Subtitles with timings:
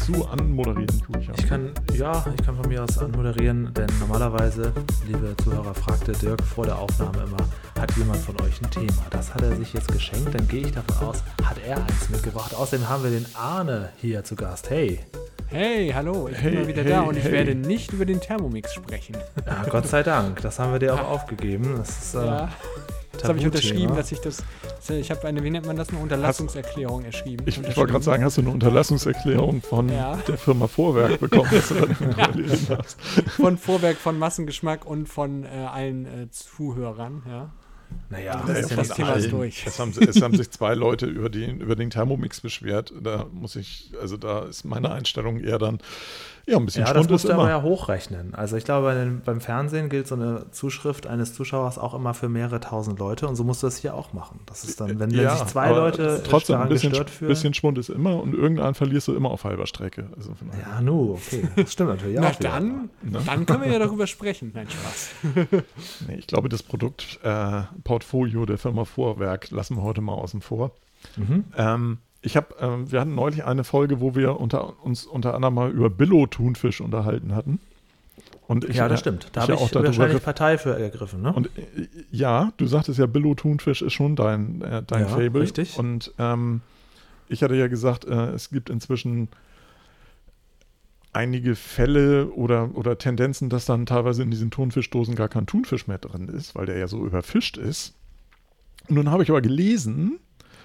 [0.00, 1.32] Möchtest du anmoderieren, Julia?
[1.38, 4.72] Ich kann, ja, ich kann von mir aus anmoderieren, denn normalerweise,
[5.06, 7.36] liebe Zuhörer, fragte Dirk vor der Aufnahme immer,
[7.78, 9.02] hat jemand von euch ein Thema?
[9.10, 12.54] Das hat er sich jetzt geschenkt, dann gehe ich davon aus, hat er eins mitgebracht.
[12.54, 14.70] Außerdem haben wir den Arne hier zu Gast.
[14.70, 15.00] Hey.
[15.48, 17.32] Hey, hallo, ich Hey, bin mal wieder hey, da und ich hey.
[17.32, 19.16] werde nicht über den Thermomix sprechen.
[19.44, 21.74] Ja, Gott sei Dank, das haben wir dir auch aufgegeben.
[21.76, 22.48] Das ist äh, Ja,
[23.20, 24.42] das habe ich unterschrieben, dass ich das.
[24.88, 27.44] Ich habe eine, wie nennt man das, eine Unterlassungserklärung erschrieben.
[27.46, 30.16] Ich, ich wollte gerade sagen, hast du eine Unterlassungserklärung von Ja.
[30.16, 33.00] der Firma Vorwerk bekommen, dass du dann überlesen hast?
[33.32, 37.50] Von Vorwerk, von Massengeschmack und von äh, allen äh, Zuhörern, ja.
[38.08, 39.66] Naja, das ist ja das Thema ist durch.
[39.66, 42.92] Es haben, es haben sich zwei Leute über den, über den Thermomix beschwert.
[43.00, 45.78] Da muss ich, also da ist meine Einstellung eher dann,
[46.46, 47.50] ja, ein bisschen Ja, das Schwund musst ist du aber immer.
[47.50, 48.34] ja hochrechnen.
[48.34, 52.14] Also ich glaube, bei den, beim Fernsehen gilt so eine Zuschrift eines Zuschauers auch immer
[52.14, 54.40] für mehrere tausend Leute und so musst du das hier auch machen.
[54.46, 57.10] Das ist dann, wenn, wenn Ja, sich zwei aber Leute trotzdem daran ein bisschen, gestört
[57.10, 57.28] fühlen.
[57.28, 60.06] bisschen Schwund ist immer und irgendeinen verlierst du immer auf halber Strecke.
[60.16, 61.48] Also ja, nu, okay.
[61.56, 62.34] Das stimmt natürlich Na auch.
[62.36, 63.18] dann, Ne?
[63.24, 64.52] dann können wir ja darüber sprechen.
[64.54, 65.10] Nein, Spaß.
[66.08, 70.72] Nee, ich glaube, das Produktportfolio äh, der Firma Vorwerk lassen wir heute mal außen vor.
[71.16, 71.44] Mhm.
[71.56, 75.54] Ähm, ich habe, ähm, wir hatten neulich eine Folge, wo wir unter, uns unter anderem
[75.54, 77.60] mal über Billo-Thunfisch unterhalten hatten.
[78.46, 79.28] Und ich, Ja, das stimmt.
[79.32, 81.32] Da ich habe ja ich auch darüber wahrscheinlich Partei für ergriffen, ne?
[81.32, 85.42] Und äh, ja, du sagtest ja, Billo-Thunfisch ist schon dein, äh, dein Ja, Fable.
[85.42, 85.78] richtig.
[85.78, 86.60] Und ähm,
[87.28, 89.28] ich hatte ja gesagt, äh, es gibt inzwischen
[91.12, 95.98] einige Fälle oder, oder Tendenzen, dass dann teilweise in diesen Thunfischdosen gar kein Thunfisch mehr
[95.98, 97.94] drin ist, weil der ja so überfischt ist.
[98.88, 100.18] Und nun habe ich aber gelesen,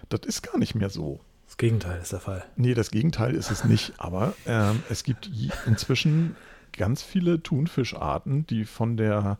[0.09, 1.19] das ist gar nicht mehr so.
[1.55, 2.43] Das Gegenteil ist der Fall.
[2.57, 3.93] Nee, das Gegenteil ist es nicht.
[3.97, 5.31] Aber ähm, es gibt
[5.65, 6.35] inzwischen
[6.73, 9.37] ganz viele Thunfischarten, die von der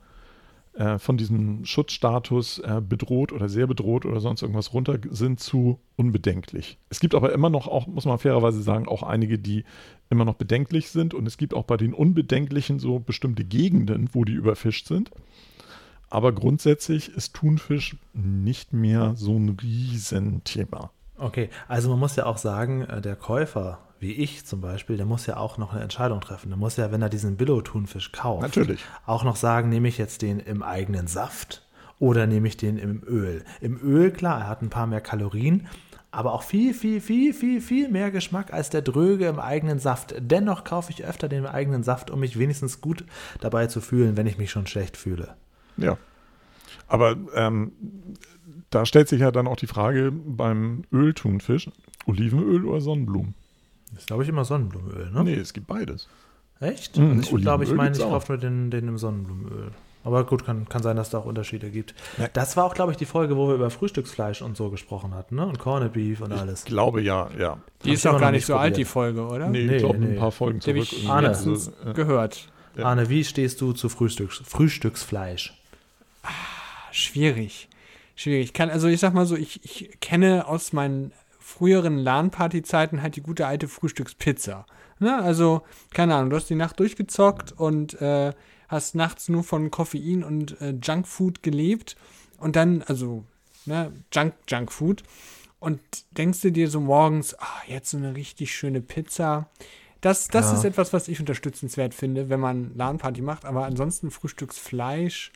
[0.75, 5.77] äh, von diesem Schutzstatus äh, bedroht oder sehr bedroht oder sonst irgendwas runter sind zu
[5.97, 6.77] unbedenklich.
[6.89, 9.65] Es gibt aber immer noch auch, muss man fairerweise sagen, auch einige, die
[10.09, 11.13] immer noch bedenklich sind.
[11.13, 15.11] Und es gibt auch bei den Unbedenklichen so bestimmte Gegenden, wo die überfischt sind.
[16.09, 20.91] Aber grundsätzlich ist Thunfisch nicht mehr so ein Riesenthema.
[21.17, 25.05] Okay, also man muss ja auch sagen, äh, der Käufer, wie ich zum Beispiel, der
[25.05, 26.49] muss ja auch noch eine Entscheidung treffen.
[26.49, 28.83] Der muss ja, wenn er diesen Billo-Thunfisch kauft, Natürlich.
[29.05, 31.65] auch noch sagen, nehme ich jetzt den im eigenen Saft
[31.99, 33.43] oder nehme ich den im Öl.
[33.61, 35.67] Im Öl, klar, er hat ein paar mehr Kalorien,
[36.11, 40.15] aber auch viel, viel, viel, viel, viel mehr Geschmack als der Dröge im eigenen Saft.
[40.19, 43.05] Dennoch kaufe ich öfter den eigenen Saft, um mich wenigstens gut
[43.39, 45.35] dabei zu fühlen, wenn ich mich schon schlecht fühle.
[45.77, 45.97] Ja.
[46.87, 47.71] Aber ähm,
[48.75, 51.69] da stellt sich ja dann auch die Frage beim Ölthunfisch,
[52.05, 53.33] Olivenöl oder Sonnenblumen?
[53.91, 55.23] Das ist, glaube ich, immer Sonnenblumenöl, ne?
[55.23, 56.07] Nee, es gibt beides.
[56.59, 56.97] Echt?
[56.97, 59.71] Mhm, Also ich glaube, ich meine, ich kaufe nur den, den im Sonnenblumenöl.
[60.03, 61.95] Aber gut, kann, kann sein, dass da auch Unterschiede gibt.
[62.19, 62.27] Ja.
[62.31, 65.35] Das war auch, glaube ich, die Folge, wo wir über Frühstücksfleisch und so gesprochen hatten,
[65.35, 65.45] ne?
[65.47, 66.59] Und Corned Beef und alles.
[66.59, 67.57] Ich glaube ja, ja.
[67.83, 68.77] Die Hab ist ich auch gar nicht so alt, probiert.
[68.77, 69.49] die Folge, oder?
[69.49, 70.11] Nee, Nee, ich glaube nee.
[70.13, 70.77] ein paar Folgen Die zurück.
[70.83, 71.09] ich irgendwie.
[71.09, 71.27] Arne.
[71.29, 72.47] Also, äh, Gehört.
[72.77, 72.85] Ja.
[72.85, 75.53] Arne, wie stehst du zu Frühstücks Frühstücksfleisch?
[76.91, 77.67] Schwierig.
[78.15, 78.45] Schwierig.
[78.45, 83.15] Ich kann, also ich sag mal so, ich, ich kenne aus meinen früheren LAN-Party-Zeiten halt
[83.15, 84.65] die gute alte Frühstückspizza.
[84.99, 85.21] Ne?
[85.21, 85.61] Also,
[85.93, 88.33] keine Ahnung, du hast die Nacht durchgezockt und äh,
[88.67, 91.97] hast nachts nur von Koffein und äh, Junkfood gelebt
[92.39, 93.25] und dann, also,
[93.65, 95.03] ne, Junk, Junkfood
[95.59, 95.79] und
[96.11, 99.49] denkst du dir so morgens, ah, jetzt so eine richtig schöne Pizza.
[100.01, 100.57] Das, das Ja.
[100.57, 105.31] ist etwas, was ich unterstützenswert finde, wenn man LAN-Party macht, aber ansonsten Frühstücksfleisch.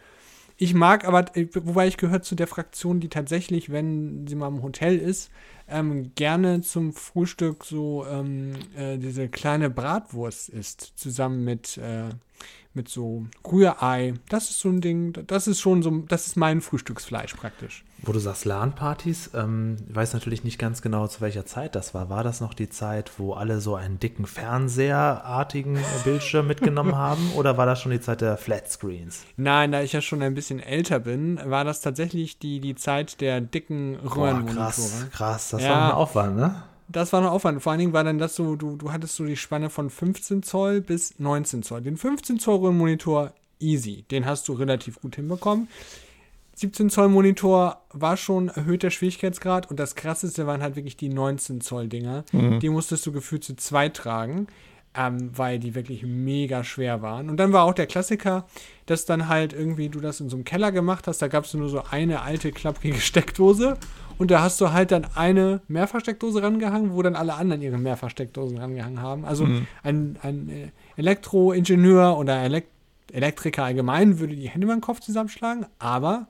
[0.62, 4.50] Ich mag aber, äh, wobei ich gehöre zu der Fraktion, die tatsächlich, wenn sie mal
[4.50, 5.32] im Hotel ist,
[5.70, 12.10] ähm, gerne zum Frühstück so ähm, äh, diese kleine Bratwurst isst, zusammen mit, äh,
[12.74, 14.14] mit so Rührei.
[14.30, 17.84] Das ist so ein Ding, das ist schon so, das ist mein Frühstücksfleisch praktisch.
[18.04, 21.94] Wo du sagst LAN-Partys, ähm, ich weiß natürlich nicht ganz genau, zu welcher Zeit das
[21.94, 22.10] war.
[22.10, 27.32] War das noch die Zeit, wo alle so einen dicken Fernseherartigen Bildschirm mitgenommen haben?
[27.36, 29.26] Oder war das schon die Zeit der Flatscreens?
[29.38, 33.20] Nein, da ich ja schon ein bisschen älter bin, war das tatsächlich die, die Zeit
[33.22, 34.66] der dicken Röhrenmonitore.
[34.66, 35.50] krass, krass.
[35.50, 35.70] Das Ja.
[35.72, 36.64] war ein Aufwand, ne?
[36.92, 37.62] Das war noch Aufwand.
[37.62, 40.44] Vor allen Dingen war dann das so, du, du hattest so die Spanne von 15
[40.44, 41.82] Zoll bis 19 Zoll.
[41.82, 44.04] Den 15 Zoll Röhrenmonitor easy.
[44.10, 45.68] Den hast du relativ gut hinbekommen.
[46.56, 51.62] 17 Zoll Monitor war schon erhöhter Schwierigkeitsgrad und das krasseste waren halt wirklich die 19
[51.62, 52.26] Zoll Dinger.
[52.60, 54.48] Die musstest du gefühlt zu zweit tragen,
[55.00, 57.30] ähm, weil die wirklich mega schwer waren.
[57.30, 58.46] Und dann war auch der Klassiker,
[58.86, 61.22] dass dann halt irgendwie du das in so einem Keller gemacht hast.
[61.22, 63.78] Da gab es nur so eine alte klapprige Steckdose
[64.18, 68.58] und da hast du halt dann eine Mehrfachsteckdose rangehangen, wo dann alle anderen ihre Mehrfachsteckdosen
[68.58, 69.24] rangehangen haben.
[69.24, 69.48] Also
[69.84, 72.68] ein, ein äh, Elektroingenieur oder Elek
[73.12, 76.28] Elektriker allgemein würde die Hände über den Kopf zusammenschlagen, aber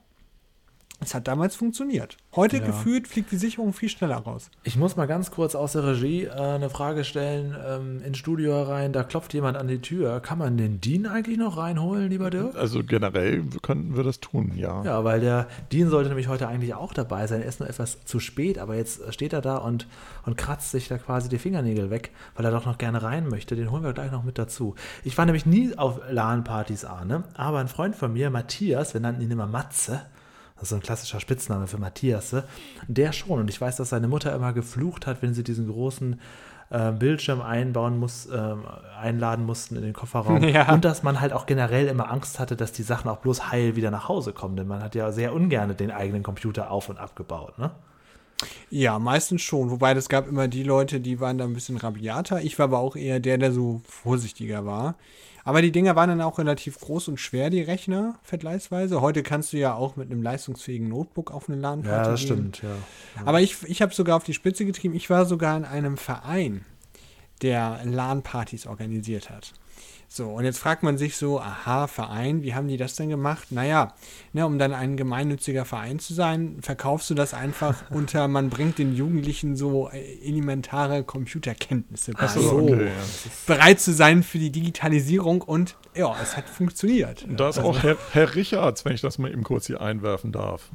[1.01, 2.17] Es hat damals funktioniert.
[2.35, 2.65] Heute Ja.
[2.65, 4.51] gefühlt fliegt die Sicherung viel schneller raus.
[4.63, 7.55] Ich muss mal ganz kurz aus der Regie äh, eine Frage stellen.
[7.65, 10.19] Ähm, ins Studio herein, da klopft jemand an die Tür.
[10.19, 12.55] Kann man den Dean eigentlich noch reinholen, lieber Dirk?
[12.55, 14.83] Also generell könnten wir das tun, ja.
[14.83, 17.41] Ja, weil der Dean sollte nämlich heute eigentlich auch dabei sein.
[17.43, 19.87] Er ist nur etwas zu spät, aber jetzt steht er da und,
[20.25, 23.55] und kratzt sich da quasi die Fingernägel weg, weil er doch noch gerne rein möchte.
[23.55, 24.75] Den holen wir gleich noch mit dazu.
[25.05, 29.21] Ich war nämlich nie auf LAN-Partys, Arne, aber ein Freund von mir, Matthias, wir nannten
[29.21, 30.01] ihn immer Matze,
[30.59, 32.44] das ist so ein klassischer Spitzname für Matthias, ne?
[32.88, 33.39] der schon.
[33.39, 36.19] Und ich weiß, dass seine Mutter immer geflucht hat, wenn sie diesen großen
[36.69, 38.63] äh, Bildschirm einbauen muss, ähm,
[39.00, 40.44] einladen mussten in den Kofferraum.
[40.50, 40.73] Ja.
[40.73, 43.75] Und dass man halt auch generell immer Angst hatte, dass die Sachen auch bloß heil
[43.75, 44.56] wieder nach Hause kommen.
[44.57, 47.57] Denn man hat ja sehr ungern den eigenen Computer auf- und abgebaut.
[47.57, 47.71] Ne?
[48.69, 49.69] Ja, meistens schon.
[49.71, 52.41] Wobei es gab immer die Leute, die waren da ein bisschen rabiater.
[52.41, 54.95] Ich war aber auch eher der, der so vorsichtiger war.
[55.49, 59.01] Aber die Dinger waren dann auch relativ groß und schwer, die Rechner, vergleichsweise.
[59.01, 62.09] Heute kannst du ja auch mit einem leistungsfähigen Notebook auf eine LAN-Party
[62.61, 62.69] gehen.
[63.15, 63.25] ja.
[63.25, 64.93] Aber ich, ich habe sogar auf die Spitze getrieben.
[64.93, 66.65] Ich war sogar in einem Verein,
[67.41, 69.53] der LAN-Partys organisiert hat.
[70.11, 73.51] So, und jetzt fragt man sich so, aha, Verein, wie haben die das denn gemacht?
[73.51, 73.94] Naja,
[74.33, 78.79] ne, um dann ein gemeinnütziger Verein zu sein, verkaufst du das einfach unter, man bringt
[78.79, 82.27] den Jugendlichen so äh, elementare Computerkenntnisse bei.
[82.27, 82.91] so, okay, ja.
[83.45, 87.25] Bereit zu sein für die Digitalisierung und ja, es hat funktioniert.
[87.25, 90.31] Und da ist auch Herr, Herr Richards, wenn ich das mal eben kurz hier einwerfen
[90.31, 90.71] darf.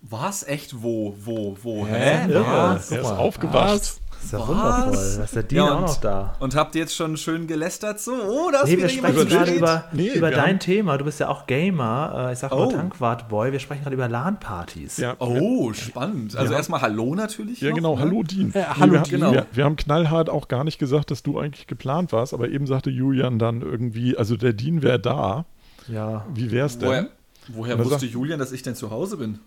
[0.00, 0.42] Was?
[0.42, 0.82] Echt?
[0.82, 1.14] Wo?
[1.20, 1.56] Wo?
[1.62, 1.86] Wo?
[1.86, 2.26] Hä?
[2.26, 2.32] Hä?
[2.32, 4.00] Ja, er ist aufgewacht.
[4.22, 4.48] Das ist ja Was?
[4.48, 5.14] wundervoll.
[5.18, 6.34] Da ist der Dean Ja, auch und- noch da.
[6.38, 8.00] Und habt ihr jetzt schon schön gelästert?
[8.00, 10.96] So, oh, da ist Nee, wieder wir sprechen gerade über, Nee, über dein haben- Thema.
[10.98, 12.28] Du bist ja auch Gamer.
[12.28, 12.64] Äh, Ich sag Oh.
[12.64, 13.52] nur Tankwart-Boy.
[13.52, 14.96] Wir sprechen gerade über LAN-Partys.
[14.98, 16.36] Ja, Oh, spannend.
[16.36, 16.58] Also Ja.
[16.58, 17.60] erstmal Hallo natürlich.
[17.60, 17.94] Ja, noch, genau.
[17.96, 18.00] ne?
[18.02, 18.52] Hallo, Dean.
[18.54, 19.20] Äh, hallo, wir, Dean.
[19.20, 19.32] Genau.
[19.32, 22.66] Wir, wir haben knallhart auch gar nicht gesagt, dass du eigentlich geplant warst, aber eben
[22.66, 25.44] sagte Julian dann irgendwie, also der Dean wäre da.
[25.88, 26.24] Ja.
[26.32, 26.88] Wie wär's denn?
[26.88, 27.06] Woher,
[27.48, 29.40] woher er wusste sagt- Julian, dass ich denn zu Hause bin?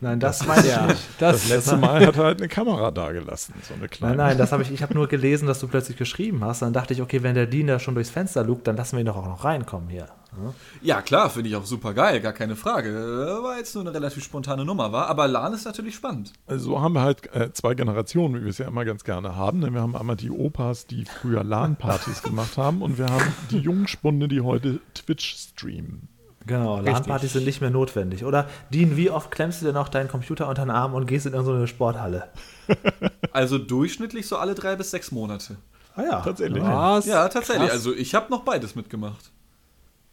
[0.00, 1.08] Nein, das meine ich nicht.
[1.18, 4.16] Das letzte Mal hat er halt eine Kamera da gelassen, so eine kleine.
[4.16, 4.70] Nein, nein, das habe ich.
[4.70, 6.62] Ich habe nur gelesen, dass du plötzlich geschrieben hast.
[6.62, 9.00] Dann dachte ich, okay, wenn der Dean da schon durchs Fenster lugt, dann lassen wir
[9.00, 10.08] ihn doch auch noch reinkommen hier.
[10.82, 12.90] Ja, klar, finde ich auch super geil, gar keine Frage.
[12.90, 15.08] Äh, War jetzt nur eine relativ spontane Nummer, war.
[15.08, 16.32] Aber LAN ist natürlich spannend.
[16.46, 19.34] Also so haben wir halt äh, zwei Generationen, wie wir es ja immer ganz gerne
[19.34, 19.60] haben.
[19.60, 23.58] Denn wir haben einmal die Opas, die früher LAN-Partys gemacht haben und wir haben die
[23.58, 26.08] Jungspunde, die heute Twitch streamen.
[26.46, 28.24] Genau, LAN-Partys sind nicht mehr notwendig.
[28.24, 31.26] Oder Dean, wie oft klemmst du dir noch deinen Computer unter den Arm und gehst
[31.26, 32.28] in irgendeine Sporthalle?
[33.32, 35.56] Also durchschnittlich so alle drei bis sechs Monate.
[35.94, 36.20] Ah ja.
[36.22, 36.62] Tatsächlich.
[36.62, 36.96] Ja.
[36.96, 37.04] Was?
[37.04, 37.68] Ja, tatsächlich.
[37.68, 37.76] Krass.
[37.76, 39.30] Also ich habe noch beides mitgemacht.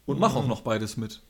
[0.06, 1.22] Und mache auch noch beides mit.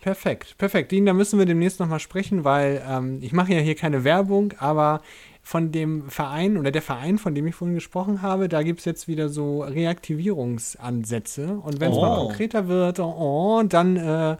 [0.00, 0.92] Perfekt, perfekt.
[0.92, 4.54] Dean, da müssen wir demnächst nochmal sprechen, weil ähm, ich mache ja hier keine Werbung,
[4.58, 5.02] aber
[5.48, 8.84] von dem Verein oder der Verein, von dem ich vorhin gesprochen habe, da gibt es
[8.84, 11.60] jetzt wieder so Reaktivierungsansätze.
[11.62, 12.26] Und wenn es mal Oh.
[12.26, 14.36] konkreter wird, oh, dann äh,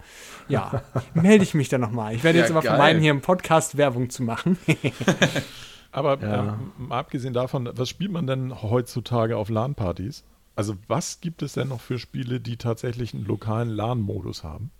[0.48, 0.82] ja,
[1.14, 2.12] melde ich mich da nochmal.
[2.16, 2.70] Ich werde Ja, jetzt aber geil.
[2.72, 4.58] vermeiden, hier im Podcast Werbung zu machen.
[5.92, 6.40] Aber Ja.
[6.54, 10.24] ähm, mal abgesehen davon, was spielt man denn heutzutage auf LAN-Partys?
[10.56, 14.72] Also was gibt es denn noch für Spiele, die tatsächlich einen lokalen LAN-Modus haben?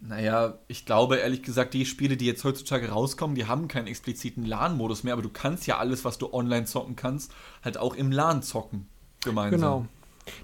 [0.00, 4.44] Naja, ich glaube ehrlich gesagt, die Spiele, die jetzt heutzutage rauskommen, die haben keinen expliziten
[4.44, 7.32] LAN-Modus mehr, aber du kannst ja alles, was du online zocken kannst,
[7.64, 8.88] halt auch im LAN zocken.
[9.24, 9.60] Gemeinsam.
[9.60, 9.86] Genau.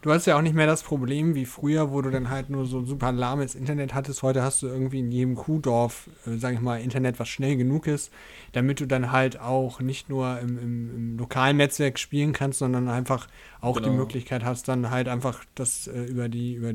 [0.02, 2.66] Du hast ja auch nicht mehr das Problem wie früher, wo du dann halt nur
[2.66, 4.22] so super lahmes Internet hattest.
[4.22, 7.86] Heute hast du irgendwie in jedem Kuhdorf, äh, sag ich mal, Internet, was schnell genug
[7.86, 8.12] ist,
[8.52, 12.88] damit du dann halt auch nicht nur im, im, im lokalen Netzwerk spielen kannst, sondern
[12.88, 13.28] einfach
[13.60, 13.96] auch die Genau.
[13.96, 16.72] Möglichkeit hast, dann halt einfach das äh, über die, über,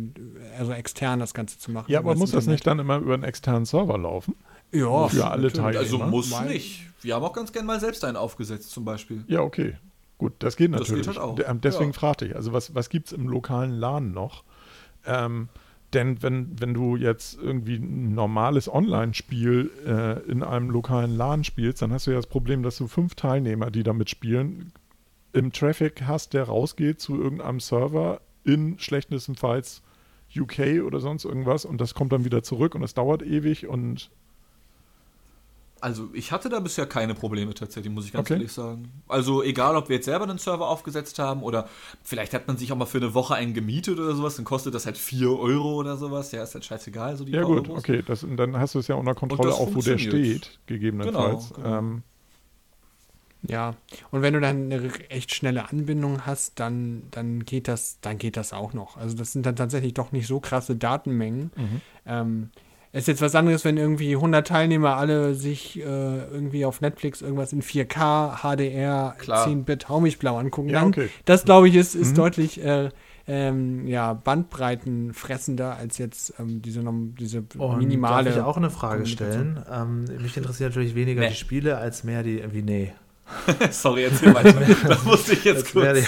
[0.57, 1.91] also extern das Ganze zu machen.
[1.91, 4.35] Ja, aber muss das nicht dann immer über einen externen Server laufen?
[4.71, 5.51] Ja, für alle.
[5.51, 5.79] Teilnehmer?
[5.79, 6.85] Also muss nicht.
[7.01, 9.23] Wir haben auch ganz gern mal selbst einen aufgesetzt, zum Beispiel.
[9.27, 9.77] Ja, okay.
[10.19, 11.07] Gut, das geht Das natürlich.
[11.07, 11.39] geht halt auch.
[11.49, 11.93] Ähm, Deswegen Ja.
[11.97, 14.43] fragte ich, also was, was gibt es im lokalen LAN noch?
[15.05, 15.49] Ähm,
[15.93, 21.81] denn wenn, wenn du jetzt irgendwie ein normales Online-Spiel äh, in einem lokalen LAN spielst,
[21.81, 24.71] dann hast du ja das Problem, dass du fünf Teilnehmer, die damit spielen,
[25.33, 29.81] im Traffic hast, der rausgeht zu irgendeinem Server in schlechtestenfalls
[30.37, 34.11] UK oder sonst irgendwas und das kommt dann wieder zurück und es dauert ewig und
[35.81, 38.33] Also ich hatte da bisher keine Probleme tatsächlich, muss ich ganz Okay.
[38.33, 38.91] ehrlich sagen.
[39.07, 41.69] Also egal, ob wir jetzt selber einen Server aufgesetzt haben oder
[42.03, 44.73] vielleicht hat man sich auch mal für eine Woche einen gemietet oder sowas, dann kostet
[44.73, 46.31] das halt 4 Euro oder sowas.
[46.31, 47.79] Ja, ist halt scheißegal, so die ja paar gut, Euros.
[47.79, 51.53] okay, das, und dann hast du es ja unter Kontrolle, auch wo der steht, gegebenenfalls.
[51.53, 51.77] Genau, genau.
[51.79, 52.03] Ähm,
[53.47, 53.75] Ja,
[54.11, 58.35] und wenn du dann eine echt schnelle Anbindung hast, dann, dann geht das, dann geht
[58.35, 58.97] das auch noch.
[58.97, 61.51] Also das sind dann tatsächlich doch nicht so krasse Datenmengen.
[61.55, 61.81] Mhm.
[62.05, 62.49] Ähm,
[62.91, 67.21] es ist jetzt was anderes, wenn irgendwie 100 Teilnehmer alle sich äh, irgendwie auf Netflix
[67.21, 69.47] irgendwas in 4K, HDR, Klar.
[69.47, 70.69] 10-Bit Haumichblau angucken.
[70.69, 71.09] Ja, dann, okay.
[71.25, 72.15] Das glaube ich ist, ist Mhm.
[72.15, 72.89] deutlich äh,
[73.27, 76.81] ähm, ja, Bandbreiten fressender als jetzt ähm, diese,
[77.19, 78.25] diese Und minimale.
[78.25, 79.63] Darf ich auch eine Frage stellen?
[79.71, 81.29] Ähm, mich interessiert natürlich weniger Nee.
[81.29, 82.91] die Spiele als mehr die, wie nee.
[83.69, 84.53] Sorry, erzähl weiter.
[84.87, 85.99] das musste ich jetzt kurz.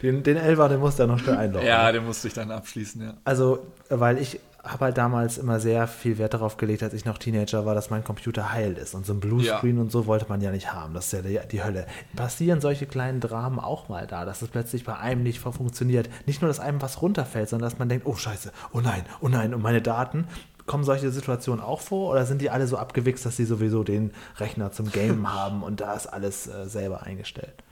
[0.00, 1.66] die, den, den Elfer, den musst du ja noch schnell einloggen.
[1.66, 3.14] Ja, den musste ich dann abschließen, ja.
[3.24, 7.18] Also, weil ich habe halt damals immer sehr viel Wert darauf gelegt, als ich noch
[7.18, 8.94] Teenager war, dass mein Computer heil ist.
[8.94, 10.92] Und so ein Bluescreen und so wollte man ja nicht haben.
[10.94, 11.86] Das ist ja die, die Hölle.
[12.16, 16.08] Passieren solche kleinen Dramen auch mal da, dass es plötzlich bei einem nicht funktioniert.
[16.26, 19.28] Nicht nur, dass einem was runterfällt, sondern dass man denkt, oh scheiße, oh nein, oh
[19.28, 20.26] nein, und meine Daten.
[20.66, 24.10] Kommen solche Situationen auch vor oder sind die alle so abgewichst, dass sie sowieso den
[24.38, 27.62] Rechner zum Gamen haben und da ist alles äh, selber eingestellt?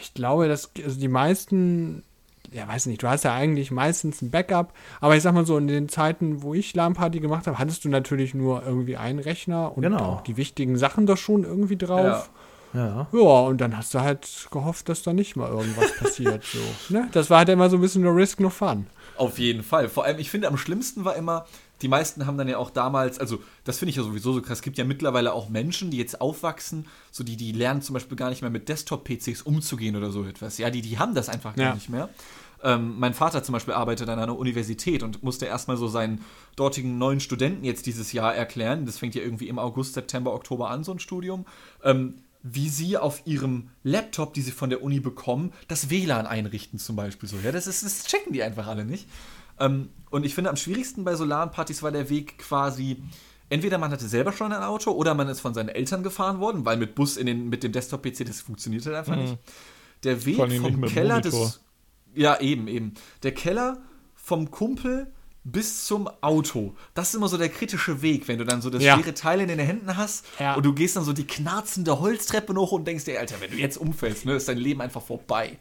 [0.00, 2.04] Ich glaube, dass also die meisten,
[2.52, 5.56] ja, weiß nicht, du hast ja eigentlich meistens ein Backup, aber ich sag mal so,
[5.58, 9.76] in den Zeiten, wo ich LAN-Party gemacht habe, hattest du natürlich nur irgendwie einen Rechner
[9.76, 9.98] und Genau.
[9.98, 12.30] auch die wichtigen Sachen da schon irgendwie drauf.
[12.74, 13.06] Ja.
[13.12, 13.38] Ja.
[13.46, 16.42] und dann hast du halt gehofft, dass da nicht mal irgendwas passiert.
[16.44, 16.58] So,
[16.92, 17.08] ne?
[17.12, 18.88] Das war halt immer so ein bisschen nur Risk, no fun.
[19.16, 19.88] Auf jeden Fall.
[19.88, 21.46] Vor allem, ich finde, am schlimmsten war immer,
[21.82, 24.58] die meisten haben dann ja auch damals, also das finde ich ja sowieso so krass,
[24.58, 28.16] es gibt ja mittlerweile auch Menschen, die jetzt aufwachsen, so die, die lernen zum Beispiel
[28.16, 30.58] gar nicht mehr mit Desktop-PCs umzugehen oder so etwas.
[30.58, 31.74] Ja, die, die haben das einfach gar Ja.
[31.74, 32.08] nicht mehr.
[32.62, 36.22] Ähm, mein Vater zum Beispiel arbeitet an einer Universität und musste erstmal so seinen
[36.56, 40.70] dortigen neuen Studenten jetzt dieses Jahr erklären, das fängt ja irgendwie im August, September, Oktober
[40.70, 41.44] an, so ein Studium,
[41.82, 46.78] ähm, wie sie auf ihrem Laptop, die sie von der Uni bekommen, das WLAN einrichten
[46.78, 47.36] zum Beispiel so.
[47.42, 49.06] Ja, das, ist, das checken die einfach alle nicht.
[49.64, 53.02] Ähm, und ich finde, am schwierigsten bei Solarpartys war der Weg quasi,
[53.48, 56.64] entweder man hatte selber schon ein Auto oder man ist von seinen Eltern gefahren worden,
[56.64, 59.38] weil mit Bus in den, mit dem Desktop-PC, das funktioniert halt einfach nicht.
[60.04, 61.60] Der Weg vom Keller des.
[62.14, 62.94] Ja, eben, eben.
[63.22, 63.78] Der Keller
[64.14, 65.08] vom Kumpel
[65.42, 66.74] bis zum Auto.
[66.94, 68.94] Das ist immer so der kritische Weg, wenn du dann so das Ja.
[68.96, 70.54] schwere Teil in den Händen hast Ja.
[70.54, 73.56] und du gehst dann so die knarzende Holztreppe hoch und denkst dir, Alter, wenn du
[73.58, 75.58] jetzt umfällst, ne, ist dein Leben einfach vorbei.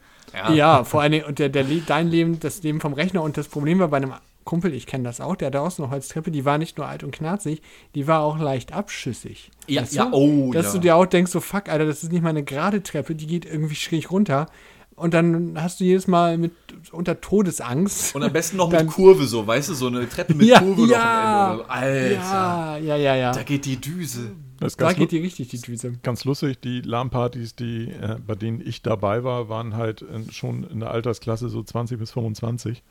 [0.53, 3.47] Ja, vor allen Dingen, und der, der, dein Leben, das Leben vom Rechner und das
[3.47, 4.13] Problem war bei einem
[4.43, 6.87] Kumpel, ich kenne das auch, der hatte auch so eine Holztreppe, die war nicht nur
[6.87, 7.61] alt und knarzig,
[7.95, 9.51] die war auch leicht abschüssig.
[9.67, 10.11] Ja, Weißt ja, du?
[10.13, 10.71] oh, Dass ja.
[10.73, 13.27] du dir auch denkst, so fuck, Alter, das ist nicht mal eine gerade Treppe, die
[13.27, 14.47] geht irgendwie schräg runter.
[14.95, 16.51] Und dann hast du jedes Mal mit
[16.91, 18.15] unter Todesangst.
[18.15, 20.59] Und am besten noch Dann- mit Kurve so, weißt du, so eine Treppe mit Ja,
[20.59, 21.55] Kurve ja.
[21.57, 22.19] noch am Ende.
[22.19, 23.31] Alter, ja, ja, ja, ja.
[23.31, 24.31] da geht die Düse.
[24.59, 25.93] Das Da geht die richtig die Düse.
[26.03, 26.59] ganz lustig.
[26.61, 30.91] Die LAN-Partys, die, äh, bei denen ich dabei war, waren halt äh, schon in der
[30.91, 32.81] Altersklasse so 20 bis 25.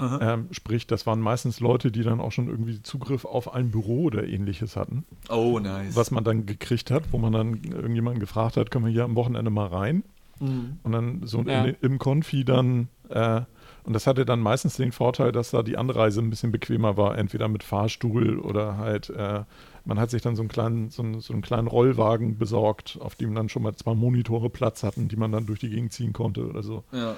[0.00, 4.04] Ähm, sprich, das waren meistens Leute, die dann auch schon irgendwie Zugriff auf ein Büro
[4.04, 5.04] oder ähnliches hatten.
[5.28, 5.96] Oh, nice.
[5.96, 9.16] was man dann gekriegt hat, wo man dann irgendjemanden gefragt hat, können wir hier am
[9.16, 10.04] Wochenende mal rein?
[10.38, 10.78] Mhm.
[10.84, 11.64] Und dann so Ja.
[11.64, 13.40] in, im Konfi dann, äh,
[13.88, 17.16] und das hatte dann meistens den Vorteil, dass da die Anreise ein bisschen bequemer war,
[17.16, 19.44] entweder mit Fahrstuhl oder halt, äh,
[19.86, 23.14] man hat sich dann so einen kleinen, so einen, so einen kleinen Rollwagen besorgt, auf
[23.14, 26.12] dem dann schon mal zwei Monitore Platz hatten, die man dann durch die Gegend ziehen
[26.12, 26.84] konnte oder so.
[26.92, 27.12] Ja.
[27.12, 27.16] Ähm,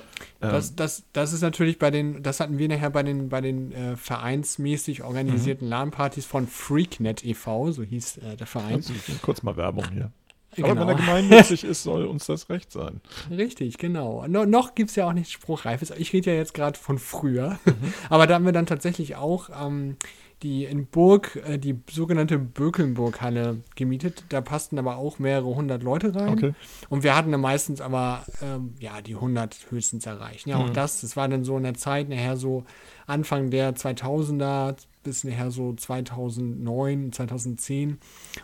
[0.53, 3.73] Das, das, das ist natürlich bei den, das hatten wir nachher bei den, bei den
[3.73, 5.71] äh, vereinsmäßig organisierten Mhm.
[5.73, 8.85] LAN-Partys von Freaknet e.V., so hieß äh, der Verein.
[9.23, 10.13] kurz mal Werbung hier.
[10.59, 10.89] Aber wenn Genau.
[10.89, 13.01] er gemeinnützig ist, soll uns das recht sein.
[13.31, 14.25] Richtig, genau.
[14.27, 15.91] No, noch gibt es ja auch nichts Spruchreifes.
[15.97, 17.59] Ich rede ja jetzt gerade von früher.
[17.65, 17.95] Mhm.
[18.11, 19.97] Aber da haben wir dann tatsächlich auch ähm,
[20.43, 24.25] die in Burg, äh, die sogenannte Bökelnburg-Halle gemietet.
[24.31, 26.31] Da passten aber auch mehrere hundert Leute rein.
[26.31, 26.55] Okay.
[26.89, 30.47] Und wir hatten dann meistens aber, ähm, ja, die 100 höchstens erreicht.
[30.47, 30.73] Ja, auch Mhm.
[30.73, 32.65] das, das war dann so in der Zeit, nachher so
[33.07, 37.99] Anfang der 2000er bis nachher so 2009, 2010.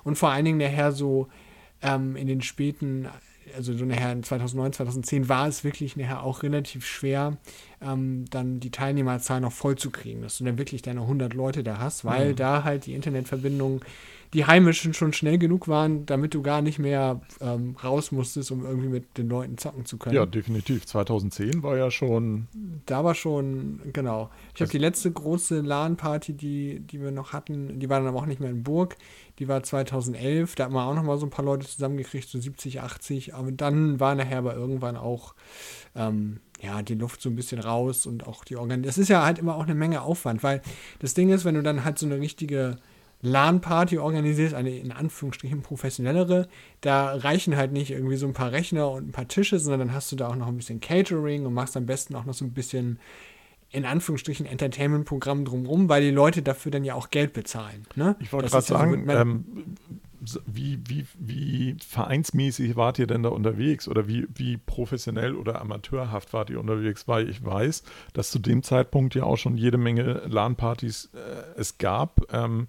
[0.04, 1.28] Und vor allen Dingen nachher so
[1.82, 3.08] ähm, in den späten,
[3.54, 7.36] also so nachher in 2009, 2010 war es wirklich nachher auch relativ schwer,
[7.80, 11.62] ähm, dann die Teilnehmerzahl noch voll zu kriegen, dass du dann wirklich deine 100 Leute
[11.62, 13.82] da hast, weil da halt die Internetverbindung
[14.32, 18.64] die heimischen schon schnell genug waren, damit du gar nicht mehr ähm, raus musstest, um
[18.64, 20.14] irgendwie mit den Leuten zocken zu können.
[20.14, 20.86] Ja, definitiv.
[20.86, 22.46] 2010 war ja schon
[22.86, 24.30] Da war schon, genau.
[24.54, 28.18] Ich habe die letzte große LAN-Party, die, die wir noch hatten, die war dann aber
[28.18, 28.96] auch nicht mehr in Burg.
[29.38, 30.54] Die war 2011.
[30.54, 33.34] Da hat man auch noch mal so ein paar Leute zusammengekriegt, so 70, 80.
[33.34, 35.34] Aber dann war nachher aber irgendwann auch
[35.94, 38.82] ähm, ja, die Luft so ein bisschen raus und auch die Organ.
[38.82, 40.62] Das ist ja halt immer auch eine Menge Aufwand, weil
[41.00, 42.78] das Ding ist, wenn du dann halt so eine richtige
[43.22, 46.48] LAN-Party organisierst, eine in Anführungsstrichen professionellere,
[46.80, 49.94] da reichen halt nicht irgendwie so ein paar Rechner und ein paar Tische, sondern dann
[49.94, 52.44] hast du da auch noch ein bisschen Catering und machst am besten auch noch so
[52.44, 52.98] ein bisschen
[53.70, 57.86] in Anführungsstrichen Entertainment-Programm drumherum, weil die Leute dafür dann ja auch Geld bezahlen.
[57.94, 58.16] Ne?
[58.20, 59.44] Ich wollte gerade ist ja so sagen, ähm,
[60.46, 66.32] wie, wie, wie vereinsmäßig wart ihr denn da unterwegs oder wie, wie professionell oder amateurhaft
[66.32, 67.06] wart ihr unterwegs?
[67.06, 67.82] Weil ich weiß,
[68.12, 72.68] dass zu dem Zeitpunkt ja auch schon jede Menge LAN-Partys äh, es gab, ähm,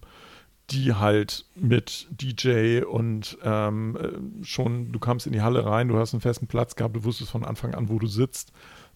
[0.69, 5.97] die halt mit DJ und ähm, äh, schon, du kamst in die Halle rein, du
[5.97, 8.51] hast einen festen Platz gehabt, du wusstest von Anfang an, wo du sitzt.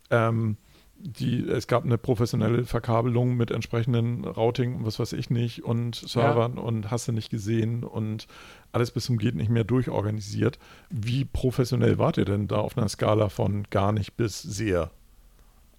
[0.10, 0.58] Ähm,
[1.04, 5.96] die, es gab eine professionelle Verkabelung mit entsprechenden Routing und was weiß ich nicht und
[5.96, 6.62] Servern ja.
[6.62, 8.28] und hast du nicht gesehen und
[8.72, 10.60] alles bis zum geht nicht mehr durchorganisiert.
[10.90, 14.92] Wie professionell wart ihr denn da auf einer Skala von gar nicht bis sehr?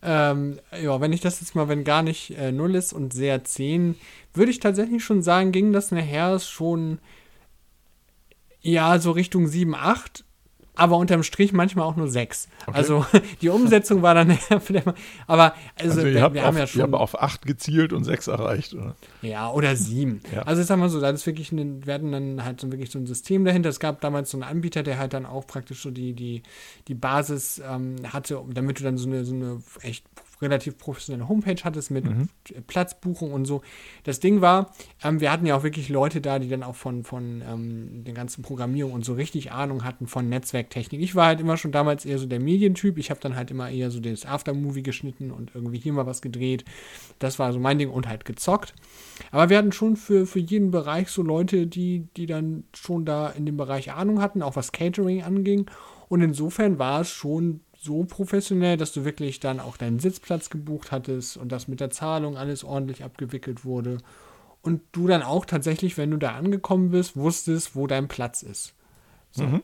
[0.02, 3.44] Ähm, ja, wenn ich das jetzt mal, wenn gar nicht äh, 0 ist und sehr
[3.44, 3.94] 10,
[4.34, 6.98] würde ich tatsächlich schon sagen, ging das nachher schon
[8.60, 10.24] ja so Richtung 7, 8
[10.74, 12.48] aber unterm Strich manchmal auch nur sechs.
[12.66, 12.76] Okay.
[12.76, 13.04] Also
[13.42, 14.38] die Umsetzung war dann,
[15.26, 16.78] aber also, also wir, wir haben ja schon.
[16.78, 18.96] Wir haben auf acht gezielt und sechs erreicht, oder?
[19.20, 20.20] Ja, oder sieben.
[20.34, 20.42] Ja.
[20.42, 22.90] Also ich sag mal so, da ist wirklich, ein, wir hatten dann halt so wirklich
[22.90, 23.68] so ein System dahinter.
[23.68, 26.42] Es gab damals so einen Anbieter, der halt dann auch praktisch so die, die,
[26.88, 30.04] die Basis ähm, hatte, damit du dann so eine, so eine echt
[30.42, 32.28] relativ professionelle Homepage hattest mit mhm.
[32.66, 33.62] Platzbuchung und so.
[34.04, 34.72] Das Ding war,
[35.02, 38.14] ähm, wir hatten ja auch wirklich Leute da, die dann auch von, von ähm, den
[38.14, 41.00] ganzen Programmierung und so richtig Ahnung hatten von Netzwerktechnik.
[41.00, 42.98] Ich war halt immer schon damals eher so der Medientyp.
[42.98, 46.22] Ich habe dann halt immer eher so das Aftermovie geschnitten und irgendwie hier mal was
[46.22, 46.64] gedreht.
[47.18, 48.74] Das war so mein Ding und halt gezockt.
[49.30, 53.30] Aber wir hatten schon für, für jeden Bereich so Leute, die, die dann schon da
[53.30, 55.70] in dem Bereich Ahnung hatten, auch was Catering anging.
[56.08, 60.92] Und insofern war es schon so professionell, dass du wirklich dann auch deinen Sitzplatz gebucht
[60.92, 63.98] hattest und dass mit der Zahlung alles ordentlich abgewickelt wurde.
[64.62, 68.74] Und du dann auch tatsächlich, wenn du da angekommen bist, wusstest, wo dein Platz ist.
[69.32, 69.42] So.
[69.42, 69.62] Mhm.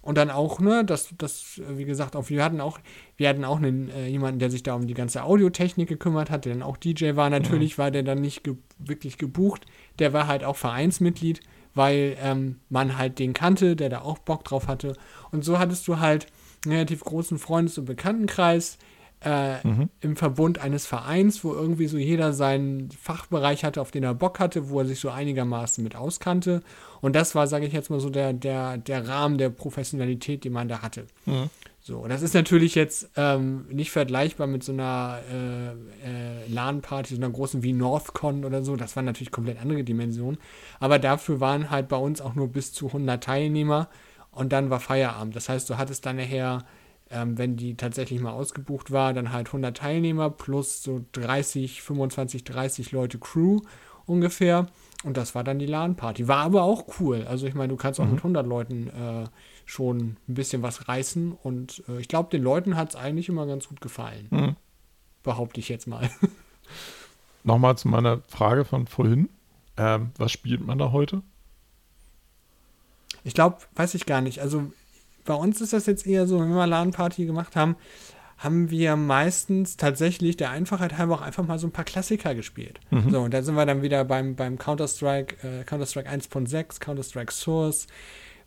[0.00, 2.78] Und dann auch, ne, dass das, wie gesagt, auch, wir hatten auch,
[3.18, 6.46] wir hatten auch einen, äh, jemanden, der sich da um die ganze Audiotechnik gekümmert hat,
[6.46, 7.28] der dann auch DJ war.
[7.28, 7.82] Natürlich mhm.
[7.82, 9.66] war der dann nicht ge wirklich gebucht.
[9.98, 11.40] Der war halt auch Vereinsmitglied,
[11.74, 14.96] weil ähm, man halt den kannte, der da auch Bock drauf hatte.
[15.30, 16.26] Und so hattest du halt
[16.66, 18.78] relativ großen Freundes- und Bekanntenkreis
[19.22, 19.90] äh, mhm.
[20.00, 24.38] im Verbund eines Vereins, wo irgendwie so jeder seinen Fachbereich hatte, auf den er Bock
[24.38, 26.62] hatte, wo er sich so einigermaßen mit auskannte.
[27.00, 30.50] Und das war, sage ich jetzt mal so, der, der, der Rahmen der Professionalität, die
[30.50, 31.06] man da hatte.
[31.26, 31.50] Mhm.
[31.82, 35.70] So, das ist natürlich jetzt ähm, nicht vergleichbar mit so einer äh,
[36.06, 38.76] äh, LAN-Party, so einer großen wie Northcon oder so.
[38.76, 40.38] Das waren natürlich komplett andere Dimensionen.
[40.78, 43.88] Aber dafür waren halt bei uns auch nur bis zu 100 Teilnehmer
[44.32, 45.34] und dann war Feierabend.
[45.34, 46.64] Das heißt, du hattest dann nachher,
[47.10, 52.44] ähm, wenn die tatsächlich mal ausgebucht war, dann halt 100 Teilnehmer plus so 30, 25,
[52.44, 53.60] 30 Leute Crew
[54.06, 54.66] ungefähr.
[55.02, 56.28] Und das war dann die LAN-Party.
[56.28, 57.24] War aber auch cool.
[57.26, 58.12] Also ich meine, du kannst auch mhm.
[58.12, 59.24] mit 100 Leuten äh,
[59.64, 61.32] schon ein bisschen was reißen.
[61.32, 64.26] Und äh, ich glaube, den Leuten hat es eigentlich immer ganz gut gefallen.
[64.30, 64.56] Mhm.
[65.22, 66.10] Behaupte ich jetzt mal.
[67.44, 69.30] Nochmal zu meiner Frage von vorhin.
[69.78, 71.22] Ähm, was spielt man da heute?
[73.24, 74.40] Ich glaube, weiß ich gar nicht.
[74.40, 74.72] Also
[75.24, 77.76] bei uns ist das jetzt eher so, wenn wir mal LAN-Party gemacht haben,
[78.38, 82.80] haben wir meistens tatsächlich der Einfachheit halber auch einfach mal so ein paar Klassiker gespielt.
[82.90, 83.10] Mhm.
[83.10, 87.86] So, und da sind wir dann wieder beim, beim Counter-Strike, äh, Counter-Strike 1.6, Counter-Strike Source.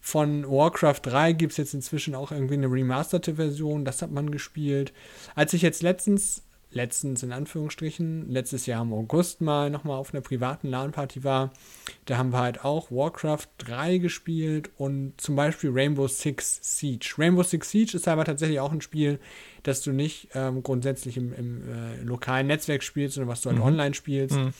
[0.01, 4.31] Von Warcraft 3 gibt es jetzt inzwischen auch irgendwie eine remasterte Version, das hat man
[4.31, 4.91] gespielt.
[5.35, 6.41] Als ich jetzt letztens
[6.75, 11.51] letztens in Anführungsstrichen, letztes Jahr im August mal nochmal auf einer privaten LAN-Party war,
[12.05, 17.15] da haben wir halt auch Warcraft 3 gespielt und zum Beispiel Rainbow Six Siege.
[17.17, 19.19] Rainbow Six Siege ist aber tatsächlich auch ein Spiel,
[19.63, 23.59] das du nicht ähm, grundsätzlich im, im äh, lokalen Netzwerk spielst, sondern was du halt
[23.59, 23.65] mhm.
[23.65, 24.35] online spielst.
[24.35, 24.53] Mhm.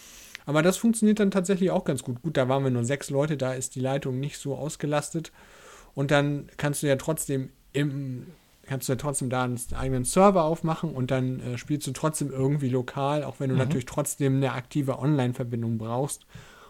[0.46, 2.22] Aber das funktioniert dann tatsächlich auch ganz gut.
[2.22, 5.32] Gut, da waren wir nur sechs Leute, da ist die Leitung nicht so ausgelastet.
[5.96, 8.28] Und dann kannst du ja trotzdem im
[8.66, 12.32] kannst du ja trotzdem da einen eigenen Server aufmachen und dann äh, spielst du trotzdem
[12.32, 13.60] irgendwie lokal, auch wenn du mhm.
[13.60, 16.26] natürlich trotzdem eine aktive Online-Verbindung brauchst,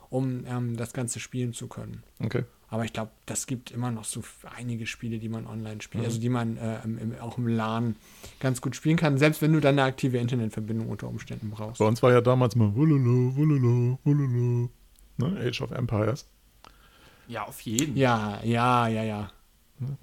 [0.10, 2.04] um ähm, das Ganze spielen zu können.
[2.20, 2.44] Okay.
[2.74, 4.24] Aber ich glaube, das gibt immer noch so
[4.58, 6.08] einige Spiele, die man online spielt, mhm.
[6.08, 7.96] also die man äh, im, auch im LAN
[8.40, 11.78] ganz gut spielen kann, selbst wenn du dann eine aktive Internetverbindung unter Umständen brauchst.
[11.78, 14.72] Bei uns war ja damals mal Wololo, Wololo, Wololo,
[15.18, 15.40] ne?
[15.48, 16.28] Age of Empires.
[17.28, 17.96] Ja, auf jeden.
[17.96, 19.32] Ja, ja, ja, ja.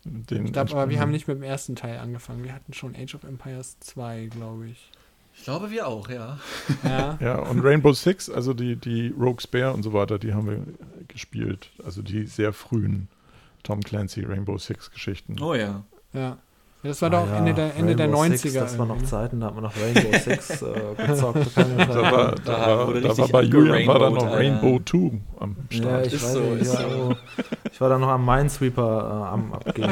[0.04, 2.44] Den ich glaube, aber wir haben nicht mit dem ersten Teil angefangen.
[2.44, 4.90] Wir hatten schon Age of Empires 2, glaube ich.
[5.34, 6.38] Ich glaube, wir auch, ja.
[6.82, 10.46] Ja, ja und Rainbow Six, also die, die Rogue Spare und so weiter, die haben
[10.46, 10.62] wir
[11.08, 11.70] gespielt.
[11.84, 13.08] Also die sehr frühen
[13.62, 15.40] Tom Clancy Rainbow Six Geschichten.
[15.40, 15.84] Oh ja.
[16.12, 16.38] Ja.
[16.82, 17.36] Ja, das war ah, doch ja.
[17.36, 18.36] Ende der, Ende der 90er.
[18.38, 21.54] Six, das war noch Zeiten, da hat man noch Rainbow Six äh, gezockt.
[21.54, 25.84] da war, da, war, da war bei Julian war da noch Rainbow 2 am Start.
[25.84, 27.16] Ja, ich, weiß so, war, so.
[27.70, 29.90] ich war da noch am Minesweeper äh, am Abgehen.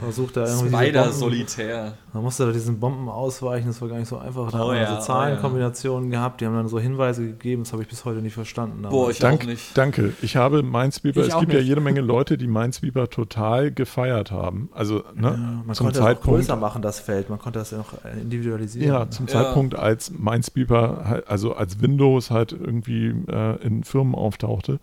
[0.00, 1.94] Versucht da irgendwie Spider Solitär.
[2.12, 4.50] Da musste da diesen Bomben ausweichen, das war gar nicht so einfach.
[4.50, 6.18] Da oh, haben wir ja, so Zahlenkombinationen oh, ja.
[6.18, 8.82] gehabt, die haben dann so Hinweise gegeben, das habe ich bis heute nicht verstanden.
[8.90, 9.78] Boah, ich Dank, auch nicht.
[9.78, 10.14] Danke.
[10.20, 11.60] Ich habe Minesweeper, ich es gibt nicht.
[11.60, 14.68] ja jede Menge Leute, die Minesweeper total gefeiert haben.
[14.72, 17.30] Also, ne, man zum Zeitpunkt größer machen, das Feld.
[17.30, 18.88] Man konnte das ja noch äh, individualisieren.
[18.88, 19.32] Ja, zum ja.
[19.32, 24.80] Zeitpunkt, als Minesweeper, also als Windows halt irgendwie äh, in Firmen auftauchte,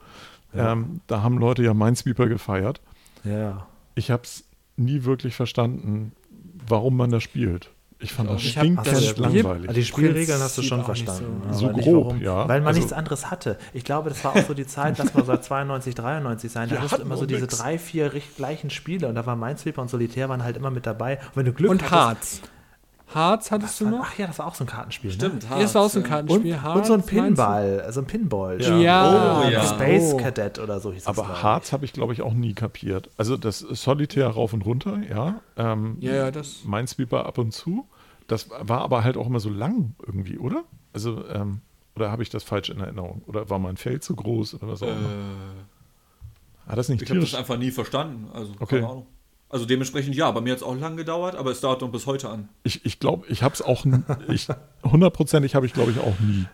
[0.53, 0.73] ja.
[0.73, 2.81] ähm, da haben Leute ja Minesweeper gefeiert.
[3.23, 3.67] Ja.
[3.95, 4.45] Ich habe es
[4.77, 6.13] nie wirklich verstanden,
[6.67, 7.69] warum man das spielt.
[8.03, 9.69] Ich fand das stinkend also, langweilig.
[9.69, 11.41] Also die Spielregeln hast du schon verstanden.
[11.51, 11.67] so.
[11.67, 12.21] So grob, warum.
[12.21, 12.47] ja.
[12.47, 13.57] Weil man Also- nichts anderes hatte.
[13.73, 16.69] Ich glaube, das war auch so die Zeit, lass mal so 92, 93 sein.
[16.69, 17.57] Da hattest du immer so diese nix.
[17.57, 21.17] drei, vier gleichen Spiele und da war Minesweeper und Solitär waren halt immer mit dabei.
[21.19, 22.41] Und wenn du Glück Und hattest, Harz.
[23.13, 24.01] Harz hattest du noch?
[24.03, 25.09] Ach ja, das war auch so ein Kartenspiel.
[25.09, 25.15] Ne?
[25.15, 26.03] Stimmt, Hier ist auch so ein.
[26.05, 26.53] Kartenspiel.
[26.53, 27.03] Und, Harz, und so ein?
[27.05, 28.61] Pinball, so ein Pinball.
[28.61, 28.77] Ja.
[28.77, 29.63] Ja, Oh, ja.
[29.63, 30.17] Space Oh.
[30.17, 31.17] Cadet oder so hieß das.
[31.19, 31.43] Aber ich.
[31.43, 33.09] Harz habe ich, glaube ich, auch nie kapiert.
[33.17, 35.41] Also das Solitär rauf und runter, ja.
[35.57, 36.63] Ähm, Ja, ja, das.
[36.65, 37.87] Minesweeper ab und zu.
[38.27, 40.63] Das war aber halt auch immer so lang irgendwie, oder?
[40.93, 41.61] Also, ähm,
[41.95, 43.21] oder habe ich das falsch in Erinnerung?
[43.27, 44.95] Oder war mein Feld zu groß oder was auch immer?
[44.97, 48.29] Äh, Hat das nicht ich habe das einfach nie verstanden.
[48.33, 48.77] Also, Okay.
[48.77, 49.07] keine Ahnung.
[49.51, 52.05] Also dementsprechend ja, bei mir hat es auch lang gedauert, aber es dauert noch bis
[52.05, 52.49] heute an.
[52.63, 53.85] Ich, ich glaube, ich habe es auch,
[54.29, 54.47] ich,
[54.83, 56.45] hundertprozentig habe ich, glaube ich, auch nie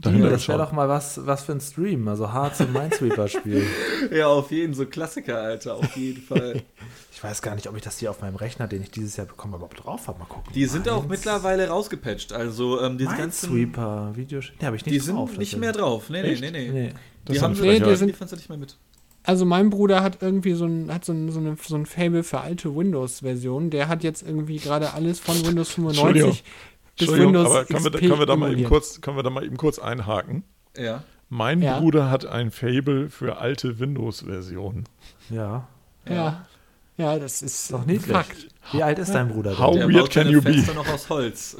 [0.00, 2.06] dahinter Ja, das wäre doch mal was, was für ein Stream.
[2.08, 3.64] Also Harz und Minesweeper-Spiel.
[4.12, 6.62] Ja, auf jeden, so Klassiker, Alter, auf jeden Fall.
[7.16, 9.26] Ich weiß gar nicht, ob ich das hier auf meinem Rechner, den ich dieses Jahr
[9.26, 10.18] bekommen habe, überhaupt drauf habe.
[10.18, 10.52] Mal gucken.
[10.54, 12.34] Die sind auch mittlerweile rausgepatcht.
[12.34, 13.54] Also ähm, diese ganzen.
[13.54, 14.44] Minesweeper, Videos.
[14.60, 15.30] Nee, habe ich nicht Die sind drauf.
[15.30, 15.60] nicht tatsächlich.
[15.60, 16.10] mehr drauf.
[16.10, 16.92] Nee, nee, nee, nee.
[17.28, 18.76] Die haben Nee, die die sind- sie nicht mehr mit.
[19.26, 22.22] Also mein Bruder hat irgendwie so ein, hat so ein, so eine, so ein Fable
[22.22, 23.70] für alte Windows-Versionen.
[23.70, 26.44] Der hat jetzt irgendwie gerade alles von Windows 95
[26.98, 29.22] bis Entschuldigung, Windows aber können wir, XP können, wir da mal eben kurz, können wir
[29.22, 30.44] da mal eben kurz einhaken?
[30.76, 31.02] Ja.
[31.28, 31.80] Mein Ja.
[31.80, 34.84] Bruder hat ein Fable für alte Windows-Versionen.
[35.28, 35.66] Ja.
[36.08, 36.46] Ja.
[36.96, 38.16] Ja, das ist Doch niedlich.
[38.16, 38.48] Fakt.
[38.72, 39.58] Wie alt ist dein Bruder denn?
[39.58, 40.52] How Der weird can you be?
[40.54, 41.56] Fenster noch aus Holz.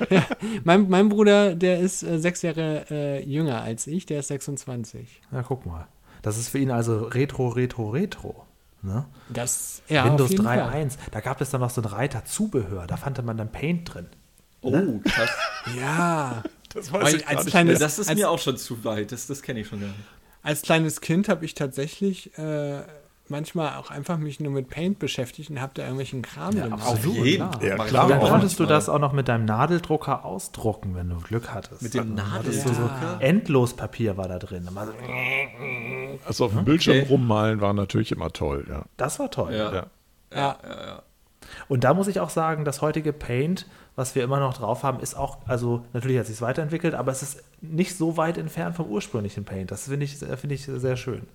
[0.64, 5.20] Mein, mein Bruder, der ist äh, sechs Jahre äh, jünger als ich, der ist 26.
[5.32, 5.88] Ja, guck mal.
[6.22, 8.44] Das ist für ihn also Retro, Retro, Retro.
[8.82, 9.04] Ne?
[9.28, 10.58] Das, ja, Windows auf jeden Fall.
[10.60, 10.92] 3.1.
[11.10, 12.86] Da gab es dann noch so einen Reiter Zubehör.
[12.86, 14.06] Da fand man dann Paint drin.
[14.60, 15.30] Oh, krass.
[15.76, 16.42] Ja.
[16.72, 19.10] Das Weil weiß ich als kleines- das ist als- mir auch schon zu weit.
[19.12, 19.98] Das, das kenne ich schon gar nicht.
[20.42, 22.82] Als kleines Kind habe ich tatsächlich äh,
[23.30, 26.86] manchmal auch einfach mich nur mit Paint beschäftigt und habe da irgendwelchen Kram Ja, gemacht.
[26.86, 27.48] auf jeden.
[27.62, 28.04] Ja, klar.
[28.04, 31.82] Und dann konntest du das auch noch mit deinem Nadeldrucker ausdrucken, wenn du Glück hattest.
[31.82, 33.18] Mit dem Nadeldrucker?
[33.18, 34.68] so Endlospapier war da drin.
[36.26, 37.06] Also auf dem Bildschirm Okay.
[37.08, 38.84] rummalen war natürlich immer toll, ja.
[38.96, 39.52] Das war toll.
[39.54, 39.72] Ja.
[39.72, 39.86] ja.
[40.34, 41.02] Ja.
[41.68, 45.00] Und da muss ich auch sagen, das heutige Paint, was wir immer noch drauf haben,
[45.00, 48.86] ist auch, also natürlich hat sich weiterentwickelt, aber es ist nicht so weit entfernt vom
[48.86, 49.70] ursprünglichen Paint.
[49.70, 51.26] Das finde ich, finde ich sehr schön.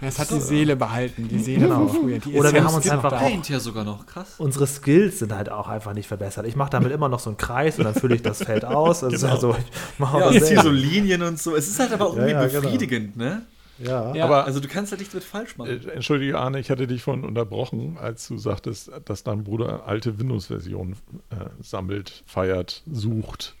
[0.00, 1.86] Es hat die Seele behalten, die Seele Genau.
[1.88, 2.18] von früher.
[2.18, 4.04] Die Oder wir haben uns ist noch einfach auch- Paint ja sogar noch.
[4.06, 4.34] Krass.
[4.38, 6.46] Unsere Skills sind halt auch einfach nicht verbessert.
[6.46, 9.02] Ich mache damit immer noch so einen Kreis und dann fülle ich das Feld aus.
[9.04, 10.70] Also, also ich mache Ja, das ziehe so.
[10.70, 11.54] Linien und so.
[11.56, 12.60] Es ist halt aber auch Ja, irgendwie ja, genau.
[12.62, 13.42] befriedigend, ne?
[13.78, 14.14] Ja.
[14.14, 14.24] Ja.
[14.26, 15.70] Aber Also du kannst halt nichts mit falsch machen.
[15.88, 20.18] äh, entschuldige, Arne, ich hatte dich vorhin unterbrochen, als du sagtest, dass dein Bruder alte
[20.18, 20.92] Windows-Versionen
[21.30, 23.56] äh, sammelt, feiert, sucht.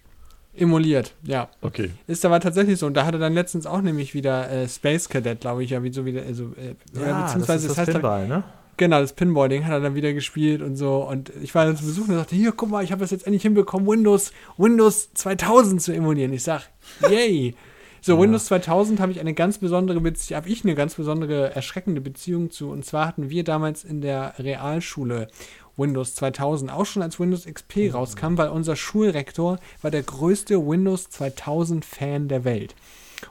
[0.56, 1.48] Emuliert, ja.
[1.62, 1.90] Okay.
[2.06, 2.86] Ist aber tatsächlich so.
[2.86, 5.82] Und da hat er dann letztens auch nämlich wieder äh, Space Cadet, glaube ich, ja,
[5.82, 8.44] wie so wieder, also, äh, Ja, beziehungsweise das ist das heißt Pinball, ne?
[8.76, 10.96] Genau, das Pinball-Ding hat er dann wieder gespielt und so.
[11.08, 13.26] Und ich war dann zu Besuch und sagte, hier, guck mal, ich habe es jetzt
[13.26, 16.32] endlich hinbekommen, Windows, Windows 2000 zu emulieren.
[16.32, 16.62] Ich sag,
[17.08, 17.54] yay.
[18.00, 22.00] So, Windows 2000 habe ich eine ganz besondere Beziehung, habe ich eine ganz besondere, erschreckende
[22.00, 22.70] Beziehung zu.
[22.70, 25.28] Und zwar hatten wir damals in der Realschule
[25.76, 31.10] Windows 2000, auch schon als Windows XP rauskam, weil unser Schulrektor war der größte Windows
[31.10, 32.74] 2000 Fan der Welt.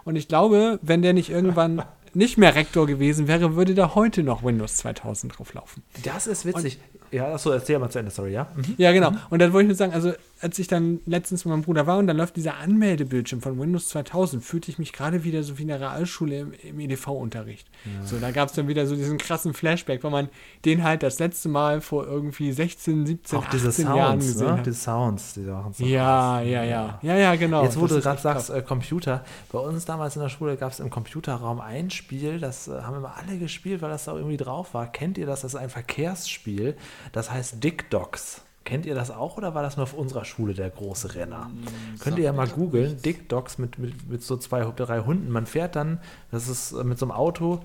[0.03, 4.23] Und ich glaube, wenn der nicht irgendwann nicht mehr Rektor gewesen wäre, würde da heute
[4.23, 5.83] noch Windows 2000 drauflaufen.
[6.03, 6.79] Das ist witzig.
[7.11, 8.47] ja, achso, erzähl mal zu Ende, sorry, ja?
[8.55, 8.75] Mhm.
[8.77, 9.11] Ja, genau.
[9.29, 11.97] Und dann wollte ich nur sagen, also als ich dann letztens mit meinem Bruder war
[11.97, 15.61] und dann läuft dieser Anmeldebildschirm von Windows 2000, fühlte ich mich gerade wieder so wie
[15.61, 17.67] in der Realschule im, im EDV-Unterricht.
[18.03, 20.29] So, da gab es dann wieder so diesen krassen Flashback, weil man
[20.65, 24.47] den halt das letzte Mal vor irgendwie 16, 17, Auch diese 18 Jahren Sounds, gesehen
[24.47, 24.57] ne?
[24.57, 24.65] hat.
[24.65, 26.99] Die Sounds, die machen so Ja, ja, ja.
[27.01, 27.63] Ja, ja, genau.
[27.63, 30.71] Jetzt, wo Das du gerade sagst, äh, Computer, bei uns damals in der Schule gab
[30.71, 34.37] es im Computerraum ein Spiel, das äh, haben immer alle gespielt, weil das da irgendwie
[34.37, 34.91] drauf war.
[34.91, 35.41] Kennt ihr das?
[35.41, 36.75] Das ist ein Verkehrsspiel,
[37.13, 38.41] das heißt Dick Dogs.
[38.63, 41.51] Kennt ihr das auch oder war das nur auf unserer Schule der große Renner?
[41.99, 45.29] Könnt ihr ja mal googeln, Dick Dogs mit, mit, mit so zwei, drei Hunden.
[45.29, 45.99] Man fährt dann,
[46.31, 47.59] das ist äh, mit so einem Auto,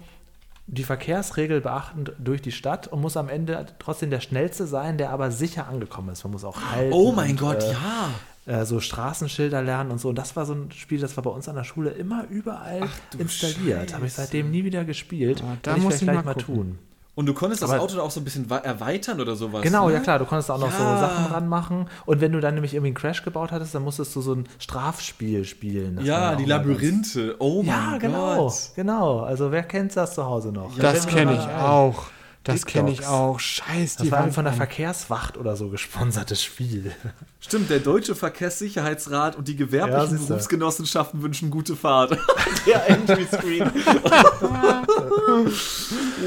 [0.66, 5.10] die Verkehrsregel beachtend durch die Stadt und muss am Ende trotzdem der Schnellste sein, der
[5.10, 6.24] aber sicher angekommen ist.
[6.24, 6.92] Man muss auch halten.
[6.92, 8.60] oh mein und, Gott, äh, ja.
[8.60, 10.08] äh, so Straßenschilder lernen und so.
[10.08, 12.88] Und das war so ein Spiel, das war bei uns an der Schule immer überall
[13.12, 13.94] du installiert.
[13.94, 15.42] Habe ich seitdem nie wieder gespielt.
[15.42, 16.78] Ah, da muss vielleicht ich gleich mal mal tun.
[17.18, 19.62] Und du konntest das Aber- Auto da auch so ein bisschen erweitern oder sowas.
[19.62, 19.94] Genau, ne?
[19.94, 21.00] ja klar, du konntest auch noch so Ja.
[21.00, 21.88] Sachen ranmachen.
[22.06, 24.44] Und wenn du dann nämlich irgendwie einen Crash gebaut hattest, dann musstest du so ein
[24.60, 25.96] Strafspiel spielen.
[25.96, 27.34] Das Ja, die ganz- Labyrinthe.
[27.40, 28.70] Oh mein Ja, genau, Gott.
[28.76, 29.18] genau.
[29.22, 30.78] Also wer kennt das zu Hause noch?
[30.78, 31.60] Das mir kenne ich ein.
[31.60, 32.04] auch.
[32.52, 33.38] Das kenne ich auch.
[33.38, 34.52] Scheiß, Das die war waren von der.
[34.54, 36.92] Verkehrswacht oder so gesponsertes Spiel.
[37.40, 40.26] Stimmt, der Deutsche Verkehrssicherheitsrat und die Ja, gewerblichen siehste.
[40.34, 42.18] Berufsgenossenschaften wünschen gute Fahrt.
[42.66, 43.70] Der Entry Screen.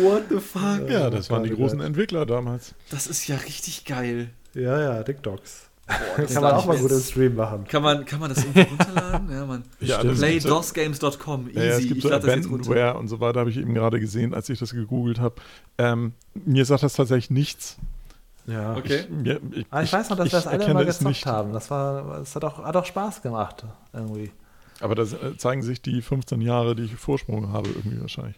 [0.01, 0.89] What the fuck?
[0.89, 2.73] Ja, das waren die großen Entwickler damals.
[2.89, 4.29] Das ist ja richtig geil.
[4.53, 5.69] Ja, ja, Dick Dogs.
[6.17, 7.65] Das Kann man auch ich mal gut im Stream machen.
[7.67, 9.31] Kann man, kann man das irgendwo runterladen?
[9.31, 9.63] Ja, man.
[9.79, 11.47] Ja, das Play gibt so- DOSgames.com.
[11.49, 11.57] Easy.
[11.59, 12.11] Ja, ja, es gibt ich so.
[12.11, 15.35] Abandonware und so weiter, habe ich eben gerade gesehen, als ich das gegoogelt habe.
[15.77, 17.77] Ähm, mir sagt das tatsächlich nichts.
[18.47, 18.75] Ja.
[18.75, 19.03] Okay.
[19.09, 21.25] Mir, ich, Ah, ich weiß noch, dass wir das alle es gezockt nicht.
[21.25, 21.53] haben.
[21.53, 24.31] Das war, das hat auch, hat auch Spaß gemacht, irgendwie.
[24.79, 28.35] Aber da äh, zeigen sich die 15 Jahre, die ich Vorsprung habe, irgendwie wahrscheinlich.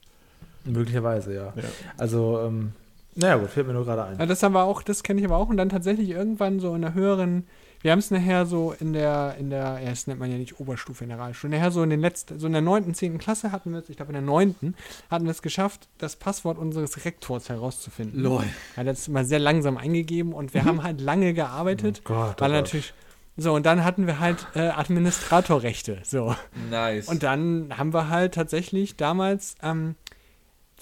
[0.66, 1.54] Möglicherweise, ja.
[1.56, 1.64] Ja.
[1.98, 2.74] Also, ähm,
[3.16, 4.28] naja, gut, fällt mir nur gerade Ja, ein.
[4.28, 6.82] das haben wir auch, das kenne ich aber auch und dann tatsächlich irgendwann so in
[6.82, 7.48] der höheren,
[7.82, 10.60] wir haben es nachher so in der, in der, ja, das nennt man ja nicht
[10.60, 13.52] Oberstufe in der Realschule, nachher so in den letzten, so in der neunten, zehnten Klasse
[13.52, 14.76] hatten wir es, ich glaube in der neunten,
[15.12, 18.22] hatten wir es geschafft, das Passwort unseres Rektors herauszufinden.
[18.22, 18.46] Lol.
[18.76, 22.36] Er hat das mal sehr langsam eingegeben und wir haben halt lange gearbeitet, Oh Gott,
[22.38, 22.64] oh weil Gott.
[22.64, 22.94] natürlich,
[23.36, 26.36] so und dann hatten wir halt äh, Administratorrechte, so.
[26.70, 27.08] Nice.
[27.08, 29.96] Und dann haben wir halt tatsächlich damals ähm,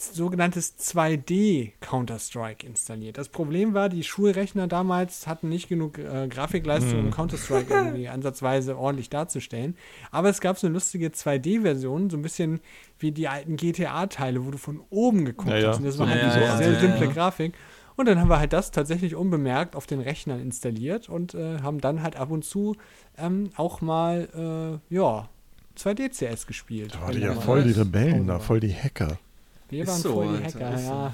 [0.02, 3.18] sogenanntes 2D Counter-Strike installiert.
[3.18, 8.78] Das Problem war, die Schulrechner damals hatten nicht genug äh, Grafikleistung, um Counter-Strike irgendwie ansatzweise
[8.78, 9.76] ordentlich darzustellen.
[10.12, 12.60] Aber es gab so eine lustige 2D-Version, so ein bisschen
[13.00, 15.78] wie die alten GTA-Teile, wo du von oben geguckt Ja, ja, hast.
[15.80, 17.12] Und das war halt eine so Visual- sehr ja, simple ja.
[17.12, 17.54] Grafik.
[17.98, 21.80] Und dann haben wir halt das tatsächlich unbemerkt auf den Rechnern installiert und äh, haben
[21.82, 22.76] dann halt ab und zu
[23.18, 25.28] ähm, auch mal, äh, ja,
[25.78, 26.96] 2D-CS gespielt.
[26.96, 28.40] Da waren die ja voll die Rebellen da, war.
[28.40, 29.18] voll die Hacker.
[29.72, 30.90] Wir waren so, voll die Alter, Hacker, so.
[30.90, 31.14] ja.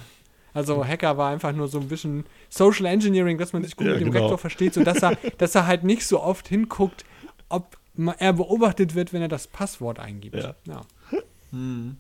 [0.53, 3.93] Also Hacker war einfach nur so ein bisschen Social Engineering, dass man sich gut Ja,
[3.93, 4.25] mit dem genau.
[4.25, 7.05] Rektor versteht, sodass er, dass er halt nicht so oft hinguckt,
[7.49, 7.77] ob
[8.17, 10.35] er beobachtet wird, wenn er das Passwort eingibt.
[10.35, 10.55] Ja.
[10.65, 10.81] Ja.
[11.51, 11.95] Hm.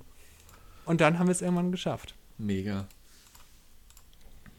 [0.83, 2.15] Und dann haben wir es irgendwann geschafft.
[2.37, 2.85] Mega.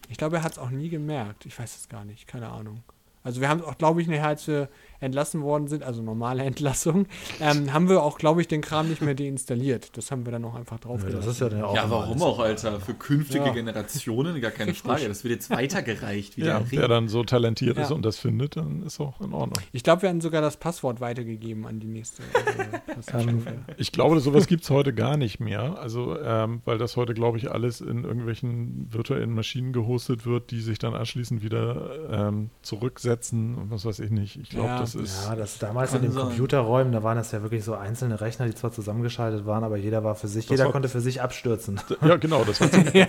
[0.08, 1.44] Ich glaube, er hat es auch nie gemerkt.
[1.44, 2.82] Ich weiß es gar nicht, keine Ahnung.
[3.22, 7.06] Also wir haben auch, glaube ich, nachher, als wir entlassen worden sind, also normale Entlassung,
[7.40, 9.96] ähm, haben wir auch, glaube ich, den Kram nicht mehr deinstalliert.
[9.96, 12.20] Das haben wir dann noch einfach drauf Ja, das ist ja dann auch Ja, warum
[12.22, 12.80] auch, Alter?
[12.80, 13.52] Für künftige Ja.
[13.52, 14.74] Generationen gar keine.
[14.74, 15.08] Frage.
[15.08, 16.36] Das wird jetzt weitergereicht.
[16.36, 17.84] Wie Ja, der wer dann so talentiert Ja.
[17.84, 19.58] ist und das findet, dann ist auch in Ordnung.
[19.72, 23.54] Ich glaube, wir haben sogar das Passwort weitergegeben an die nächste äh, Klassenstufe.
[23.76, 25.78] Ich glaube, sowas gibt es heute gar nicht mehr.
[25.78, 30.60] Also, ähm, weil das heute, glaube ich, alles in irgendwelchen virtuellen Maschinen gehostet wird, die
[30.60, 31.90] sich dann anschließend wieder
[32.28, 34.36] ähm, zurücksetzen und was weiß ich nicht.
[34.36, 34.78] Ich glaube, Ja.
[34.80, 35.24] das ist.
[35.26, 36.22] Ja, das damals in den sein.
[36.24, 40.04] Computerräumen, da waren das ja wirklich so einzelne Rechner, die zwar zusammengeschaltet waren, aber jeder
[40.04, 41.80] war für sich, Das jeder war- konnte für sich abstürzen.
[42.02, 43.08] Ja, genau, das war ziemlich,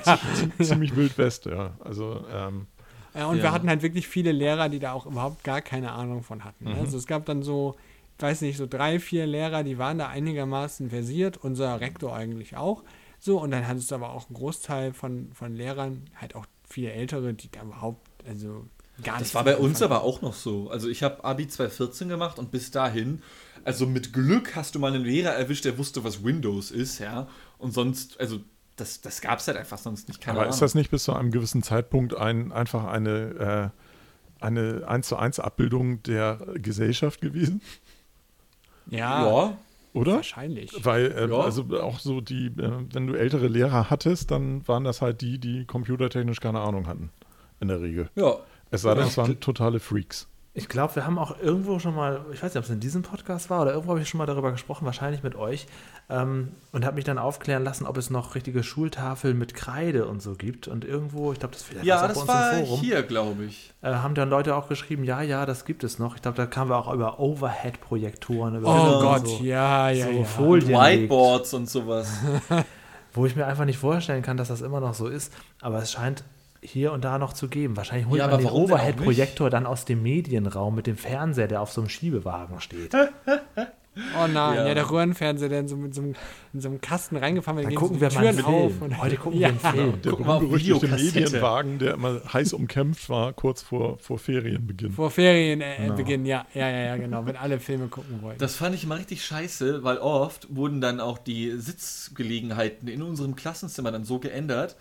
[0.62, 1.72] ziemlich wild West, ja.
[1.80, 2.68] Also, ähm,
[3.16, 3.44] Ja, und Ja.
[3.44, 6.66] wir hatten halt wirklich viele Lehrer, die da auch überhaupt gar keine Ahnung von hatten.
[6.66, 6.76] Mhm.
[6.80, 7.76] Also es gab dann so,
[8.18, 12.56] ich weiß nicht, so drei, vier Lehrer, die waren da einigermaßen versiert, unser Rektor eigentlich
[12.58, 12.84] auch.
[13.20, 16.92] So, und dann hattest du aber auch einen Großteil von, von Lehrern, halt auch viele
[16.94, 18.66] Ältere, die da überhaupt, also
[19.04, 19.20] gar.
[19.20, 20.70] Das war bei uns aber auch noch so.
[20.70, 23.22] Also ich habe Abi 2014 gemacht und bis dahin,
[23.64, 27.28] also mit Glück hast du mal einen Lehrer erwischt, der wusste, was Windows ist, ja.
[27.58, 28.40] Und sonst, also
[28.76, 30.22] das, das gab es halt einfach sonst nicht.
[30.22, 30.54] Keine aber Ahnung.
[30.54, 33.72] ist das nicht bis zu einem gewissen Zeitpunkt ein, einfach eine,
[34.40, 37.62] äh, eine 1 zu 1 Abbildung der Gesellschaft gewesen?
[38.90, 39.58] Ja, ja,
[39.94, 40.16] Oder?
[40.16, 40.72] wahrscheinlich.
[40.84, 41.42] Weil, äh, Ja.
[41.42, 45.40] also auch so die, äh, wenn du ältere Lehrer hattest, dann waren das halt die,
[45.40, 47.10] die computertechnisch keine Ahnung hatten.
[47.60, 48.10] In der Regel.
[48.16, 48.38] ja.
[48.72, 50.28] Es sei denn, es waren totale Freaks.
[50.56, 53.04] Ich glaube, wir haben auch irgendwo schon mal, ich weiß nicht, ob es in diesem
[53.04, 55.68] Podcast war oder irgendwo habe ich schon mal darüber gesprochen, wahrscheinlich mit euch,
[56.10, 60.22] ähm, und habe mich dann aufklären lassen, ob es noch richtige Schultafeln mit Kreide und
[60.22, 60.68] so gibt.
[60.68, 63.46] Und irgendwo, ich glaube, das vielleicht Ja, das bei uns war im Forum, hier, glaube
[63.46, 63.72] ich.
[63.84, 66.16] äh, haben dann Leute auch geschrieben, ja, ja, das gibt es noch.
[66.16, 70.08] Ich glaube, da kamen wir auch über Overhead-Projektoren, über Oh Genau, Gott, so, ja, ja,
[70.08, 70.24] so ja.
[70.26, 72.10] Folien legt, Whiteboards und sowas.
[73.14, 75.32] wo ich mir einfach nicht vorstellen kann, dass das immer noch so ist.
[75.62, 76.24] Aber es scheint
[76.62, 77.78] hier und da noch zu geben.
[77.78, 81.62] Wahrscheinlich holt Ja, man aber den Overhead-Projektor dann aus dem Medienraum mit dem Fernseher, der
[81.62, 82.94] auf so einem Schiebewagen steht.
[84.18, 84.74] Oh nein, ja, Ja.
[84.76, 86.16] der Röhrenfernseher, der in so, mit so, einem,
[86.54, 88.72] in so einem Kasten reingefallen wird, Dann gucken so wir die mal einen Türen auf.
[88.72, 88.82] Film.
[88.84, 89.48] und- Heute gucken ja.
[89.50, 90.02] wir einen Film.
[90.04, 90.12] Der
[90.52, 91.20] Videokassette.
[91.20, 94.92] Medienwagen, der immer heiß umkämpft war, kurz vor, vor Ferienbeginn.
[94.94, 95.96] Vor Ferien äh, Genau.
[95.96, 98.40] beginnen, ja, ja, ja, ja, genau, wenn alle Filme gucken wollten.
[98.40, 103.36] Das fand ich immer richtig scheiße, weil oft wurden dann auch die Sitzgelegenheiten in unserem
[103.36, 104.78] Klassenzimmer dann so geändert,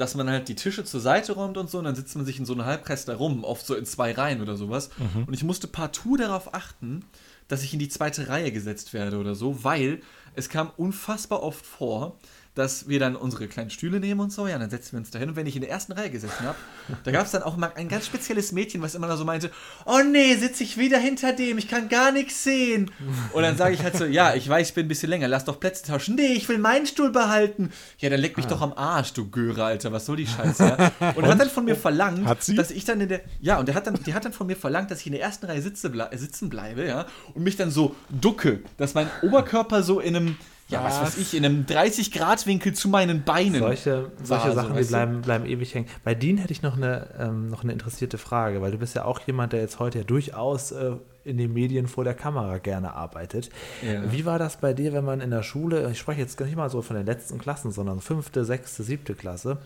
[0.00, 2.38] dass man halt die Tische zur Seite räumt und so und dann sitzt man sich
[2.38, 4.90] in so einem Halbkreis da rum, oft so in zwei Reihen oder sowas.
[5.26, 7.04] Und ich musste partout darauf achten,
[7.48, 10.00] dass ich in die zweite Reihe gesetzt werde oder so, weil
[10.34, 12.16] es kam unfassbar oft vor,
[12.60, 15.18] dass wir dann unsere kleinen Stühle nehmen und so, ja, dann setzen wir uns da
[15.18, 15.30] hin.
[15.30, 16.58] Und wenn ich in der ersten Reihe gesessen habe,
[17.04, 19.50] da gab es dann auch mal ein ganz spezielles Mädchen, was immer da so meinte,
[19.86, 22.90] oh nee, sitze ich wieder hinter dem, ich kann gar nichts sehen.
[23.32, 25.44] Und dann sage ich halt so, ja, ich weiß, ich bin ein bisschen länger, lass
[25.44, 26.16] doch Plätze tauschen.
[26.16, 27.70] Nee, ich will meinen Stuhl behalten.
[27.98, 30.64] Ja, dann leck mich doch am Arsch, du Göre, Alter, was soll die Scheiße?
[31.00, 31.12] Ja?
[31.14, 33.86] Und, hat dann von mir verlangt, dass ich dann in der, ja, und der hat
[33.86, 36.08] dann, die hat dann von mir verlangt, dass ich in der ersten Reihe sitze, ble
[36.12, 40.36] sitzen bleibe, ja, und mich dann so ducke, dass mein Oberkörper so in einem,
[40.70, 43.60] ja, was weiß ich, in einem 30-Grad-Winkel zu meinen Beinen.
[43.60, 45.86] Solche, solche Sachen, so, die bleiben, bleiben ewig hängen.
[46.04, 49.04] Bei Dean hätte ich noch eine, ähm, noch eine interessierte Frage, weil du bist ja
[49.04, 50.92] auch jemand, der jetzt heute ja durchaus äh,
[51.24, 53.50] in den Medien vor der Kamera gerne arbeitet.
[53.82, 54.10] Ja.
[54.10, 56.56] Wie war das bei dir, wenn man in der Schule, ich spreche jetzt gar nicht
[56.56, 59.58] mal so von den letzten Klassen, sondern fünfte, sechste, siebte Klasse,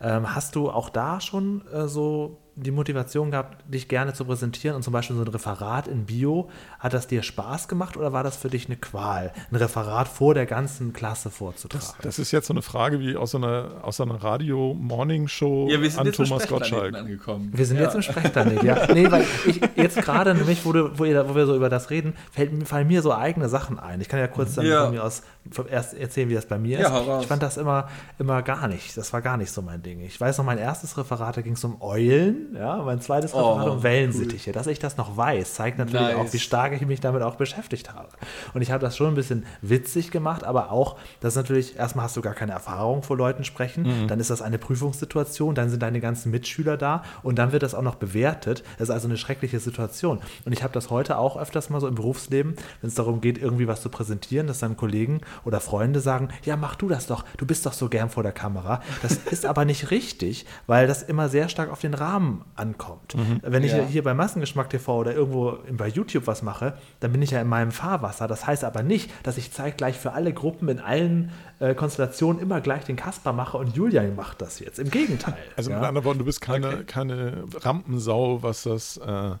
[0.00, 4.76] ähm, hast du auch da schon äh, so die Motivation gehabt, dich gerne zu präsentieren
[4.76, 8.22] und zum Beispiel so ein Referat in Bio, hat das dir Spaß gemacht oder war
[8.22, 11.86] das für dich eine Qual, ein Referat vor der ganzen Klasse vorzutragen?
[12.02, 15.80] Das ist jetzt so eine Frage wie aus so einer, aus so einer Radio-Morning-Show Ja,
[15.80, 16.94] wir sind an jetzt im Thomas Gottschalk.
[16.94, 17.50] angekommen.
[17.54, 17.84] Wir sind ja.
[17.84, 18.86] jetzt im Sprechplanet, ja.
[18.92, 21.90] Nee, weil ich jetzt gerade nämlich, wo, du, wo, ihr, wo wir so über das
[21.90, 24.00] reden, fällt, mir- fallen mir so eigene Sachen ein.
[24.00, 24.84] Ich kann ja kurz dann Ja.
[24.84, 25.22] von mir aus
[25.70, 27.06] erst erzählen, wie das bei mir Ja, ist.
[27.08, 27.22] raus.
[27.22, 28.96] Ich fand das immer, immer gar nicht.
[28.96, 30.00] Das war gar nicht so mein Ding.
[30.00, 33.66] Ich weiß noch, mein erstes Referat, da ging es um Eulen, ja, mein zweites Referat
[33.66, 34.52] Oh, um Wellensittiche.
[34.52, 36.16] Dass ich das noch weiß, zeigt natürlich Nice.
[36.16, 38.08] auch, wie stark ich mich damit auch beschäftigt habe.
[38.54, 42.04] Und ich habe das schon ein bisschen witzig gemacht, aber auch, das ist natürlich, erstmal
[42.04, 45.82] hast du gar keine Erfahrung vor Leuten sprechen, dann ist das eine Prüfungssituation, dann sind
[45.82, 48.62] deine ganzen Mitschüler da und dann wird das auch noch bewertet.
[48.78, 50.20] Das ist also eine schreckliche Situation.
[50.44, 53.38] Und ich habe das heute auch öfters mal so im Berufsleben, wenn es darum geht,
[53.38, 57.24] irgendwie was zu präsentieren, dass dann Kollegen oder Freunde sagen, ja, mach du das doch,
[57.36, 58.80] du bist doch so gern vor der Kamera.
[59.02, 63.14] Das ist aber nicht richtig, weil das immer sehr stark auf den Rahmen ankommt.
[63.42, 63.84] Wenn ich Ja.
[63.84, 67.48] hier bei Massengeschmack TV oder irgendwo bei YouTube was mache, dann bin ich ja in
[67.48, 68.28] meinem Fahrwasser.
[68.28, 72.60] Das heißt aber nicht, dass ich zeitgleich für alle Gruppen in allen äh, Konstellationen immer
[72.60, 74.78] gleich den Kasper mache und Julian macht das jetzt.
[74.78, 75.36] Im Gegenteil.
[75.56, 75.78] Also ja.
[75.78, 76.84] mit anderen Worten, du bist keine, Okay.
[76.86, 79.32] keine Rampensau, was das äh,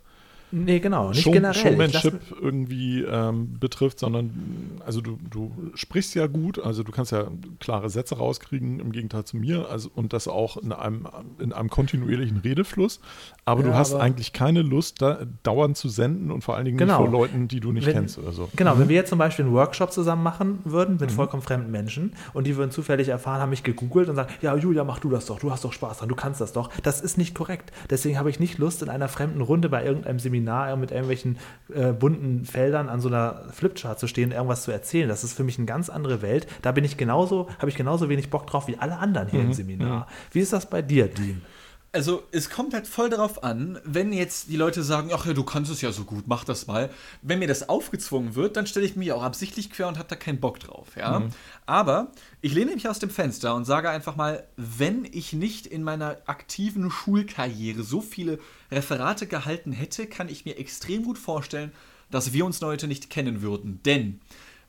[0.52, 1.54] Nee, genau, nicht Show, generell.
[1.54, 4.30] Showmanship irgendwie ähm, betrifft, sondern
[4.84, 7.28] also du, du sprichst ja gut, also du kannst ja
[7.60, 11.06] klare Sätze rauskriegen, im Gegenteil zu mir, also und das auch in einem,
[11.38, 13.00] in einem kontinuierlichen Redefluss,
[13.44, 16.64] aber du Ja, hast aber- eigentlich keine Lust, da dauernd zu senden und vor allen
[16.64, 16.96] Dingen Genau.
[16.98, 18.48] vor Leuten, die du nicht Wenn- kennst oder so.
[18.56, 22.12] Genau, wenn wir jetzt zum Beispiel einen Workshop zusammen machen würden mit vollkommen fremden Menschen
[22.32, 25.26] und die würden zufällig erfahren, haben mich gegoogelt und sagen, ja, Julia, mach du das
[25.26, 26.70] doch, du hast doch Spaß dran, du kannst das doch.
[26.82, 27.70] Das ist nicht korrekt.
[27.88, 30.39] Deswegen habe ich nicht Lust, in einer fremden Runde bei irgendeinem Seminar
[30.76, 31.38] mit irgendwelchen
[31.74, 35.08] äh, bunten Feldern an so einer Flipchart zu stehen, irgendwas zu erzählen.
[35.08, 36.46] Das ist für mich eine ganz andere Welt.
[36.62, 39.52] Da bin ich genauso, habe ich genauso wenig Bock drauf wie alle anderen hier im
[39.52, 40.06] Seminar.
[40.32, 41.42] Wie ist das bei dir, Dean?
[41.92, 45.42] Also es kommt halt voll darauf an, wenn jetzt die Leute sagen, ach ja, du
[45.42, 46.88] kannst es ja so gut, mach das mal.
[47.20, 50.14] Wenn mir das aufgezwungen wird, dann stelle ich mich auch absichtlich quer und habe da
[50.14, 51.20] keinen Bock drauf, ja.
[51.66, 55.82] Aber ich lehne mich aus dem Fenster und sage einfach mal, wenn ich nicht in
[55.82, 58.38] meiner aktiven Schulkarriere so viele
[58.70, 61.72] Referate gehalten hätte, kann ich mir extrem gut vorstellen,
[62.10, 63.80] dass wir uns heute nicht kennen würden.
[63.84, 64.20] Denn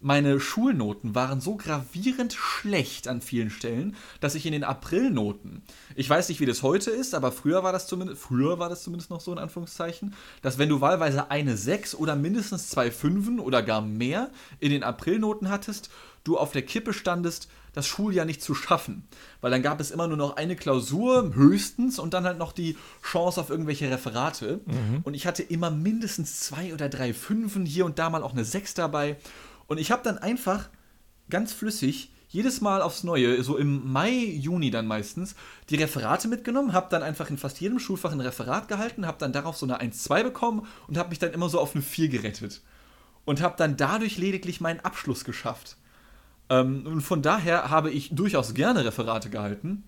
[0.02, 5.62] meine Schulnoten waren so gravierend schlecht an vielen Stellen, dass ich in den Aprilnoten,
[5.96, 8.84] ich weiß nicht, wie das heute ist, aber früher war das zumindest, früher war das
[8.84, 13.40] zumindest noch so in Anführungszeichen, dass wenn du wahlweise eine 6 oder mindestens zwei Fünfen
[13.40, 15.90] oder gar mehr in den Aprilnoten hattest,
[16.24, 19.08] du auf der Kippe standest, das Schuljahr nicht zu schaffen.
[19.40, 22.78] Weil dann gab es immer nur noch eine Klausur, höchstens, und dann halt noch die
[23.02, 24.60] Chance auf irgendwelche Referate.
[25.04, 28.46] Und ich hatte immer mindestens zwei oder drei Fünfen, hier und da mal auch eine
[28.46, 29.16] Sechs dabei.
[29.72, 30.68] Und ich habe dann einfach
[31.30, 35.34] ganz flüssig jedes Mal aufs Neue, so im Mai, Juni dann meistens,
[35.70, 39.32] die Referate mitgenommen, habe dann einfach in fast jedem Schulfach ein Referat gehalten, habe dann
[39.32, 42.60] darauf so eine 1-2 bekommen und habe mich dann immer so auf eine 4 gerettet.
[43.24, 45.78] Und habe dann dadurch lediglich meinen Abschluss geschafft.
[46.50, 49.86] Ähm, und von daher habe ich durchaus gerne Referate gehalten.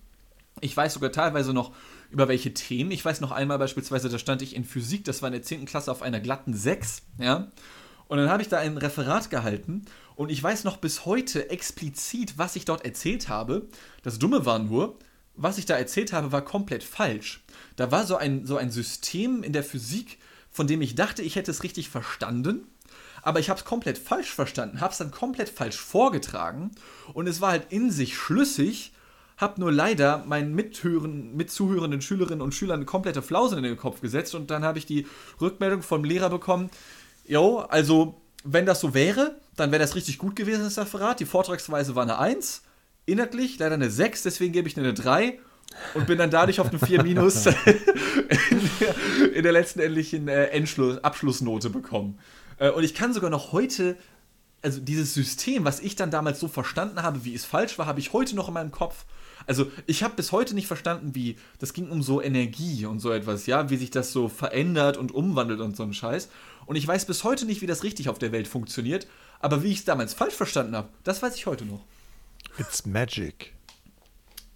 [0.62, 1.74] Ich weiß sogar teilweise noch
[2.10, 2.92] über welche Themen.
[2.92, 5.66] Ich weiß noch einmal beispielsweise, da stand ich in Physik, das war in der 10.
[5.66, 7.52] Klasse auf einer glatten 6, ja.
[8.14, 12.38] Und dann habe ich da ein Referat gehalten und ich weiß noch bis heute explizit,
[12.38, 13.68] was ich dort erzählt habe.
[14.04, 15.00] Das Dumme war nur,
[15.36, 17.44] was ich da erzählt habe, war komplett falsch.
[17.76, 20.20] Da war so ein, so ein System in der Physik,
[20.52, 22.68] von dem ich dachte, ich hätte es richtig verstanden,
[23.24, 26.70] aber ich habe es komplett falsch verstanden, habe es dann komplett falsch vorgetragen
[27.16, 28.94] und es war halt in sich schlüssig,
[29.38, 34.36] habe nur leider meinen Mithören, mitzuhörenden Schülerinnen und Schülern komplette Flausen in den Kopf gesetzt
[34.36, 35.08] und dann habe ich die
[35.42, 36.70] Rückmeldung vom Lehrer bekommen,
[37.26, 41.20] jo, also wenn das so wäre, dann wäre das richtig gut gewesen, das Referat.
[41.20, 42.64] Die Vortragsweise war eine 1,
[43.06, 45.40] inhaltlich leider eine 6, deswegen gebe ich eine 3
[45.94, 47.54] und bin dann dadurch auf eine 4 minus in,
[48.80, 52.20] der, in der letzten endlichen äh, Endschluss, Abschlussnote bekommen.
[52.58, 53.98] Äh, und ich kann sogar noch heute,
[54.62, 58.00] also dieses System, was ich dann damals so verstanden habe, wie es falsch war, habe
[58.00, 59.06] ich heute noch in meinem Kopf.
[59.48, 63.12] Also ich habe bis heute nicht verstanden, wie, das ging um so Energie und so
[63.12, 66.30] etwas, ja, wie sich das so verändert und umwandelt und so ein Scheiß.
[66.66, 69.08] Und ich weiß bis heute nicht, wie das richtig auf der Welt funktioniert,
[69.40, 71.82] aber wie ich es damals falsch verstanden habe, das weiß ich heute noch.
[72.58, 73.54] It's magic.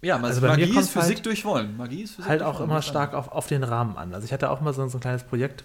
[0.00, 1.76] Ja, also Also Magie ist Physik halt- durchwollen.
[1.76, 4.14] Magie ist Physik halt auch immer stark auf, auf den Rahmen an.
[4.14, 5.64] Also ich hatte auch mal so, so ein kleines Projekt,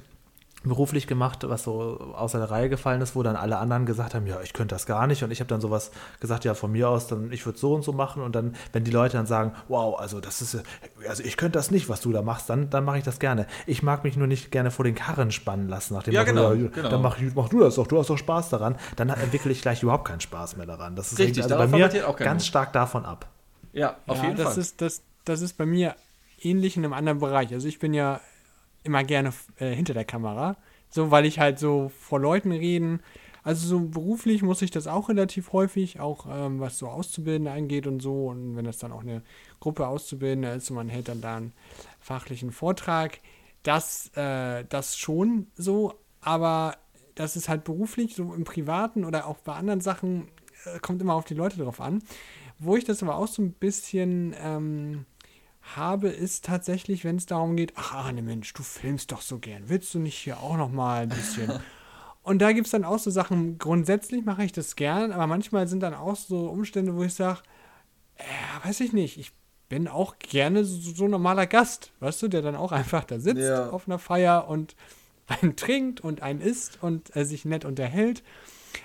[0.64, 4.26] beruflich gemacht, was so außer der Reihe gefallen ist, wo dann alle anderen gesagt haben,
[4.28, 5.24] ja, ich könnte das gar nicht.
[5.24, 7.84] Und ich habe dann sowas gesagt, ja, von mir aus, dann ich würde so und
[7.84, 8.24] so machen.
[8.24, 10.64] Und dann, wenn die Leute dann sagen, wow, also das ist,
[11.08, 13.46] also ich könnte das nicht, was du da machst, dann, dann mache ich das gerne.
[13.68, 16.54] Ich mag mich nur nicht gerne vor den Karren spannen lassen, nach dem Ja, genau,
[16.54, 16.90] ja, genau.
[16.90, 18.78] dann mach, mach du das doch, du hast doch Spaß daran.
[18.96, 20.96] Dann entwickle ich gleich überhaupt keinen Spaß mehr daran.
[20.96, 23.28] Das ist Richtig, also bei mir ganz stark davon ab.
[23.74, 24.60] Ja, auf ja, jeden das Fall.
[24.60, 25.96] Ist, das, das ist bei mir
[26.42, 27.52] ähnlich in einem anderen Bereich.
[27.54, 28.22] Also ich bin ja
[28.84, 30.58] immer gerne äh, hinter der Kamera,
[30.90, 33.02] so weil ich halt so vor Leuten reden.
[33.44, 37.88] Also so beruflich muss ich das auch relativ häufig, auch ähm, was so Auszubildende angeht
[37.88, 38.28] und so.
[38.28, 39.22] Und wenn das dann auch eine
[39.60, 41.54] Gruppe Auszubildender ist und man hält dann da einen
[42.00, 43.20] fachlichen Vortrag,
[43.64, 46.78] das, äh, das schon so, aber
[47.16, 50.30] das ist halt beruflich, so im Privaten oder auch bei anderen Sachen,
[50.66, 52.02] äh, kommt immer auf die Leute drauf an.
[52.60, 55.06] Wo ich das aber auch so ein bisschen ähm,
[55.76, 59.64] habe, ist tatsächlich, wenn es darum geht, ach Arne Mensch, du filmst doch so gern,
[59.68, 61.52] willst du nicht hier auch noch mal ein bisschen?
[62.24, 65.68] Und da gibt es dann auch so Sachen, grundsätzlich mache ich das gern, aber manchmal
[65.68, 67.40] sind dann auch so Umstände, wo ich sage,
[68.16, 69.32] äh, weiß ich nicht, ich
[69.68, 73.20] bin auch gerne so, so ein normaler Gast, weißt du, der dann auch einfach da
[73.20, 73.70] sitzt Ja.
[73.72, 74.76] auf einer Feier und
[75.28, 78.24] einen trinkt und einen isst und äh, sich nett unterhält.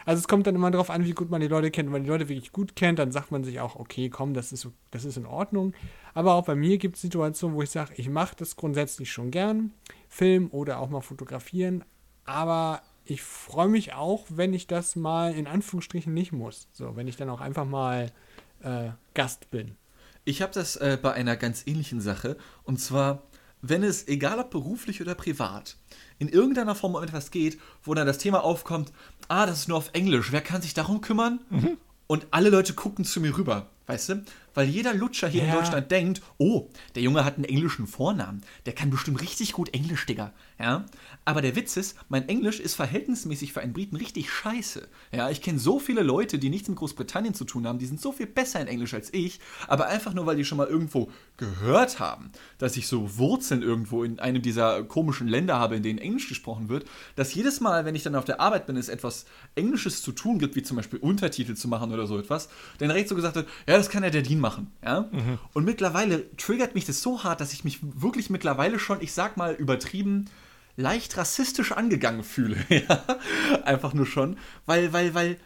[0.04, 1.86] Also es kommt dann immer darauf an, wie gut man die Leute kennt.
[1.86, 4.52] Wenn man die Leute wirklich gut kennt, dann sagt man sich auch, okay, komm, das
[4.52, 5.74] ist, das ist in Ordnung.
[6.14, 9.30] Aber auch bei mir gibt es Situationen, wo ich sage, ich mache das grundsätzlich schon
[9.30, 9.72] gern,
[10.08, 11.84] Film oder auch mal fotografieren,
[12.24, 16.68] aber ich freue mich auch, wenn ich das mal in Anführungsstrichen nicht muss.
[16.72, 18.12] So, wenn ich dann auch einfach mal
[18.60, 19.76] äh, Gast bin.
[20.24, 22.36] Ich habe das äh, bei einer ganz ähnlichen Sache.
[22.64, 23.22] Und zwar,
[23.62, 25.78] wenn es, egal ob beruflich oder privat,
[26.18, 28.92] in irgendeiner Form um etwas geht, wo dann das Thema aufkommt,
[29.28, 31.40] ah, das ist nur auf Englisch, wer kann sich darum kümmern?
[32.06, 34.24] Und alle Leute gucken zu mir rüber, weißt du?
[34.54, 35.56] Weil jeder Lutscher hier in Ja.
[35.56, 40.06] Deutschland denkt, oh, der Junge hat einen englischen Vornamen, der kann bestimmt richtig gut Englisch,
[40.06, 40.32] Digga.
[40.58, 40.86] Ja?
[41.28, 44.88] Aber der Witz ist, mein Englisch ist verhältnismäßig für einen Briten richtig scheiße.
[45.12, 48.00] Ja, ich kenne so viele Leute, die nichts mit Großbritannien zu tun haben, die sind
[48.00, 51.10] so viel besser in Englisch als ich, aber einfach nur, weil die schon mal irgendwo
[51.36, 55.98] gehört haben, dass ich so Wurzeln irgendwo in einem dieser komischen Länder habe, in denen
[55.98, 59.26] Englisch gesprochen wird, dass jedes Mal, wenn ich dann auf der Arbeit bin, es etwas
[59.54, 62.48] Englisches zu tun gibt, wie zum Beispiel Untertitel zu machen oder so etwas,
[62.78, 64.72] dann direkt so gesagt wird, ja, das kann ja der Dean machen.
[64.82, 65.10] Ja?
[65.52, 69.36] Und mittlerweile triggert mich das so hart, dass ich mich wirklich mittlerweile schon, ich sag
[69.36, 70.30] mal übertrieben,
[70.78, 72.56] leicht rassistisch angegangen fühle.
[72.68, 73.04] ja?
[73.64, 75.36] Einfach nur schon, weil, weil, weil,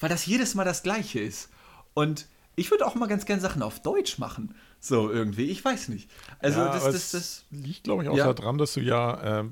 [0.00, 1.48] weil das jedes Mal das Gleiche ist.
[1.94, 4.54] Und ich würde auch mal ganz gern Sachen auf Deutsch machen.
[4.80, 6.10] So irgendwie, ich weiß nicht.
[6.40, 8.32] Also ja, das, das, das, liegt, glaube ich, auch Ja.
[8.32, 9.44] daran, dass du ja, äh,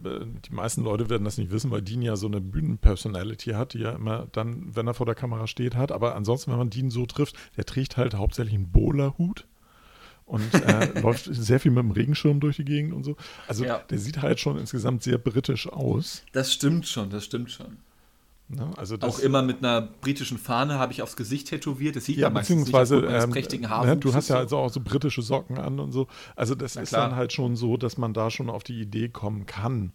[0.48, 3.78] die meisten Leute werden das nicht wissen, weil Dean ja so eine Bühnenpersonality hat, die
[3.78, 5.92] ja immer dann, wenn er vor der Kamera steht, hat.
[5.92, 9.46] Aber ansonsten, wenn man Dean so trifft, der trägt halt hauptsächlich einen Bowlerhut
[10.27, 13.16] und äh, läuft sehr viel mit dem Regenschirm durch die Gegend und so.
[13.49, 13.79] Also Ja.
[13.91, 16.22] der sieht halt schon insgesamt sehr britisch aus.
[16.33, 17.79] das stimmt schon, das stimmt schon.
[18.49, 18.70] Ne?
[18.77, 21.97] Also das, Auch immer mit einer britischen Fahne habe ich aufs Gesicht tätowiert.
[21.97, 24.41] Das sieht Ja, man meistens beziehungsweise, nicht ähm, prächtigen ne, Haarwuchses du hast ja so.
[24.41, 26.07] also auch so britische Socken an und so.
[26.37, 27.09] Also das Na ist klar.
[27.09, 29.91] dann halt schon so, dass man da schon auf die Idee kommen kann,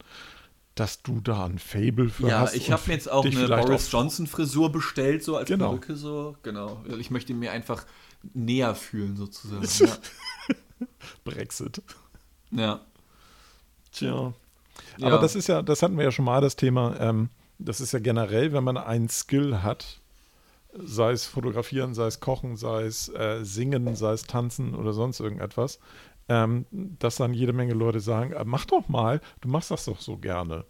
[0.76, 2.56] dass du da ein Fable für Ja, hast.
[2.56, 5.70] ich und habe mir jetzt auch eine Boris Johnson Frisur bestellt, so als Genau.
[5.70, 6.36] Perücke so.
[6.44, 6.84] Genau.
[7.00, 7.86] Ich möchte mir einfach
[8.34, 9.64] näher fühlen sozusagen.
[9.80, 10.88] ja.
[11.24, 11.82] Brexit.
[12.52, 12.82] ja.
[13.92, 14.34] Tja.
[14.98, 15.08] Ja.
[15.08, 17.92] Aber das ist ja, das hatten wir ja schon mal das Thema, ähm, das ist
[17.92, 20.00] ja generell, wenn man einen Skill hat,
[20.74, 25.20] sei es fotografieren, sei es kochen, sei es äh, singen, sei es tanzen oder sonst
[25.20, 25.80] irgendetwas,
[26.30, 30.00] ähm, dass dann jede Menge Leute sagen, äh, mach doch mal, du machst das doch
[30.00, 30.66] so gerne.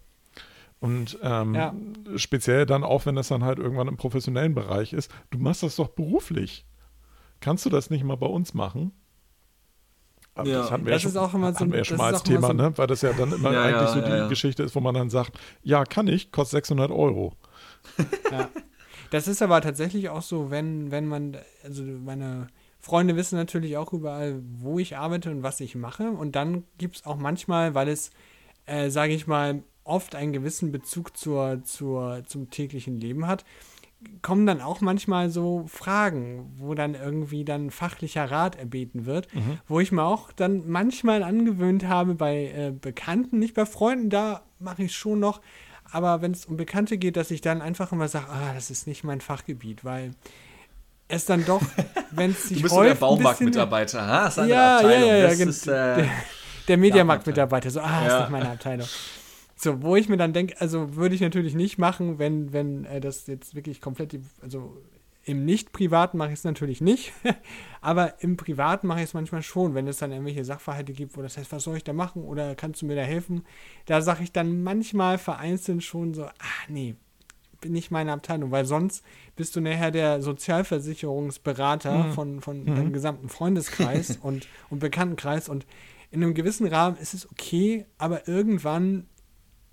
[0.79, 1.75] Und ähm, Ja.
[2.15, 5.75] speziell dann auch, wenn das dann halt irgendwann im professionellen Bereich ist, du machst das
[5.75, 6.65] doch beruflich.
[7.41, 8.91] Kannst du das nicht mal bei uns machen?
[10.33, 11.97] Aber Ja, das hatten wir das ja ist schon, auch immer so ein- ja schon
[11.97, 12.77] das mal ist als auch immer Thema, so ein- ne?
[12.77, 14.27] weil das ja dann immer Ja, eigentlich ja, so die ja.
[14.29, 17.33] Geschichte ist, wo man dann sagt, ja, kann ich, kostet 600 Euro.
[18.31, 18.49] Ja.
[19.09, 22.47] Das ist aber tatsächlich auch so, wenn, wenn man, also meine
[22.79, 26.09] Freunde wissen natürlich auch überall, wo ich arbeite und was ich mache.
[26.11, 28.11] Und dann gibt es auch manchmal, weil es,
[28.67, 33.43] äh, sage ich mal, oft einen gewissen Bezug zur, zur, zum täglichen Leben hat,
[34.21, 39.27] kommen dann auch manchmal so Fragen, wo dann irgendwie dann fachlicher Rat erbeten wird,
[39.67, 44.41] wo ich mir auch dann manchmal angewöhnt habe bei äh, Bekannten, nicht bei Freunden, da
[44.59, 45.41] mache ich schon noch,
[45.91, 48.87] aber wenn es um Bekannte geht, dass ich dann einfach immer sage, ah, das ist
[48.87, 50.11] nicht mein Fachgebiet, weil
[51.07, 51.61] es dann doch,
[52.11, 54.27] wenn es sich Du bist der häuft, bisschen- Baumarktmitarbeiter, ha?
[54.27, 55.09] Ist eine Ja, Abteilung.
[55.09, 56.05] ja, ja, ja, das ist, äh,
[56.67, 58.19] der Mediamarkt-Mitarbeiter, so, ah, ist Ja.
[58.21, 58.87] nicht meine Abteilung.
[59.63, 62.99] So, wo ich mir dann denke, also würde ich natürlich nicht machen, wenn, wenn äh,
[62.99, 64.75] das jetzt wirklich komplett, die, also
[65.23, 67.13] Im Nicht-Privaten mache ich es natürlich nicht,
[67.81, 71.21] aber im Privaten mache ich es manchmal schon, wenn es dann irgendwelche Sachverhalte gibt, wo
[71.21, 73.43] das heißt, was soll ich da machen oder kannst du mir da helfen?
[73.85, 76.95] Da sage ich dann manchmal vereinzelt schon so, ah nee,
[77.59, 79.03] bin nicht meine Abteilung, weil sonst
[79.35, 82.11] bist du nachher der Sozialversicherungsberater Mhm.
[82.13, 85.67] von, von deinem gesamten Freundeskreis und, und Bekanntenkreis und
[86.09, 89.05] in einem gewissen Rahmen ist es okay, aber irgendwann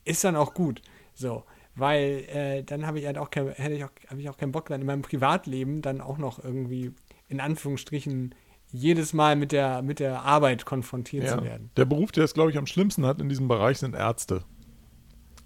[0.09, 0.82] ist dann auch gut.
[1.14, 1.44] So,
[1.74, 4.52] weil äh, dann habe ich halt auch kein, hätte ich auch, habe ich auch keinen
[4.52, 6.92] Bock dann in meinem Privatleben dann auch noch irgendwie
[7.28, 8.34] in Anführungsstrichen
[8.70, 11.38] jedes Mal mit der, mit der Arbeit konfrontiert Ja.
[11.38, 11.70] zu werden.
[11.76, 14.44] Der Beruf, der es, glaube ich, am schlimmsten hat in diesem Bereich, sind Ärzte.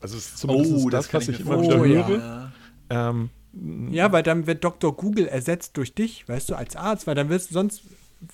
[0.00, 2.06] Also es ist zumindest Oh, das das, kann was ich ich immer wieder vorstellen.
[2.06, 2.18] höre.
[2.18, 2.52] Ja.
[2.90, 3.30] Ähm,
[3.92, 4.96] Ja, weil dann wird Dr.
[4.96, 7.82] Google ersetzt durch dich, weißt du, als Arzt, weil dann wirst du sonst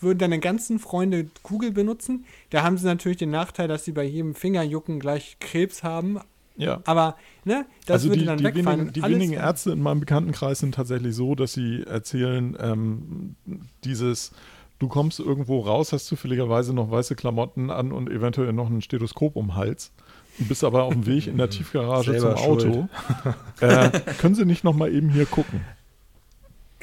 [0.00, 2.24] würden deine ganzen Freunde Google benutzen.
[2.50, 6.18] Da haben sie natürlich den Nachteil, dass sie bei jedem Fingerjucken gleich Krebs haben.
[6.56, 6.80] ja.
[6.84, 8.78] Aber, ne, das also würde die, dann die, wegfallen.
[8.80, 13.36] wenigen, die Alles- wenigen Ärzte in meinem Bekanntenkreis sind tatsächlich so, dass sie erzählen, ähm,
[13.84, 14.32] dieses,
[14.78, 19.36] du kommst irgendwo raus, hast zufälligerweise noch weiße Klamotten an und eventuell noch ein Stethoskop
[19.36, 19.92] um den Hals.
[20.38, 22.88] Du bist aber auf dem Weg in der Tiefgarage Selber zum Auto.
[23.60, 25.62] Äh, können Sie nicht noch mal eben hier gucken?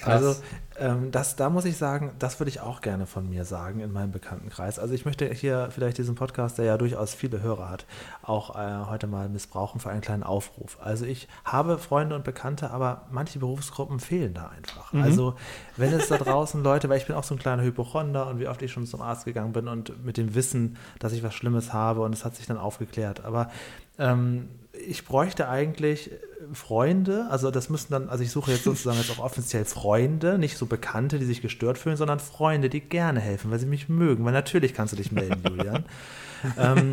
[0.02, 0.36] Also,
[0.78, 3.92] ähm, das, da muss ich sagen, das würde ich auch gerne von mir sagen in
[3.92, 4.80] meinem Bekanntenkreis.
[4.80, 7.86] Also ich möchte hier vielleicht diesen Podcast, der ja durchaus viele Hörer hat,
[8.22, 10.78] auch äh, heute mal missbrauchen für einen kleinen Aufruf.
[10.82, 14.94] Also ich habe Freunde und Bekannte, aber manche Berufsgruppen fehlen da einfach.
[14.94, 15.36] Also
[15.78, 18.48] wenn es da draußen Leute, weil ich bin auch so ein kleiner Hypochonder und wie
[18.48, 21.74] oft ich schon zum Arzt gegangen bin und mit dem Wissen, dass ich was Schlimmes
[21.74, 23.24] habe und es hat sich dann aufgeklärt.
[23.24, 23.50] Aber
[23.98, 24.50] ähm,
[24.88, 26.12] ich bräuchte eigentlich
[26.54, 30.58] Freunde, also das müssen dann, also ich suche jetzt sozusagen jetzt auch offiziell Freunde, nicht
[30.58, 34.26] so Bekannte, die sich gestört fühlen, sondern Freunde, die gerne helfen, weil sie mich mögen.
[34.26, 35.86] Weil natürlich kannst du dich melden, Julian.
[36.58, 36.92] ähm,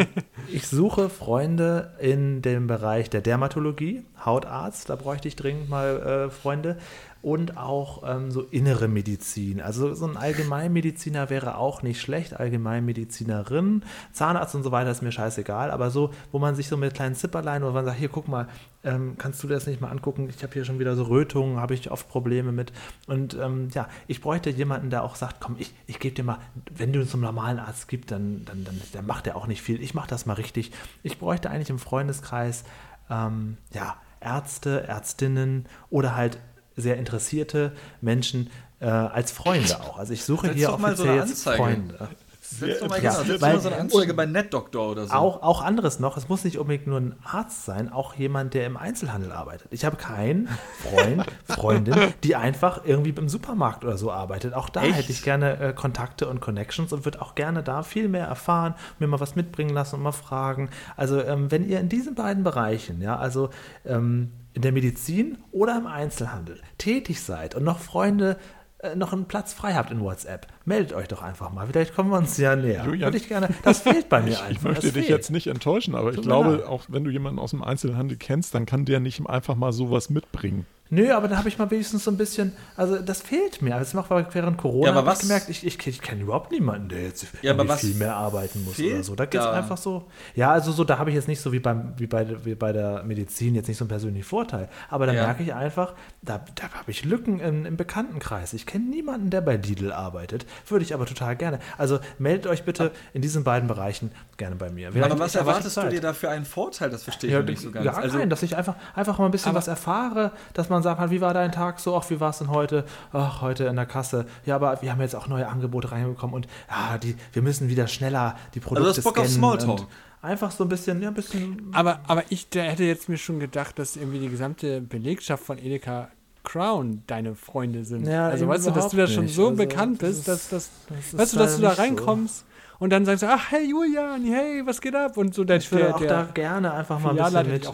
[0.49, 6.31] ich suche Freunde in dem Bereich der Dermatologie, Hautarzt, da bräuchte ich dringend mal äh,
[6.31, 6.79] Freunde.
[7.23, 9.61] Und auch ähm, so innere Medizin.
[9.61, 12.39] Also so ein Allgemeinmediziner wäre auch nicht schlecht.
[12.39, 15.71] Allgemeinmedizinerin, Zahnarzt und so weiter ist mir scheißegal.
[15.71, 18.49] Aber so, wo man sich so mit kleinen Zipperlein oder man sagt, hier guck mal,
[18.85, 20.29] ähm, kannst du das nicht mal angucken?
[20.29, 22.73] Ich habe hier schon wieder so Rötungen, habe ich oft Probleme mit.
[23.07, 26.39] Und ähm, ja, ich bräuchte jemanden, der auch sagt, komm, ich, ich gebe dir mal,
[26.71, 29.81] wenn du einen normalen Arzt gibst, dann, dann, dann, dann macht er auch nicht viel.
[29.81, 30.73] Ich mache das mal richtig.
[31.05, 32.65] Ich bräuchte eigentlich im Freundeskreis
[33.09, 36.39] ähm, ja, Ärzte, Ärztinnen oder halt
[36.77, 38.51] sehr interessierte Menschen
[38.81, 39.99] äh, als Freunde auch.
[39.99, 41.57] Also ich suche Setz hier so offiziell eine jetzt Anzeige.
[41.63, 42.09] Freunde.
[42.55, 45.15] Setz doch mal, Ja, genau, setz weil- mal so eine Anzeige bei NetDoctor oder so.
[45.15, 48.67] Auch, auch anderes noch, es muss nicht unbedingt nur ein Arzt sein, auch jemand, der
[48.67, 49.69] im Einzelhandel arbeitet.
[49.71, 50.49] Ich habe keinen
[50.83, 51.95] Freund, Freundin,
[52.25, 54.53] die einfach irgendwie im Supermarkt oder so arbeitet.
[54.53, 54.97] Auch da Echt?
[54.97, 58.75] hätte ich gerne äh, Kontakte und Connections und würde auch gerne da viel mehr erfahren,
[58.99, 60.69] mir mal was mitbringen lassen und mal fragen.
[60.95, 63.49] Also ähm, wenn ihr in diesen beiden Bereichen, ja, also
[63.87, 68.37] ähm, in der Medizin oder im Einzelhandel tätig seid und noch Freunde
[68.79, 71.67] äh, noch einen Platz frei habt in WhatsApp, meldet euch doch einfach mal.
[71.69, 72.85] Vielleicht kommen wir uns ja näher.
[72.85, 73.49] Julian, Würde ich gerne.
[73.63, 74.51] Das fehlt bei mir Ich, einfach.
[74.51, 75.09] ich möchte das dich fehlt.
[75.19, 76.65] jetzt nicht enttäuschen, aber ich Tut mir glaube, leid.
[76.67, 80.11] auch wenn du jemanden aus dem Einzelhandel kennst, dann kann der nicht einfach mal sowas
[80.11, 80.67] mitbringen.
[80.95, 83.79] Nö, aber da habe ich mal wenigstens so ein bisschen, also das fehlt mir.
[83.79, 86.53] Das macht während Corona, Ja, aber habe ich was- gemerkt, ich, ich, ich kenne überhaupt
[86.53, 89.15] niemanden, der jetzt Ja, was viel mehr arbeiten muss oder so.
[89.15, 90.05] Da geht es einfach so.
[90.35, 92.73] Ja, also so, da habe ich jetzt nicht so wie, beim, wie, bei, wie bei
[92.73, 94.69] der Medizin jetzt nicht so einen persönlichen Vorteil.
[94.91, 95.25] Aber da Ja.
[95.25, 98.53] merke ich einfach, da, da habe ich Lücken im, im Bekanntenkreis.
[98.53, 100.45] Ich kenne niemanden, der bei Lidl arbeitet.
[100.69, 101.59] Würde ich aber total gerne.
[101.79, 104.93] Also meldet euch bitte in diesen beiden Bereichen gerne bei mir.
[104.93, 106.91] Vielleicht- aber was erwartest du dir da für einen Vorteil?
[106.91, 107.87] Das verstehe ich Ja, nicht so ganz.
[107.87, 110.82] Gar also, keinen, dass ich einfach, einfach mal ein bisschen Aber- was erfahre, dass man
[110.83, 112.85] sagt, halt, wie war dein Tag so, ach, wie war es denn heute?
[113.13, 114.27] Ach, heute in der Kasse.
[114.45, 117.87] Ja, aber wir haben jetzt auch neue Angebote reinbekommen und ja, die, wir müssen wieder
[117.89, 119.87] schneller die Produkte Also hast Bock auf Smalltalk?
[120.21, 121.69] Einfach so ein bisschen, ja, ein bisschen.
[121.73, 125.59] Aber, aber ich der hätte jetzt mir schon gedacht, dass irgendwie die gesamte Belegschaft von
[125.59, 126.09] Edeka
[126.45, 128.07] Crown deine Freunde sind.
[128.07, 129.35] Ja, also weißt du, dass du da schon nicht.
[129.35, 131.69] so Also, bekannt das bist, ist- dass, dass das ist weißt du, dass du da
[131.69, 131.83] nicht so.
[131.83, 132.45] reinkommst
[132.81, 135.17] und dann sagst du, ach hey Julian, hey, was geht ab?
[135.17, 137.65] Und so der, Ich würde der, auch da der gerne einfach mal ein bisschen mit.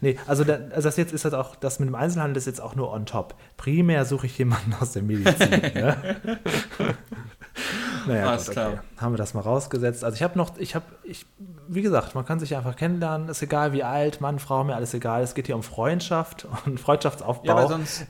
[0.00, 2.60] Nee, also, da, also das jetzt ist halt auch, das mit dem Einzelhandel ist jetzt
[2.60, 3.34] auch nur on top.
[3.56, 5.50] Primär suche ich jemanden aus der Medizin.
[5.74, 6.18] ne?
[8.06, 8.68] Naja, Alles gut, klar.
[8.70, 8.80] okay.
[8.98, 10.04] Haben wir das mal rausgesetzt.
[10.04, 11.26] Also ich habe noch, ich habe, ich,
[11.68, 14.94] wie gesagt, man kann sich einfach kennenlernen, ist egal wie alt, Mann, Frau, mir alles
[14.94, 15.22] egal.
[15.22, 17.46] Es geht hier um Freundschaft und Freundschaftsaufbau.
[17.46, 18.06] ja, aber sonst,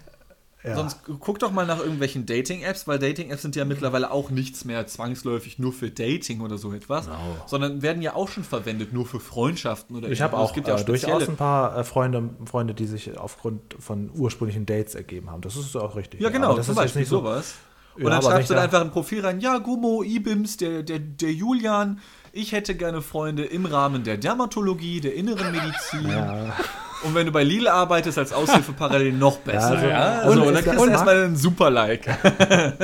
[0.63, 0.77] Ja.
[0.77, 4.87] sonst guck doch mal nach irgendwelchen Dating-Apps, weil Dating-Apps sind ja mittlerweile auch nichts mehr
[4.87, 7.09] zwangsläufig nur für Dating oder so etwas,
[7.47, 10.81] sondern werden ja auch schon verwendet nur für Freundschaften oder Ich habe auch, ja auch
[10.81, 15.41] äh, durchaus ein paar äh, Freunde, Freunde, die sich aufgrund von ursprünglichen Dates ergeben haben.
[15.41, 16.21] Das ist auch richtig.
[16.21, 17.21] Ja, genau, aber das zum ist Beispiel nicht so.
[17.21, 17.55] sowas.
[17.97, 20.99] Ja, Und dann schreibst du da- einfach ein Profil rein, ja, Gummo, Ibims, der, der,
[20.99, 22.01] der Julian,
[22.33, 26.09] ich hätte gerne Freunde im Rahmen der Dermatologie, der inneren Medizin.
[26.09, 26.53] Ja.
[27.03, 29.71] Und wenn du bei Lidl arbeitest als Aushilfe parallel noch besser.
[29.71, 32.07] also- Ja, also und es- dann kriegst du erstmal einen super Like.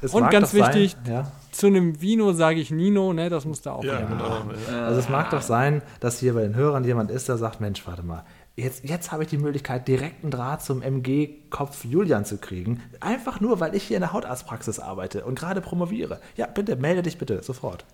[0.00, 1.32] Es Und ganz doch sein- wichtig, ja.
[1.50, 3.28] Zu einem Vino sage ich Nino, ne?
[3.30, 4.42] Das muss da auch Ja, genau.
[4.84, 7.84] Also es mag doch sein, dass hier bei den Hörern jemand ist, der sagt, Mensch,
[7.84, 12.80] warte mal, jetzt, jetzt habe ich die Möglichkeit, direkten Draht zum MG-Kopf Julian zu kriegen.
[13.00, 16.20] Einfach nur, weil ich hier in der Hautarztpraxis arbeite und gerade promoviere.
[16.36, 17.84] Ja, bitte, melde dich bitte, sofort.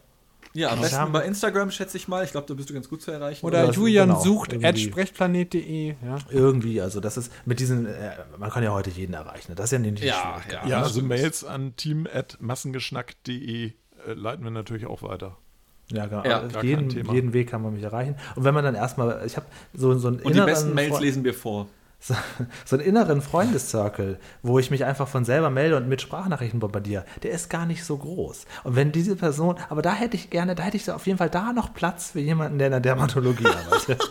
[0.53, 2.22] Ja, am Wir besten haben- bei Instagram, schätze ich mal.
[2.24, 3.45] Ich glaube, da bist du ganz gut zu erreichen.
[3.45, 4.66] Oder das- Julian genau, sucht irgendwie.
[4.68, 5.88] at sprechplanet.de.
[6.05, 6.18] Ja.
[6.30, 9.51] Irgendwie, also das ist mit diesen, äh, man kann ja heute jeden erreichen.
[9.53, 9.55] ne?
[9.57, 10.62] Das ist ja nicht die Ja, Schwierigkeit.
[10.64, 10.68] ja.
[10.68, 11.09] Ja, also stimmt.
[11.09, 13.66] Mails an team.massengeschnack.de
[14.07, 15.36] äh, leiten wir natürlich auch weiter.
[15.90, 16.24] Ja, genau.
[16.24, 18.16] Ja, Also jeden, jeden Weg kann man mich erreichen.
[18.36, 21.01] Und wenn man dann erstmal, ich habe so, so einen Und die besten Mails Fre-
[21.01, 21.66] lesen wir vor.
[22.07, 22.14] So,
[22.66, 27.07] so einen inneren Freundescircle, wo ich mich einfach von selber melde und mit Sprachnachrichten bombardiere,
[27.22, 28.44] der ist gar nicht so groß.
[28.64, 31.30] Und wenn diese Person, aber da hätte ich gerne, da hätte ich auf jeden Fall
[31.30, 34.02] da noch Platz für jemanden, der in der Dermatologie arbeitet.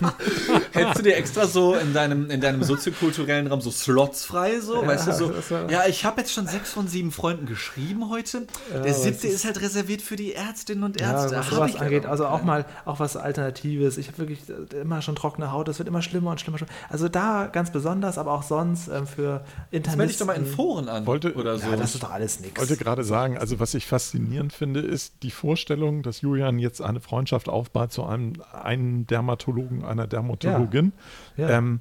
[0.72, 4.86] Hättest du dir extra so in deinem, in deinem soziokulturellen Raum so Slots frei, so?
[4.86, 5.32] weißt du, so,
[5.68, 8.46] ja, ich habe jetzt schon sechs von sieben Freunden geschrieben heute.
[8.72, 11.36] Der aber siebte es ist, halt reserviert für die Ärztinnen und Ja, Ärzte.
[11.36, 13.98] was Hab sowas ich angeht, also auch mal auch was Alternatives.
[13.98, 14.40] Ich habe wirklich
[14.80, 16.58] immer schon trockene Haut, das wird immer schlimmer und schlimmer.
[16.58, 16.72] schlimmer.
[16.88, 20.46] Also da ganz besonders, aber auch sonst ähm, für Jetzt melde dich doch mal in.
[20.46, 21.06] Foren an.
[21.06, 21.70] Wollte- oder so.
[21.70, 22.60] Ja, das ist doch alles nichts.
[22.62, 26.80] Ich wollte gerade sagen, also was ich faszinierend finde, ist die Vorstellung, dass Julian jetzt
[26.80, 30.92] eine Freundschaft aufbaut zu einem, einem Dermatologen, einer Dermatologin.
[31.36, 31.50] Ja.
[31.50, 31.80] Ähm,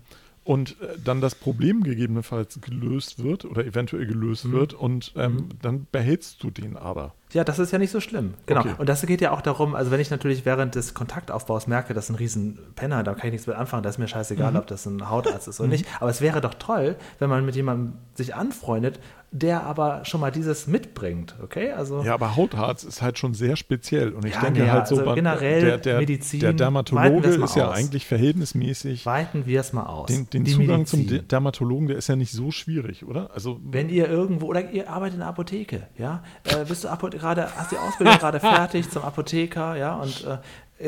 [0.50, 4.52] und äh, dann das Problem gegebenenfalls gelöst wird oder eventuell gelöst Mhm.
[4.54, 7.14] wird und ähm, dann behältst du den aber.
[7.34, 8.34] Ja, das ist ja nicht so schlimm.
[8.48, 8.62] Genau.
[8.62, 8.74] Okay.
[8.80, 12.06] Und das geht ja auch darum, also wenn ich natürlich während des Kontaktaufbaus merke, das
[12.06, 14.66] ist ein riesen Penner, da kann ich nichts mit anfangen, da ist mir scheißegal, ob
[14.66, 15.86] das ein Hautarzt ist oder nicht.
[16.00, 19.00] Aber es wäre doch toll, wenn man mit jemandem sich anfreundet,
[19.32, 21.72] der aber schon mal dieses mitbringt, okay?
[21.72, 24.14] Also Ja, aber Hautarzt ist halt schon sehr speziell.
[24.14, 27.28] Und ich Ja, denke naja, halt so, also man- generell der, der, Medizin, der Dermatologe
[27.28, 27.76] ist ja aus.
[27.78, 29.06] eigentlich verhältnismäßig.
[29.06, 30.08] weiten wir es mal aus.
[30.08, 31.20] Den, den Zugang zum Medizin.
[31.20, 33.30] De- Dermatologen, der ist ja nicht so schwierig, oder?
[33.34, 37.50] Also Wenn ihr irgendwo, oder ihr arbeitet in der Apotheke, ja, äh, bist du gerade,
[37.56, 40.38] hast die Ausbildung gerade fertig zum Apotheker, ja, und äh,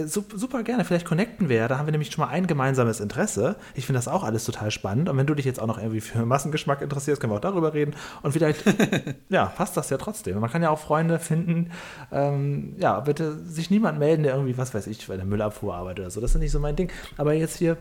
[0.06, 3.00] super, super gerne, vielleicht connecten wir ja, da haben wir nämlich schon mal ein gemeinsames
[3.00, 3.56] Interesse.
[3.76, 5.10] Ich finde das auch alles total spannend.
[5.10, 7.74] Und wenn du dich jetzt auch noch irgendwie für Massengeschmack interessierst, können wir auch darüber
[7.74, 7.94] reden.
[8.22, 8.64] Und vielleicht,
[9.30, 10.40] ja, passt das ja trotzdem.
[10.40, 11.72] Man kann ja auch Freunde finden,
[12.12, 16.06] ähm, ja, bitte sich niemand melden, der irgendwie, was weiß ich, bei der Müllabfuhr arbeitet
[16.06, 17.78] oder so, das ist nicht so mein Ding, aber jetzt hier,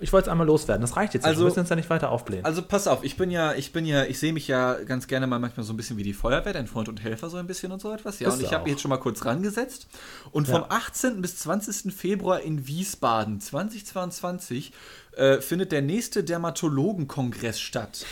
[0.00, 1.28] ich wollte es einmal loswerden, das reicht jetzt, nicht.
[1.28, 2.44] Also- wir müssen uns ja nicht weiter aufblähen.
[2.44, 5.26] Also pass auf, ich bin ja, ich bin ja, ich sehe mich ja ganz gerne
[5.26, 7.72] mal manchmal so ein bisschen wie die Feuerwehr, dein Freund und Helfer so ein bisschen
[7.72, 8.20] und so etwas.
[8.20, 9.86] Ja, Bist und ich habe mich jetzt schon mal kurz rangesetzt.
[10.30, 10.54] Und Ja.
[10.54, 11.20] vom 18.
[11.22, 11.92] bis 20.
[11.92, 14.72] Februar in Wiesbaden 2022
[15.16, 18.04] äh, findet der nächste Dermatologenkongress statt.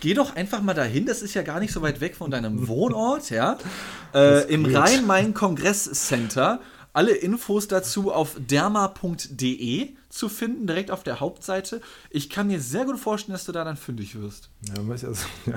[0.00, 2.68] Geh doch einfach mal dahin, das ist ja gar nicht so weit weg von deinem
[2.68, 3.56] Wohnort, ja.
[4.14, 4.66] Äh, Im.
[4.66, 6.60] Rhein-Main-Kongress-Center.
[6.94, 11.80] Alle Infos dazu auf derma.de zu finden, direkt auf der Hauptseite.
[12.08, 14.48] Ich kann mir sehr gut vorstellen, dass du da dann fündig wirst.
[14.68, 15.26] Ja, man muss ja so,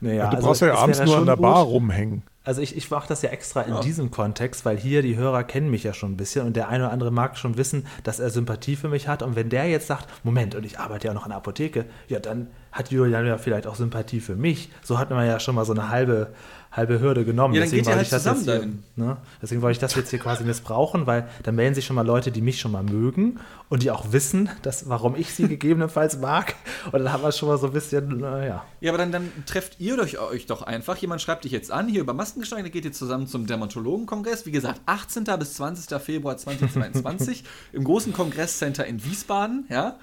[0.00, 1.42] naja, du also brauchst ja abends nur an der gut.
[1.42, 2.22] Bar rumhängen.
[2.44, 5.70] Also ich, ich mache das ja extra in diesem Kontext, weil hier die Hörer kennen
[5.70, 8.30] mich ja schon ein bisschen und der eine oder andere mag schon wissen, dass er
[8.30, 9.22] Sympathie für mich hat.
[9.22, 12.18] Und wenn der jetzt sagt, Moment, und ich arbeite ja noch in der Apotheke, ja,
[12.18, 14.70] dann hat Julian ja vielleicht auch Sympathie für mich.
[14.82, 16.32] So hat man ja schon mal so eine halbe,
[16.72, 17.54] halbe Hürde genommen.
[17.54, 18.66] Ja, ihr wollte halt ich das jetzt hier,
[18.96, 19.18] ne?
[19.42, 22.32] Deswegen wollte ich das jetzt hier quasi missbrauchen, weil dann melden sich schon mal Leute,
[22.32, 26.54] die mich schon mal mögen und die auch wissen, dass, warum ich sie gegebenenfalls mag.
[26.86, 28.64] Und dann haben wir schon mal so ein bisschen, naja.
[28.80, 30.96] Ja, aber dann, dann trefft ihr euch, euch doch einfach.
[30.96, 34.46] Jemand schreibt dich jetzt an, hier über Maskengeschnack, dann geht ihr zusammen zum Dermatologenkongress.
[34.46, 35.24] Wie gesagt, 18.
[35.38, 36.00] bis 20.
[36.00, 39.96] Februar 2022 im großen Kongresscenter in Wiesbaden, ja.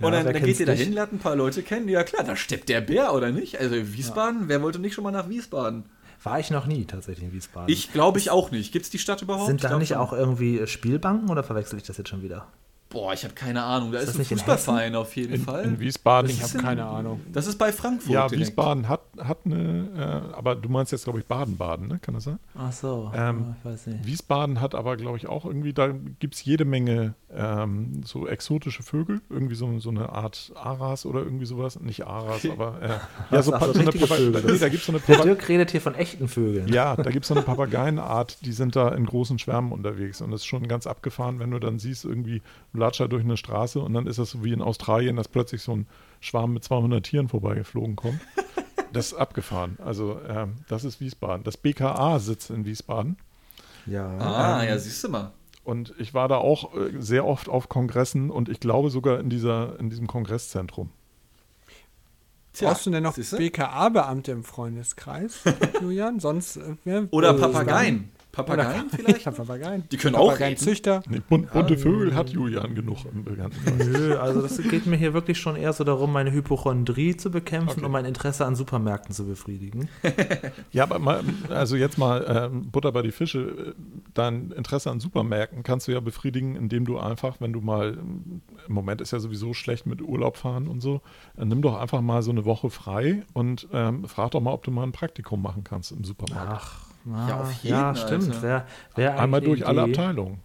[0.00, 0.94] Und Ja, dann, dann geht ihr dahin, nicht?
[0.94, 1.88] lernt ein paar Leute kennen.
[1.88, 3.60] Ja klar, da steppt der Bär, oder nicht?
[3.60, 5.84] Also Wiesbaden, wer wollte nicht schon mal nach Wiesbaden?
[6.24, 7.68] War ich noch nie tatsächlich in Wiesbaden.
[7.72, 8.72] Ich glaube ich auch nicht.
[8.72, 9.46] Gibt es die Stadt überhaupt?
[9.46, 9.98] Sind da nicht schon.
[9.98, 12.46] auch irgendwie Spielbanken oder verwechsel ich das jetzt schon wieder?
[12.94, 13.92] Boah, ich habe keine Ahnung.
[13.92, 15.64] Da ist, das ein nicht in Fußballverein auf jeden In, Fall.
[15.64, 16.30] in Wiesbaden.
[16.30, 17.20] Ich habe keine Ahnung.
[17.32, 18.10] das ist bei Frankfurt.
[18.12, 18.48] ja, direkt.
[18.48, 21.98] Wiesbaden hat, hat eine, äh, aber du meinst jetzt, glaube ich, Baden-Baden, ne?
[22.00, 22.38] Kann das sein?
[22.56, 24.06] Ach so, Ähm, ich weiß nicht.
[24.06, 25.88] Wiesbaden hat aber, glaube ich, auch irgendwie, da
[26.20, 31.20] gibt es jede Menge ähm, so exotische Vögel, irgendwie so, so eine Art Aras oder
[31.20, 31.80] irgendwie sowas.
[31.80, 32.88] Nicht Aras, aber äh,
[33.34, 34.42] ja, so, Ach so, so eine Vögel.
[34.52, 36.68] nee, da gibt es so eine Der Dirk redet hier von echten Vögeln.
[36.68, 37.42] Ja, da gibt es so eine
[37.74, 41.50] Papageienart, die sind da in großen Schwärmen unterwegs und das ist schon ganz abgefahren, wenn
[41.50, 42.40] du dann siehst, irgendwie
[42.92, 45.72] da durch eine Straße und dann ist das so wie in Australien, dass plötzlich so
[45.76, 45.86] ein
[46.20, 48.20] Schwarm mit 200 Tieren vorbeigeflogen kommt.
[48.92, 49.76] Das ist abgefahren.
[49.84, 51.42] Also ähm, das ist Wiesbaden.
[51.42, 53.16] Das BKA sitzt in Wiesbaden
[53.86, 54.06] Ja.
[54.18, 55.32] Ah, Ähm, ja, siehst du mal.
[55.64, 59.30] und ich war da auch äh, sehr oft auf Kongressen und ich glaube sogar in,
[59.30, 60.90] dieser, in diesem Kongresszentrum.
[62.52, 63.16] Tja, Brauchst du denn noch?
[63.16, 65.40] BKA-Beamte im Freundeskreis,
[65.82, 66.20] Julian?
[66.20, 68.10] Sonst äh, wer- Oder äh, Papageien.
[68.34, 69.24] Papageien vielleicht?
[69.24, 69.84] Papageien.
[69.90, 70.30] Die können auch reden.
[70.34, 71.02] Papageienzüchter.
[71.08, 73.86] Nee, bun bunte Vögel hat Julian genug im Bekanntenkreis.
[73.88, 77.70] Nö, also das geht mir hier wirklich schon eher so darum, meine Hypochondrie zu bekämpfen
[77.78, 77.84] Okay.
[77.84, 79.88] und mein Interesse an Supermärkten zu befriedigen.
[80.72, 83.38] Ja, aber mal, also jetzt mal ähm, Butter bei die Fische.
[83.38, 83.72] Äh,
[84.14, 87.98] Dein Interesse an Supermärkten kannst du ja befriedigen, indem du einfach, wenn du mal,
[88.68, 91.00] im Moment ist ja sowieso schlecht mit Urlaub fahren und so,
[91.36, 94.62] äh, nimm doch einfach mal so eine Woche frei und ähm, frag doch mal, ob
[94.64, 96.50] du mal ein Praktikum machen kannst im Supermarkt.
[96.52, 98.42] Ach, na, Ja, auf jeden, ja stimmt.
[98.42, 99.92] Wär, wär Einmal durch eine alle Idee.
[99.92, 100.40] Abteilungen.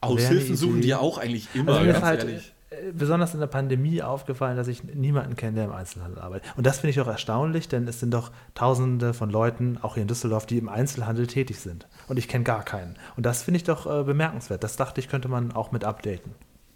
[0.00, 0.54] Aushilfen Idee.
[0.56, 2.54] suchen die ja auch eigentlich immer, Also mir ist ganz halt ehrlich.
[2.70, 6.52] äh, besonders in der Pandemie aufgefallen, dass ich niemanden kenne, der im Einzelhandel arbeitet.
[6.56, 10.02] Und das finde ich auch erstaunlich, denn es sind doch Tausende von Leuten, auch hier
[10.02, 11.86] in Düsseldorf, die im Einzelhandel tätig sind.
[12.08, 12.96] Und ich kenne gar keinen.
[13.16, 14.62] Und das finde ich doch äh, bemerkenswert.
[14.62, 16.32] Das dachte ich, könnte man auch mit updaten.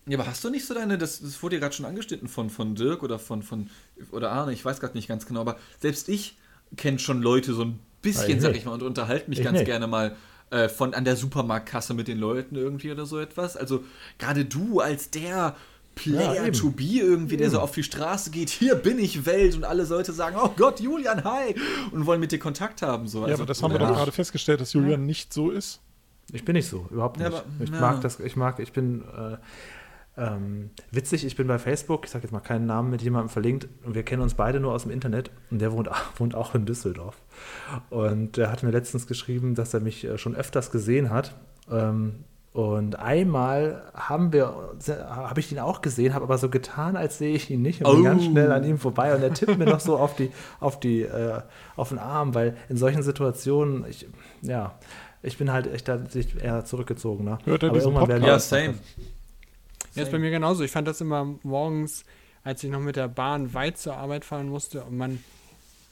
[0.07, 2.49] Ja, aber hast du nicht so deine, das, das wurde ja gerade schon angeschnitten von,
[2.49, 3.68] von Dirk oder von, von
[4.11, 6.39] oder Arne, ich weiß gerade nicht ganz genau, aber selbst ich
[6.76, 9.66] kenne schon Leute so ein bisschen, sag ich mal, und unterhalte mich Ich ganz nicht.
[9.66, 10.16] gerne mal
[10.51, 13.57] äh, von an der Supermarktkasse mit den Leuten irgendwie oder so etwas.
[13.57, 13.84] Also
[14.18, 15.57] gerade du als der
[15.94, 16.53] Player Ja, eben.
[16.57, 19.82] to be irgendwie, der so auf die Straße geht, hier bin ich Welt und alle
[19.84, 21.55] Leute sagen, oh Gott, Julian, hi
[21.90, 23.09] und wollen mit dir Kontakt haben.
[23.09, 23.18] So.
[23.20, 23.88] Ja, Also, aber das haben wir ja.
[23.88, 25.80] doch gerade festgestellt, dass Julian nicht so ist.
[26.32, 27.38] Ich bin nicht so, überhaupt Ja, nicht.
[27.38, 27.80] aber- ich ja.
[27.80, 29.36] mag das, ich mag, ich bin äh,
[30.19, 33.69] ähm, witzig, ich bin bei Facebook, ich sage jetzt mal keinen Namen mit jemandem verlinkt
[33.85, 36.66] und wir kennen uns beide nur aus dem Internet und der wohnt, wohnt auch in
[36.66, 37.16] Düsseldorf.
[37.91, 41.35] Und der hat mir letztens geschrieben, dass er mich äh, schon öfters gesehen hat.
[41.71, 44.53] Ähm, und einmal haben wir,
[44.89, 47.93] habe ich ihn auch gesehen, habe aber so getan, als sehe ich ihn nicht und
[47.93, 48.05] bin Oh.
[48.05, 51.03] ganz schnell an ihm vorbei und er tippt mir noch so auf die, auf die,
[51.03, 51.43] äh,
[51.77, 54.09] auf den Arm, weil in solchen Situationen, ich,
[54.43, 54.75] ja,
[55.23, 57.25] ich bin halt echt da sich eher zurückgezogen.
[57.25, 57.39] Ne?
[57.45, 58.75] Hört er Aber diesen irgendwann werden ja, same.
[59.95, 60.62] Ja, ist bei mir genauso.
[60.64, 62.05] Ich fand das immer morgens,
[62.45, 65.22] als ich noch mit der Bahn weit zur Arbeit fahren musste und man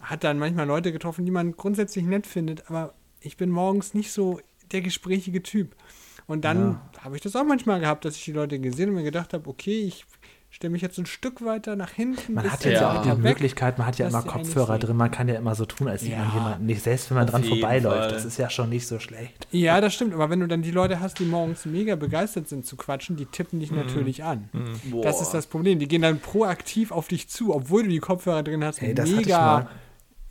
[0.00, 4.12] hat dann manchmal Leute getroffen, die man grundsätzlich nett findet, aber ich bin morgens nicht
[4.12, 4.40] so
[4.72, 5.74] der gesprächige Typ.
[6.26, 9.04] Und dann habe ich das auch manchmal gehabt, dass ich die Leute gesehen und mir
[9.04, 10.04] gedacht habe, okay, ich
[10.56, 12.32] stelle mich jetzt ein Stück weiter nach hinten.
[12.34, 13.12] Man hat jetzt ja auch die.
[13.20, 16.16] Möglichkeit, man hat ja immer Kopfhörer drin, man kann ja immer so tun, als sieht
[16.16, 16.34] man Ja.
[16.34, 17.98] jemanden nicht, selbst wenn man Auf dran vorbeiläuft.
[17.98, 18.12] Fall.
[18.12, 19.46] Das ist ja schon nicht so schlecht.
[19.50, 22.64] Ja, das stimmt, aber wenn du dann die Leute hast, die morgens mega begeistert sind
[22.64, 23.60] zu quatschen, die tippen Mhm.
[23.60, 24.48] dich natürlich an.
[24.90, 25.02] Boah.
[25.02, 25.78] Das ist das Problem.
[25.78, 28.80] Die gehen dann proaktiv auf dich zu, obwohl du die Kopfhörer drin hast.
[28.82, 29.68] Ey, das hatte ich mega mal.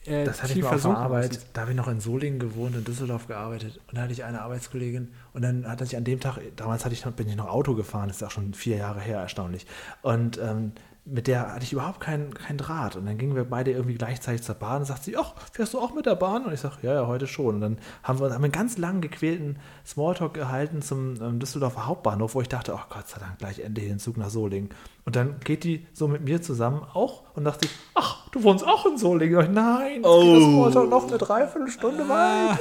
[0.05, 1.33] Äh, Das hatte ich mal auf der Arbeit.
[1.33, 1.45] sind.
[1.53, 3.79] Da habe ich noch in Solingen gewohnt, in Düsseldorf gearbeitet.
[3.87, 5.11] Und da hatte ich eine Arbeitskollegin.
[5.33, 7.75] Und dann hat er sich an dem Tag, damals hatte ich bin ich noch Auto
[7.75, 9.65] gefahren, das ist auch schon vier Jahre her, erstaunlich.
[10.01, 10.71] Und ähm,
[11.07, 12.95] mit der hatte ich überhaupt keinen kein Draht.
[12.95, 15.79] Und dann gingen wir beide irgendwie gleichzeitig zur Bahn und sagt sie, ach, fährst du
[15.79, 16.45] auch mit der Bahn?
[16.45, 17.55] Und ich sage, ja, ja, heute schon.
[17.55, 22.33] Und dann haben wir haben einen ganz langen, gequälten Smalltalk gehalten zum ähm, Düsseldorfer Hauptbahnhof,
[22.33, 24.69] wo ich dachte, ach Gott sei Dank, gleich endlich den Zug nach Solingen.
[25.05, 28.65] Und dann geht die so mit mir zusammen auch und dachte ich, ach, du wohnst
[28.65, 29.41] auch in Solingen.
[29.41, 30.39] Ich, Nein, Oh.
[30.39, 32.59] Smalltalk noch eine Dreiviertelstunde weit.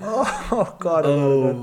[0.00, 1.52] Oh, oh Gott, oh.
[1.52, 1.56] Gott.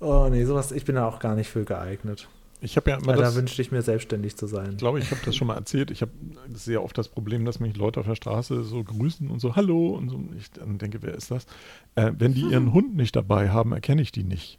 [0.00, 2.28] Oh nee, sowas, ich bin da auch gar nicht für geeignet.
[2.62, 4.70] Ich habe ja immer Weil da das, wünschte ich mir selbstständig zu sein.
[4.72, 5.90] ich glaube, ich habe das schon mal erzählt.
[5.90, 6.12] Ich habe
[6.52, 9.90] sehr oft das Problem, dass mich Leute auf der Straße so grüßen und so Hallo
[9.94, 10.16] und so.
[10.16, 11.46] Und Ich dann denke, wer ist das?
[11.94, 14.58] Äh, wenn die ihren Hund nicht dabei haben, erkenne ich die nicht.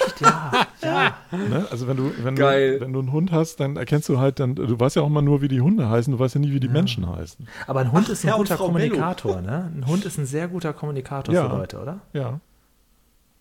[0.00, 0.52] Echt, ja.
[0.82, 1.14] ja.
[1.32, 1.66] Ne?
[1.70, 2.74] Also wenn du, wenn Geil.
[2.78, 5.06] du, wenn du einen Hund hast, dann erkennst du halt dann, du weißt ja auch
[5.06, 7.46] immer nur, wie die Hunde heißen, du weißt ja nie, wie die Menschen heißen.
[7.66, 8.56] Aber ein Hund Ach, ist ein Herr guter.
[8.56, 9.72] Kommunikator, ne?
[9.74, 11.48] Ein Hund ist ein sehr guter Kommunikator Ja.
[11.48, 12.00] für Leute, oder?
[12.12, 12.40] Ja.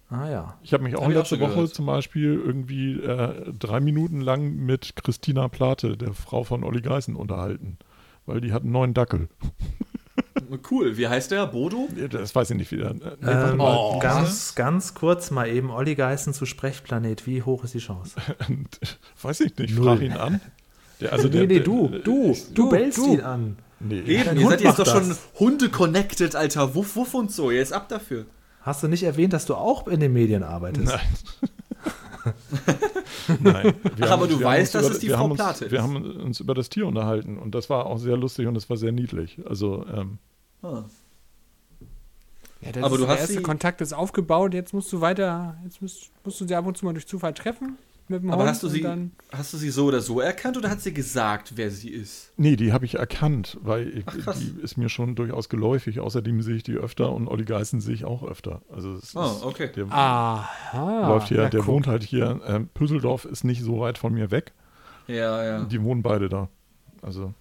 [0.10, 0.58] Ah ja.
[0.64, 1.76] Ich habe mich auch hab auch letzte schon Woche gehört.
[1.76, 7.16] zum Beispiel irgendwie äh, drei Minuten lang mit Christina Plate, der Frau von Olli Geißen,
[7.16, 7.78] unterhalten.
[8.26, 9.28] Weil die hat einen neuen Dackel.
[10.70, 10.98] Cool.
[10.98, 11.46] Wie heißt der?
[11.48, 11.90] Bodo?
[12.10, 12.94] Das weiß ich nicht wieder.
[12.94, 13.76] Nee, Ähm, mal.
[13.78, 14.00] Oh.
[14.00, 18.16] ganz, ganz kurz mal eben, Olli Geißen zu Sprechplanet, wie hoch ist die Chance?
[19.22, 19.86] weiß ich nicht, Null.
[19.86, 20.40] frag ihn an.
[21.02, 22.00] Der, also nee, der, nee, der, du, du,
[22.34, 23.14] du, du, bellst du.
[23.16, 23.58] ihn an.
[23.80, 24.00] Nee.
[24.02, 25.20] Eben, ihr seid jetzt doch schon das.
[25.40, 26.74] Hunde-connected, Alter.
[26.76, 27.52] Wuff, wuff und so.
[27.52, 28.26] Jetzt ab dafür.
[28.68, 30.88] Hast du nicht erwähnt, dass du auch in den Medien arbeitest?
[30.88, 31.00] Nein.
[33.40, 33.74] Nein.
[33.96, 35.72] Wir Ach, haben aber uns- du weißt, dass über- es die Frau uns, Plate ist.
[35.72, 38.70] Wir haben uns über das Tier unterhalten und das war auch sehr lustig und das
[38.70, 39.40] war sehr niedlich.
[39.48, 40.18] Also, ähm,
[40.64, 40.84] Ah.
[42.62, 45.00] Ja, das Aber ist du der hast erste sie- Kontakt ist aufgebaut, jetzt musst du
[45.00, 47.78] weiter, jetzt musst, musst du sie ab und zu mal durch Zufall treffen
[48.10, 50.56] mit dem Aber Hund hast du, sie, dann hast du sie so oder so erkannt
[50.58, 52.32] oder hat sie gesagt, wer sie ist?
[52.38, 56.00] nee, die habe ich erkannt, weil ich, Ach, die ist mir schon durchaus geläufig.
[56.00, 58.62] Außerdem sehe ich die öfter und Olli Geißen sehe ich auch öfter.
[58.72, 59.70] Also, es Oh, ist, okay.
[59.76, 61.08] der Aha.
[61.10, 61.68] läuft hier, Ja, der guck.
[61.70, 62.40] wohnt halt hier.
[62.46, 64.54] Ähm, Püsseldorf ist nicht so weit von mir weg.
[65.08, 65.64] Ja, ja.
[65.66, 66.50] Die wohnen beide da.
[67.02, 67.34] Also,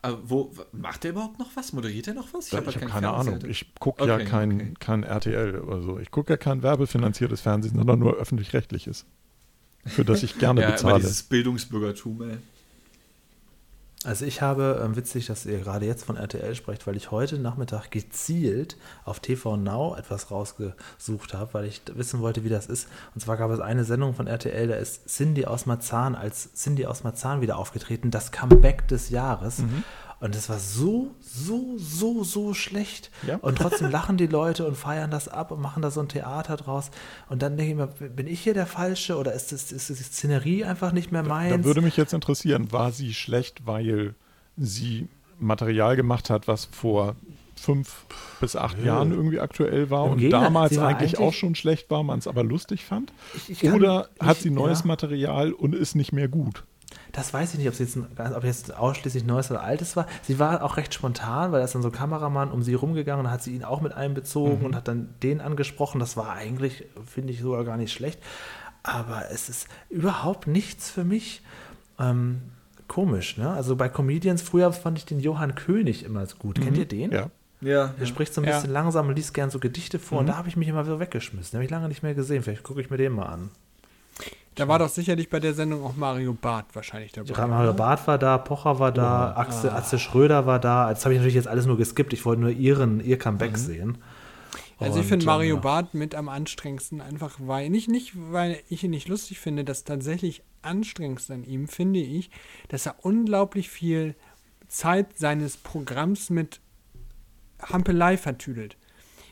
[0.00, 1.72] Aber wo, macht der überhaupt noch was?
[1.72, 2.46] Moderiert er noch was?
[2.48, 3.34] ich habe halt keinen keine Fernseher.
[3.34, 3.50] Ahnung.
[3.50, 4.74] Ich gucke ja Okay, kein, okay.
[4.78, 5.98] kein RTL oder so.
[5.98, 9.04] Ich gucke ja kein werbefinanziertes Fernsehen, sondern nur öffentlich-rechtliches.
[9.86, 11.00] Für das ich gerne ja, bezahle.
[11.00, 12.38] dieses Bildungsbürgertum, ey.
[14.04, 17.36] Also ich habe, ähm, witzig, dass ihr gerade jetzt von RTL sprecht, weil ich heute
[17.36, 22.88] Nachmittag gezielt auf TV Now etwas rausgesucht habe, weil ich wissen wollte, wie das ist.
[23.16, 26.86] Und zwar gab es eine Sendung von RTL, da ist Cindy aus Marzahn als Cindy
[26.86, 29.62] aus Marzahn wieder aufgetreten, das Comeback des Jahres.
[30.20, 33.10] Und das war so, so, so, so schlecht.
[33.26, 33.36] Ja.
[33.36, 36.56] Und trotzdem lachen die Leute und feiern das ab und machen da so ein Theater
[36.56, 36.90] draus.
[37.28, 39.94] Und dann denke ich mir, bin ich hier der Falsche oder ist, das, ist die
[39.94, 41.56] Szenerie einfach nicht mehr meins?
[41.56, 44.14] Da würde mich jetzt interessieren, war sie schlecht, weil
[44.56, 45.06] sie
[45.38, 47.14] Material gemacht hat, was vor
[47.54, 48.04] fünf
[48.40, 51.90] bis acht Jahren irgendwie aktuell war Im und Gegenteil, damals eigentlich, eigentlich- auch schon schlecht
[51.90, 53.12] war, man es aber lustig fand?
[53.36, 54.86] Ich- ich kann- Oder hat ich- sie neues ja.
[54.86, 56.64] Material und ist nicht mehr gut?
[57.18, 60.06] Das weiß ich nicht, ob es jetzt, ein- ob jetzt ausschließlich Neues oder Altes war.
[60.22, 63.26] Sie war auch recht spontan, weil da ist dann so ein Kameramann um sie rumgegangen
[63.26, 65.98] und hat sie ihn auch mit einbezogen und hat dann den angesprochen.
[65.98, 68.20] Das war eigentlich, finde ich, sogar gar nicht schlecht.
[68.84, 71.42] Aber es ist überhaupt nichts für mich.
[71.98, 72.40] Ähm,
[72.86, 73.50] komisch, ne?
[73.50, 76.60] Also bei Comedians früher fand ich den Johann König immer so gut.
[76.60, 77.10] Kennt ihr den?
[77.10, 77.30] Ja.
[77.60, 77.88] Ja.
[78.00, 78.54] Der spricht so ein Ja.
[78.54, 80.20] bisschen langsam und liest gern so Gedichte vor.
[80.20, 81.50] Und da habe ich mich immer so weggeschmissen.
[81.50, 82.44] Den habe ich lange nicht mehr gesehen.
[82.44, 83.50] Vielleicht gucke ich mir den mal an.
[84.58, 87.46] Da war doch sicherlich bei der Sendung auch Mario Barth wahrscheinlich dabei.
[87.46, 90.90] Mario Barth war da, Pocher war da, Axel, Atze Schröder war da.
[90.90, 92.12] Das habe ich natürlich jetzt alles nur geskippt.
[92.12, 93.98] Ich wollte nur ihren, ihr Comeback sehen.
[94.80, 98.58] Also ich Und, finde Mario ähm, Barth mit am anstrengendsten, einfach weil, nicht, nicht weil
[98.68, 102.30] ich ihn nicht lustig finde, das tatsächlich anstrengendste an ihm finde ich,
[102.66, 104.16] dass er unglaublich viel
[104.66, 106.60] Zeit seines Programms mit
[107.62, 108.76] Hampelei vertüdelt.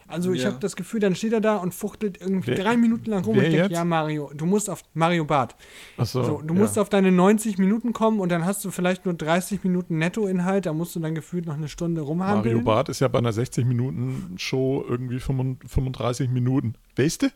[0.09, 0.49] Also ich Ja.
[0.51, 3.37] habe das Gefühl, dann steht er da und fuchtelt irgendwie Wer- drei Minuten lang rum
[3.39, 3.71] und jetzt?
[3.73, 5.57] ja Mario, du musst auf Mario Barth.
[5.97, 6.61] Achso, So, du ja.
[6.61, 10.67] musst auf deine 90 Minuten kommen und dann hast du vielleicht nur 30 Minuten Nettoinhalt,
[10.67, 12.55] da musst du dann gefühlt noch eine Stunde rumhampeln.
[12.57, 16.75] Mario Barth ist ja bei einer 60-Minuten-Show irgendwie 35 Minuten.
[16.97, 17.27] Weißt du?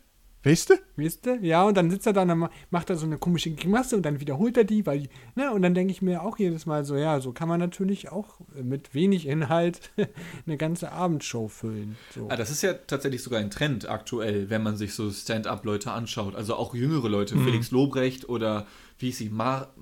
[0.42, 0.74] Weißt du?
[0.96, 1.36] Weißt du?
[1.42, 4.20] Ja, und dann sitzt er da und macht er so eine komische Grimasse und dann
[4.20, 6.96] wiederholt er die, weil, die- ne, und dann denke ich mir auch jedes Mal so,
[6.96, 9.90] ja, so kann man natürlich auch mit wenig Inhalt
[10.46, 11.96] eine ganze Abendshow füllen.
[12.14, 12.28] So.
[12.30, 16.34] Ah, das ist ja tatsächlich sogar ein Trend aktuell, wenn man sich so Stand-up-Leute anschaut.
[16.34, 18.66] Also auch jüngere Leute, Felix Lobrecht oder
[18.98, 19.74] wie hieß sie, Mar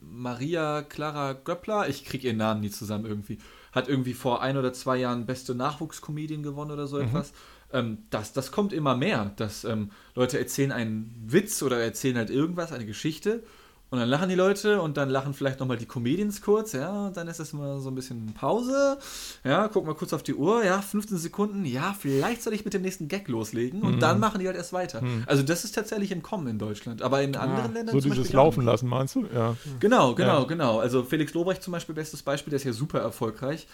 [0.00, 3.38] Maria Clara Göppler, ich kriege ihren Namen nie zusammen irgendwie,
[3.72, 7.32] hat irgendwie vor ein oder zwei Jahren beste Nachwuchskomedien gewonnen oder so etwas.
[7.72, 12.30] Ähm, das, das kommt immer mehr, dass ähm, Leute erzählen einen Witz oder erzählen halt
[12.30, 13.42] irgendwas, eine Geschichte
[13.90, 17.16] und dann lachen die Leute und dann lachen vielleicht nochmal die Comedians kurz, ja, und
[17.16, 18.98] dann ist das immer so ein bisschen Pause.
[19.42, 22.72] Ja, guck mal kurz auf die Uhr, ja, 15 Sekunden, ja, vielleicht soll ich mit
[22.72, 25.02] dem nächsten Gag loslegen und dann machen die halt erst weiter.
[25.26, 28.26] Also das ist tatsächlich im Kommen in Deutschland, aber in anderen Ländern So zum dieses
[28.26, 29.26] Beispiel Laufen lassen, meinst du?
[29.34, 29.56] Ja.
[29.80, 30.44] Genau, genau, Ja.
[30.44, 30.78] genau.
[30.78, 33.66] Also Felix Lobrecht zum Beispiel, bestes Beispiel, der ist ja super erfolgreich.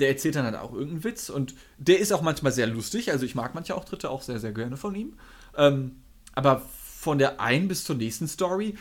[0.00, 3.12] Der erzählt dann halt auch irgendeinen Witz und der ist auch manchmal sehr lustig.
[3.12, 5.14] Also ich mag manche Auftritte auch sehr, sehr gerne von ihm.
[5.56, 5.96] Ähm,
[6.34, 6.62] aber
[6.98, 8.76] von der einen bis zur nächsten Story,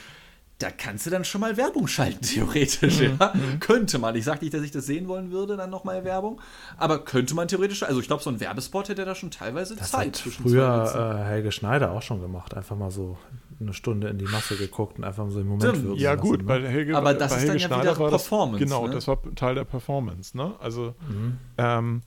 [0.60, 3.02] da kannst du dann schon mal Werbung schalten, theoretisch.
[3.02, 3.34] Ja?
[3.60, 4.16] Könnte man.
[4.16, 6.40] Ich sage nicht, dass ich das sehen wollen würde, dann nochmal Werbung.
[6.78, 7.84] Aber könnte man theoretisch.
[7.84, 11.24] Also ich glaube, so ein Werbespot hätte da schon teilweise Das Zeit hat früher äh,
[11.26, 12.54] Helge Schneider auch schon gemacht.
[12.54, 13.18] Einfach mal so
[13.60, 15.84] eine Stunde in die Masse geguckt und einfach mal so im Moment Stimmt.
[15.86, 16.44] wirken Ja, lassen, gut, ne?
[16.46, 18.88] bei Helge, Aber das bei ist Helge dann ja Schneider wieder war das, Performance, Genau,
[18.88, 18.94] ne?
[18.94, 20.54] das war Teil der Performance, ne?
[20.60, 21.38] Also, Mhm.
[21.58, 22.02] ähm,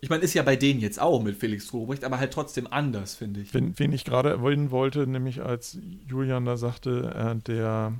[0.00, 3.14] Ich meine, ist ja bei denen jetzt auch mit Felix Lobrecht, aber halt trotzdem anders,
[3.14, 3.52] finde ich.
[3.54, 7.94] wen, wen ich gerade erwähnen wollte, nämlich als Julian da sagte, äh, der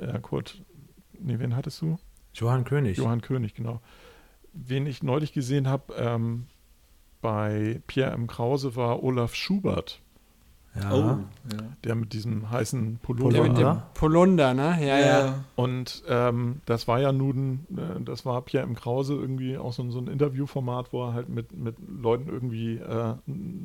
[0.00, 0.62] äh, Kurt,
[1.18, 1.98] nee, wen hattest du?
[2.34, 2.98] Johann König.
[2.98, 3.80] Johann König, genau.
[4.52, 6.46] Wen ich neulich gesehen habe, ähm,
[7.20, 8.26] bei Pierre M.
[8.26, 10.01] Krause war Olaf Schubert,
[10.74, 10.90] Ja.
[10.90, 10.98] Oh,
[11.52, 11.58] ja.
[11.84, 13.30] der mit diesem heißen Pullover.
[13.30, 13.86] Der mit dem Ja.
[13.92, 14.78] Polunder, ne?
[14.80, 15.44] Ja, ja.
[15.54, 18.74] Und ähm, das war ja nun, äh, das war Pierre M.
[18.74, 22.76] Krause irgendwie auch so, ein- so ein Interviewformat, wo er halt mit, mit Leuten irgendwie
[22.76, 23.14] äh,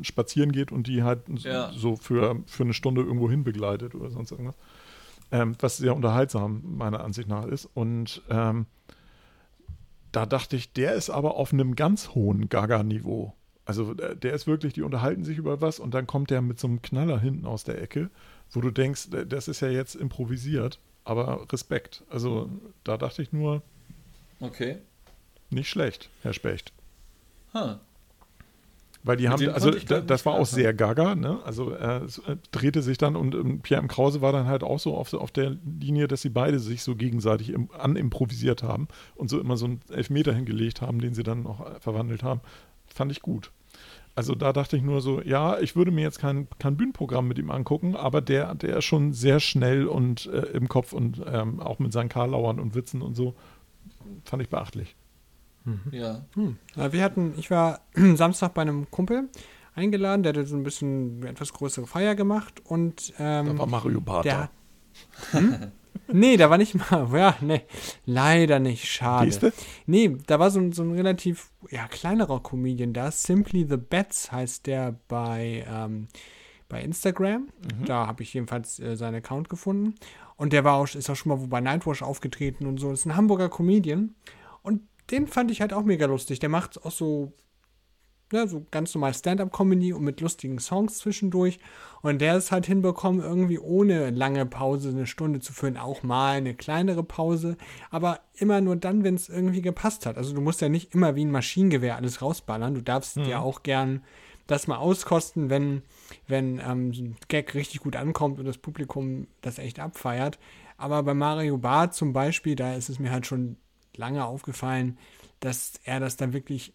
[0.02, 1.72] spazieren geht und die halt so- Ja.
[1.74, 4.56] so für, für eine Stunde irgendwo hin begleitet oder sonst irgendwas.
[5.32, 7.70] Ähm, was sehr unterhaltsam meiner Ansicht nach ist.
[7.74, 8.66] Und ähm,
[10.12, 13.34] da dachte ich, der ist aber auf einem ganz hohen Gaga-Niveau.
[13.68, 16.58] Also äh, der ist wirklich, die unterhalten sich über was und dann kommt der mit
[16.60, 18.10] so einem Knaller hinten aus der Ecke,
[18.52, 22.04] wo du denkst, äh, das ist ja jetzt improvisiert, aber Respekt.
[22.10, 22.50] Also
[22.86, 23.62] da dachte ich nur,
[24.40, 24.78] Okay.
[25.50, 26.72] nicht schlecht, Herr Specht.
[27.54, 27.76] Huh.
[29.04, 31.40] Weil die Mit haben, also da, das war auch sehr gaga, ne?
[31.46, 33.88] Also äh, es äh, drehte sich dann und ähm, Pierre M.
[33.88, 36.96] Krause war dann halt auch so auf, auf der Linie, dass sie beide sich so
[36.96, 41.44] gegenseitig im, animprovisiert haben und so immer so einen Elfmeter hingelegt haben, den sie dann
[41.44, 42.42] noch verwandelt haben.
[42.88, 43.52] Fand ich gut.
[44.18, 47.38] Also da dachte ich nur so, ja, ich würde mir jetzt kein, kein Bühnenprogramm mit
[47.38, 51.60] ihm angucken, aber der, der ist schon sehr schnell und äh, im Kopf und ähm,
[51.60, 53.36] auch mit seinen Karlauern und Witzen und so,
[54.26, 54.96] fand ich beachtlich.
[55.92, 56.26] Ja.
[56.34, 56.58] Hm.
[56.76, 59.30] Ja, wir hatten, ich war Samstag bei einem Kumpel
[59.76, 63.68] eingeladen, der hatte so ein bisschen eine etwas größere Feier gemacht und ähm, Da war
[63.68, 64.50] Mario Barth der
[65.32, 65.40] da.
[66.12, 67.62] Nee, da war nicht mal, ja, nee,
[68.06, 69.26] leider nicht, schade.
[69.32, 69.54] Siehste?
[69.86, 73.12] Nee, da war so, ein- so ein relativ, ja, kleinerer Comedian da.
[73.12, 76.08] Simply the Bets heißt der bei, ähm,
[76.70, 77.48] bei Instagram.
[77.86, 79.96] Da habe ich jedenfalls äh, seinen Account gefunden.
[80.36, 82.90] Und der war auch, ist auch schon mal wo bei Nightwash aufgetreten und so.
[82.92, 84.16] Das ist ein Hamburger Comedian.
[84.62, 86.40] Und den fand ich halt auch mega lustig.
[86.40, 87.32] Der macht auch so,
[88.32, 91.60] ja, so ganz normal Stand-up-Comedy und mit lustigen Songs zwischendurch.
[92.02, 95.78] Und der ist halt hinbekommen, irgendwie ohne lange Pause eine Stunde zu führen.
[95.78, 97.58] Auch mal eine kleinere Pause.
[97.90, 100.18] Aber immer nur dann, wenn es irgendwie gepasst hat.
[100.18, 102.76] Also du musst ja nicht immer wie ein Maschinengewehr alles rausballern.
[102.76, 104.04] Du darfst dir auch gern
[104.46, 105.84] das mal auskosten, wenn,
[106.28, 110.40] wenn ähm, ein Gag richtig gut ankommt und das Publikum das echt abfeiert.
[110.78, 113.58] Aber bei Mario Barth zum Beispiel, da ist es mir halt schon
[113.96, 114.98] lange aufgefallen,
[115.40, 116.74] dass er das dann wirklich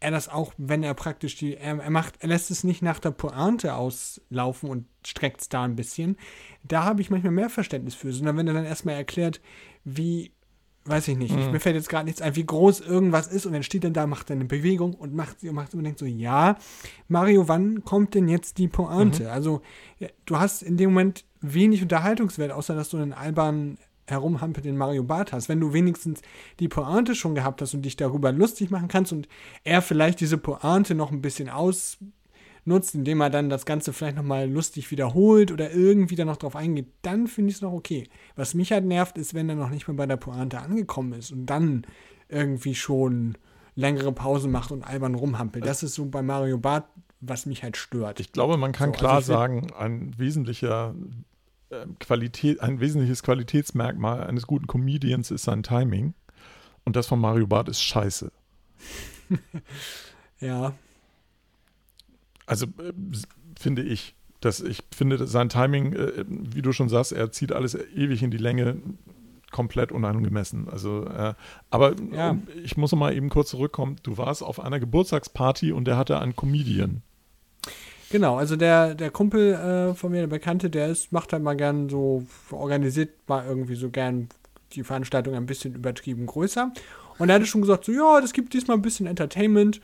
[0.00, 2.98] er das auch, wenn er praktisch die, er, er macht, er lässt es nicht nach
[2.98, 6.16] der Pointe auslaufen und streckt es da ein bisschen.
[6.64, 9.42] Da habe ich manchmal mehr Verständnis für, sondern wenn er dann erstmal erklärt,
[9.84, 10.32] wie,
[10.86, 13.52] weiß ich nicht, ich, mir fällt jetzt gerade nichts ein, wie groß irgendwas ist und
[13.52, 15.98] dann steht er da, macht er eine Bewegung und macht sie und macht und denkt
[15.98, 16.56] so, ja,
[17.08, 19.30] Mario, wann kommt denn jetzt die Pointe?
[19.30, 19.60] Also,
[19.98, 23.78] ja, du hast in dem Moment wenig Unterhaltungswert, außer dass du einen albernen
[24.10, 25.48] herumhampelt den Mario Barth hast.
[25.48, 26.22] Wenn du wenigstens
[26.58, 29.28] die Pointe schon gehabt hast und dich darüber lustig machen kannst und
[29.64, 34.48] er vielleicht diese Pointe noch ein bisschen ausnutzt, indem er dann das Ganze vielleicht nochmal
[34.50, 38.08] lustig wiederholt oder irgendwie da noch drauf eingeht, dann finde ich es noch okay.
[38.36, 41.32] Was mich halt nervt, ist, wenn er noch nicht mal bei der Pointe angekommen ist
[41.32, 41.86] und dann
[42.28, 43.36] irgendwie schon
[43.74, 45.64] längere Pause macht und albern rumhampelt.
[45.64, 46.84] Das ist so bei Mario Barth,
[47.20, 48.20] was mich halt stört.
[48.20, 50.94] Ich glaube, man kann So, also klar will- sagen, ein wesentlicher
[52.00, 56.14] Qualität, ein wesentliches Qualitätsmerkmal eines guten Comedians ist sein Timing.
[56.84, 58.32] Und das von Mario Barth ist scheiße.
[60.40, 60.72] ja,
[62.46, 62.92] Also äh,
[63.58, 67.74] finde ich, dass ich finde, sein Timing, äh, wie du schon sagst, er zieht alles
[67.74, 68.78] ewig in die Länge,
[69.50, 70.68] komplett unangemessen.
[70.68, 71.34] Also, äh,
[71.70, 72.30] aber Ja.
[72.30, 73.96] um, ich muss noch mal eben kurz zurückkommen.
[74.02, 77.02] Du warst auf einer Geburtstagsparty und der hatte einen Comedian.
[78.10, 81.56] Genau, also der, der Kumpel äh, von mir, der Bekannte, der ist, macht halt mal
[81.56, 84.28] gern so, organisiert mal irgendwie so gern
[84.72, 86.72] die Veranstaltung ein bisschen übertrieben größer.
[87.18, 89.80] Und er hatte schon gesagt, so, ja, das gibt diesmal ein bisschen Entertainment.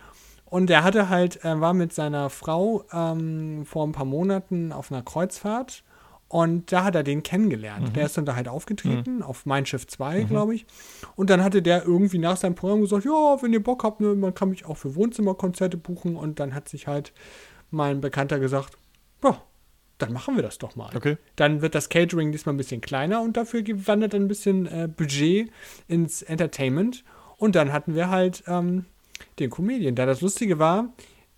[0.46, 4.90] Und er hatte halt, er war mit seiner Frau ähm, vor ein paar Monaten auf
[4.90, 5.82] einer Kreuzfahrt
[6.28, 7.94] und da hat er den kennengelernt.
[7.94, 10.66] Der ist dann da halt aufgetreten, auf Mein Schiff 2, glaube ich.
[11.14, 14.14] Und dann hatte der irgendwie nach seinem Programm gesagt, ja, wenn ihr Bock habt, ne,
[14.14, 16.16] man kann mich auch für Wohnzimmerkonzerte buchen.
[16.16, 17.12] Und dann hat sich halt
[17.70, 18.76] mein Bekannter gesagt,
[19.22, 19.40] ja,
[19.98, 20.94] dann machen wir das doch mal.
[20.94, 21.16] Okay.
[21.36, 24.88] Dann wird das Catering diesmal ein bisschen kleiner und dafür wandert dann ein bisschen äh,
[24.94, 25.50] Budget
[25.88, 27.04] ins Entertainment.
[27.38, 28.86] Und dann hatten wir halt ähm,
[29.38, 29.94] den Comedian.
[29.94, 30.92] Da das Lustige war,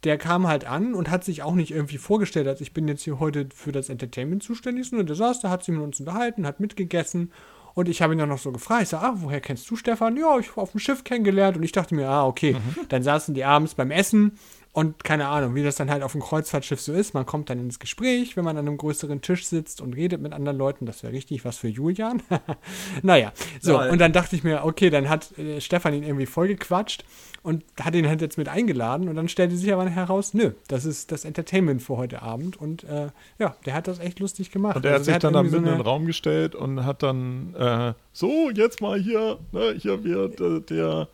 [0.05, 3.03] der kam halt an und hat sich auch nicht irgendwie vorgestellt, als ich bin jetzt
[3.03, 6.47] hier heute für das Entertainment zuständig, sondern der saß da, hat sich mit uns unterhalten,
[6.47, 7.33] hat mitgegessen.
[7.74, 10.16] Und ich habe ihn dann noch so gefragt, ich sag, ah, woher kennst du Stefan?
[10.16, 12.57] Ja, ich habe auf dem Schiff kennengelernt und ich dachte mir, ah, okay.
[12.89, 14.39] Dann saßen die abends beim Essen
[14.72, 17.14] und keine Ahnung, wie das dann halt auf dem Kreuzfahrtschiff so ist.
[17.14, 20.32] Man kommt dann ins Gespräch, wenn man an einem größeren Tisch sitzt und redet mit
[20.32, 20.86] anderen Leuten.
[20.86, 22.22] Das wäre richtig was für Julian.
[23.02, 23.76] naja, so.
[23.76, 23.88] Toll.
[23.88, 27.04] Und dann dachte ich mir, okay, dann hat äh, Stefan ihn irgendwie vollgequatscht
[27.42, 29.08] und hat ihn halt jetzt mit eingeladen.
[29.08, 32.56] Und dann stellte sich aber heraus, nö, das ist das Entertainment für heute Abend.
[32.56, 33.08] Und äh,
[33.38, 34.76] ja, der hat das echt lustig gemacht.
[34.76, 37.02] Und er hat Also sich dann da mitten so in den Raum gestellt und hat
[37.02, 41.08] dann äh, so, jetzt mal hier, ne, hier wird äh, der,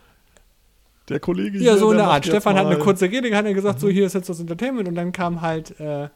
[1.09, 2.27] der Kollege Ja, hier, so in der der Art.
[2.27, 2.81] Stefan hat eine Mhm.
[2.81, 5.79] kurze Rede, hat er gesagt, so hier ist jetzt das Entertainment und dann kam halt
[5.81, 6.09] äh,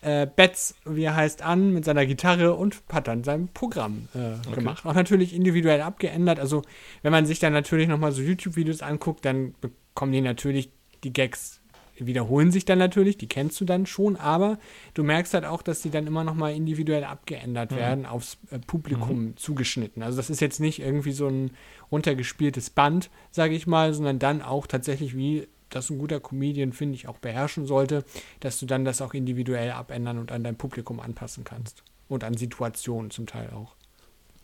[0.00, 4.54] äh, Betz, wie er heißt, an mit seiner Gitarre und hat dann sein Programm äh,
[4.54, 4.86] gemacht.
[4.86, 6.38] Auch natürlich individuell abgeändert.
[6.38, 6.62] Also
[7.02, 10.70] wenn man sich dann natürlich nochmal so YouTube-Videos anguckt, dann bekommen die natürlich
[11.04, 11.57] die Gags
[12.00, 14.58] wiederholen sich dann natürlich, die kennst du dann schon, aber
[14.94, 19.36] du merkst halt auch, dass die dann immer nochmal individuell abgeändert werden, aufs äh, Publikum
[19.36, 20.02] zugeschnitten.
[20.02, 21.50] Also das ist jetzt nicht irgendwie so ein
[21.90, 26.94] runtergespieltes Band, sage ich mal, sondern dann auch tatsächlich, wie das ein guter Comedian, finde
[26.94, 28.04] ich, auch beherrschen sollte,
[28.40, 31.82] dass du dann das auch individuell abändern und an dein Publikum anpassen kannst.
[32.08, 33.74] Und an Situationen zum Teil auch.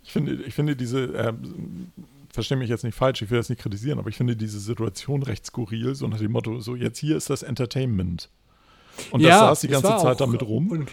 [0.03, 1.33] Ich finde, ich finde diese, äh,
[2.35, 5.22] verstehe mich jetzt nicht falsch, ich will das nicht kritisieren, aber ich finde diese Situation
[5.22, 8.28] recht skurril, so nach dem Motto, so jetzt hier ist das Entertainment.
[9.11, 10.70] Und das saß die ganze Zeit damit rum.
[10.70, 10.91] Und,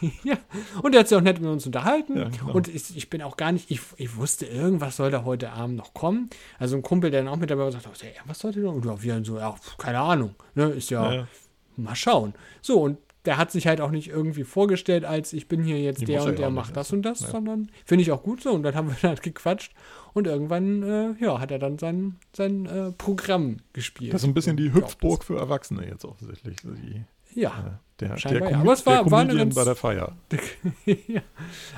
[0.24, 0.36] ja,
[0.82, 2.16] und er hat sich auch nett mit uns unterhalten.
[2.16, 2.52] Ja, genau.
[2.52, 5.76] Und ich, ich bin auch gar nicht, ich, ich wusste, irgendwas soll da heute Abend
[5.76, 6.30] noch kommen.
[6.58, 8.74] Also ein Kumpel, der dann auch mit dabei war, sagt, oh, ja, was sollte noch?
[8.74, 10.34] Und ja, wir so, ja, keine Ahnung.
[10.54, 11.28] Ne, ist ja, Ja, ja.
[11.76, 12.34] mal schauen.
[12.62, 16.00] So, und der hat sich halt auch nicht irgendwie vorgestellt, als ich bin hier jetzt
[16.00, 17.28] Die der er und ja der macht das und das, ja.
[17.28, 18.50] sondern finde ich auch gut so.
[18.52, 19.72] Und dann haben wir halt gequatscht.
[20.12, 24.12] Und irgendwann, äh, ja, hat er dann sein, sein äh, Programm gespielt.
[24.12, 26.56] Das ist ein bisschen die Hüpfburg für Erwachsene jetzt offensichtlich.
[26.62, 27.04] Die,
[27.40, 28.60] Ja, äh, Der, Scheinbar der, ja.
[28.60, 30.16] Aber es war- der war eine ganz- bei der Feier.
[31.06, 31.20] ja.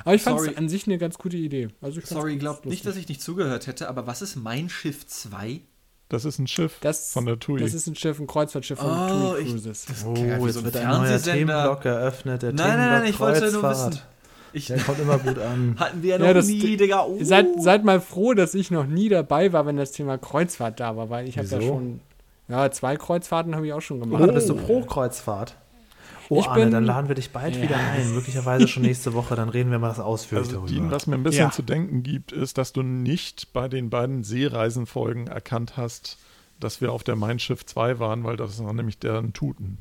[0.03, 1.67] Aber ich fand es an sich eine ganz gute Idee.
[1.81, 5.05] Also ich Sorry, glaubt nicht, dass ich nicht zugehört hätte, aber was ist mein Schiff
[5.05, 5.61] 2?
[6.09, 7.59] Das ist ein Schiff das, von der TUI.
[7.59, 9.85] Das ist ein Schiff, ein Kreuzfahrtschiff von Oh, TUI ich- Cruises.
[10.05, 11.33] Oh, klingt wie jetzt so ein wird ein neuer Fernsehsender.
[11.53, 12.41] Themenblock eröffnet.
[12.41, 13.99] Der Nein, nein, nein, Themenblock ich wollte nur wissen.
[14.53, 15.75] Ich, Der kommt immer gut an.
[15.79, 17.03] hatten wir ja noch Ja, das- nie, Digga.
[17.05, 17.17] Oh.
[17.21, 20.95] Seid, seid mal froh, dass ich noch nie dabei war, wenn das Thema Kreuzfahrt da
[20.95, 21.99] war, weil ich habe ja schon,
[22.47, 24.23] ja, zwei Kreuzfahrten habe ich auch schon Oh, gemacht.
[24.27, 25.55] da bist du pro Kreuzfahrt.
[26.29, 27.61] Oh, Ich Arne, bin- dann laden wir dich bald Ja.
[27.63, 28.13] wieder ein.
[28.13, 29.35] Möglicherweise schon nächste Woche.
[29.35, 30.71] Dann reden wir mal das ausführlich Also, darüber.
[30.73, 31.51] Dean, was mir ein bisschen Ja.
[31.51, 36.17] zu denken gibt, ist, dass du nicht bei den beiden Seereisenfolgen erkannt hast,
[36.59, 39.79] dass wir auf der Mein Schiff 2 waren, weil das war nämlich deren Tuten.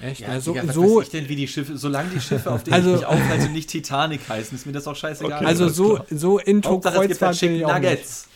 [0.00, 0.20] Echt?
[0.20, 2.90] Ja, also, Digga, so, ich denn, wie die Schiffe, solange die Schiffe, auf denen Also-
[2.90, 5.38] ich mich aufhalte, nicht Titanic heißen, ist mir das auch scheißegal.
[5.38, 5.46] Okay.
[5.46, 7.82] also so, so intro halt Kreuzfahrt bin ich auch nicht.
[7.90, 8.28] Nuggets.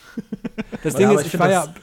[0.83, 1.75] Das Ding ist, ich war ja,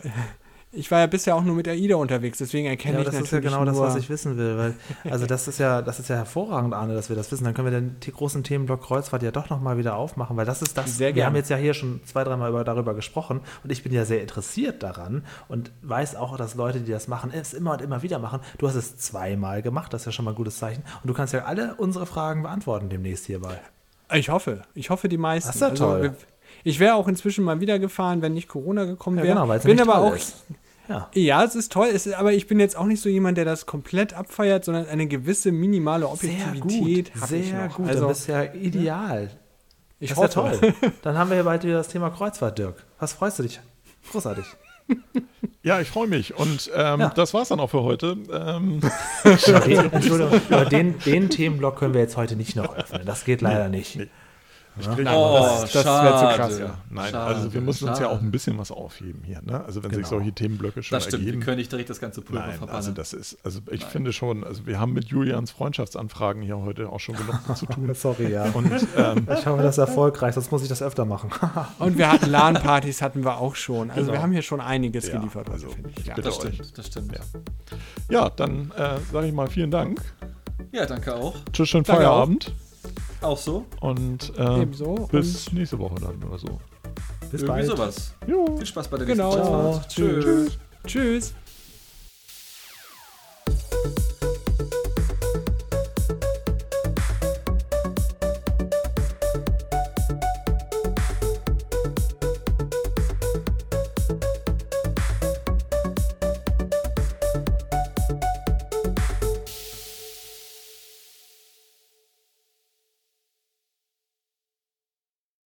[0.71, 3.45] ich war ja bisher auch nur mit AIDA unterwegs, deswegen erkenne Ja, ich das natürlich
[3.45, 4.57] ist ja genau das, was ich wissen will.
[4.57, 4.73] Weil,
[5.11, 7.45] also das ist ja, das ist ja hervorragend, Arne, dass wir das wissen.
[7.45, 10.77] Dann können wir den großen Themenblock Kreuzfahrt ja doch nochmal wieder aufmachen, weil das ist
[10.77, 10.97] das.
[10.97, 11.27] Sehr wir gern.
[11.27, 14.21] haben jetzt ja hier schon zwei, dreimal über, darüber gesprochen und ich bin ja sehr
[14.21, 18.19] interessiert daran und weiß auch, dass Leute, die das machen, es immer und immer wieder
[18.19, 18.39] machen.
[18.57, 20.83] Du hast es zweimal gemacht, das ist ja schon mal ein gutes Zeichen.
[21.01, 23.59] Und du kannst ja alle unsere Fragen beantworten demnächst hierbei.
[24.13, 25.47] Ich hoffe, ich hoffe die meisten.
[25.49, 26.01] Das ist ja toll.
[26.03, 26.15] wir-
[26.67, 29.35] ich wäre auch inzwischen mal wieder gefahren, wenn nicht Corona gekommen Ja, wäre.
[29.35, 30.35] genau, weil es bin aber auch ist.
[30.89, 31.09] Ja.
[31.13, 33.43] Ja, es ist toll, es ist, aber ich bin jetzt auch nicht so jemand, der
[33.45, 37.75] das komplett abfeiert, sondern eine gewisse minimale Objektivität habe ich sehr noch.
[37.75, 37.87] gut.
[37.89, 39.29] Also, dann bist du ja ideal.
[39.99, 40.59] ich das ist ja hoffe.
[40.61, 40.91] toll.
[41.01, 42.85] Dann haben wir ja bald wieder das Thema Kreuzfahrt, Dirk.
[42.99, 43.59] Was freust du dich?
[44.11, 44.45] Großartig.
[45.63, 46.33] Ja, ich freue mich.
[46.37, 47.09] Und ähm, Ja.
[47.09, 48.15] das war's dann auch für heute.
[48.31, 48.79] Ähm,
[49.25, 53.01] den, Entschuldigung, aber den, den Themenblock können wir jetzt heute nicht noch öffnen.
[53.05, 53.97] Das geht leider nicht.
[53.97, 54.07] nee.
[54.79, 57.99] Ich krieg- Oh, das- das wär zu krass, ja, nein, Schade, also wir müssen uns
[57.99, 58.17] ja schade.
[58.17, 59.41] auch ein bisschen was aufheben hier.
[59.43, 59.63] Ne?
[59.65, 60.09] Also wenn sich Genau.
[60.09, 61.43] solche Themenblöcke schon Das stimmt, wir ergeben.
[61.45, 62.75] können nicht direkt das ganze Pulver Nein, verbannen.
[62.75, 66.89] also das ist, also ich finde schon, also wir haben mit Julians Freundschaftsanfragen hier heute
[66.89, 67.89] auch schon genug zu tun.
[67.93, 68.45] Sorry, ja.
[68.53, 71.29] Und ähm, Ich hoffe, das ist erfolgreich, sonst muss ich das öfter machen.
[71.79, 73.89] Und wir hatten LAN-Partys, hatten wir auch schon.
[73.89, 74.21] Also wir Genau.
[74.23, 75.47] haben hier schon einiges Ja, geliefert.
[75.49, 76.05] heute, also finde ich.
[76.05, 76.15] Ja.
[76.15, 76.53] das euch.
[76.55, 77.11] stimmt, das stimmt.
[77.13, 77.19] Ja.
[78.09, 80.01] Ja, dann äh, sage ich mal vielen Dank.
[80.71, 81.35] Ja, danke auch.
[81.53, 82.53] Tschüss, schönen Danke Feierabend.
[82.55, 82.66] Auch
[83.21, 83.65] auch so.
[83.81, 85.07] Und äh, Ebenso.
[85.11, 86.59] bis Und nächste Woche dann oder so.
[87.31, 87.65] Bis Irgendwie bald.
[87.67, 88.13] sowas.
[88.25, 88.57] Jo.
[88.57, 89.35] Viel Spaß bei der genau.
[89.35, 90.57] nächsten Tschüss.
[90.85, 91.33] Tschüss.
[91.33, 91.33] Tschüss.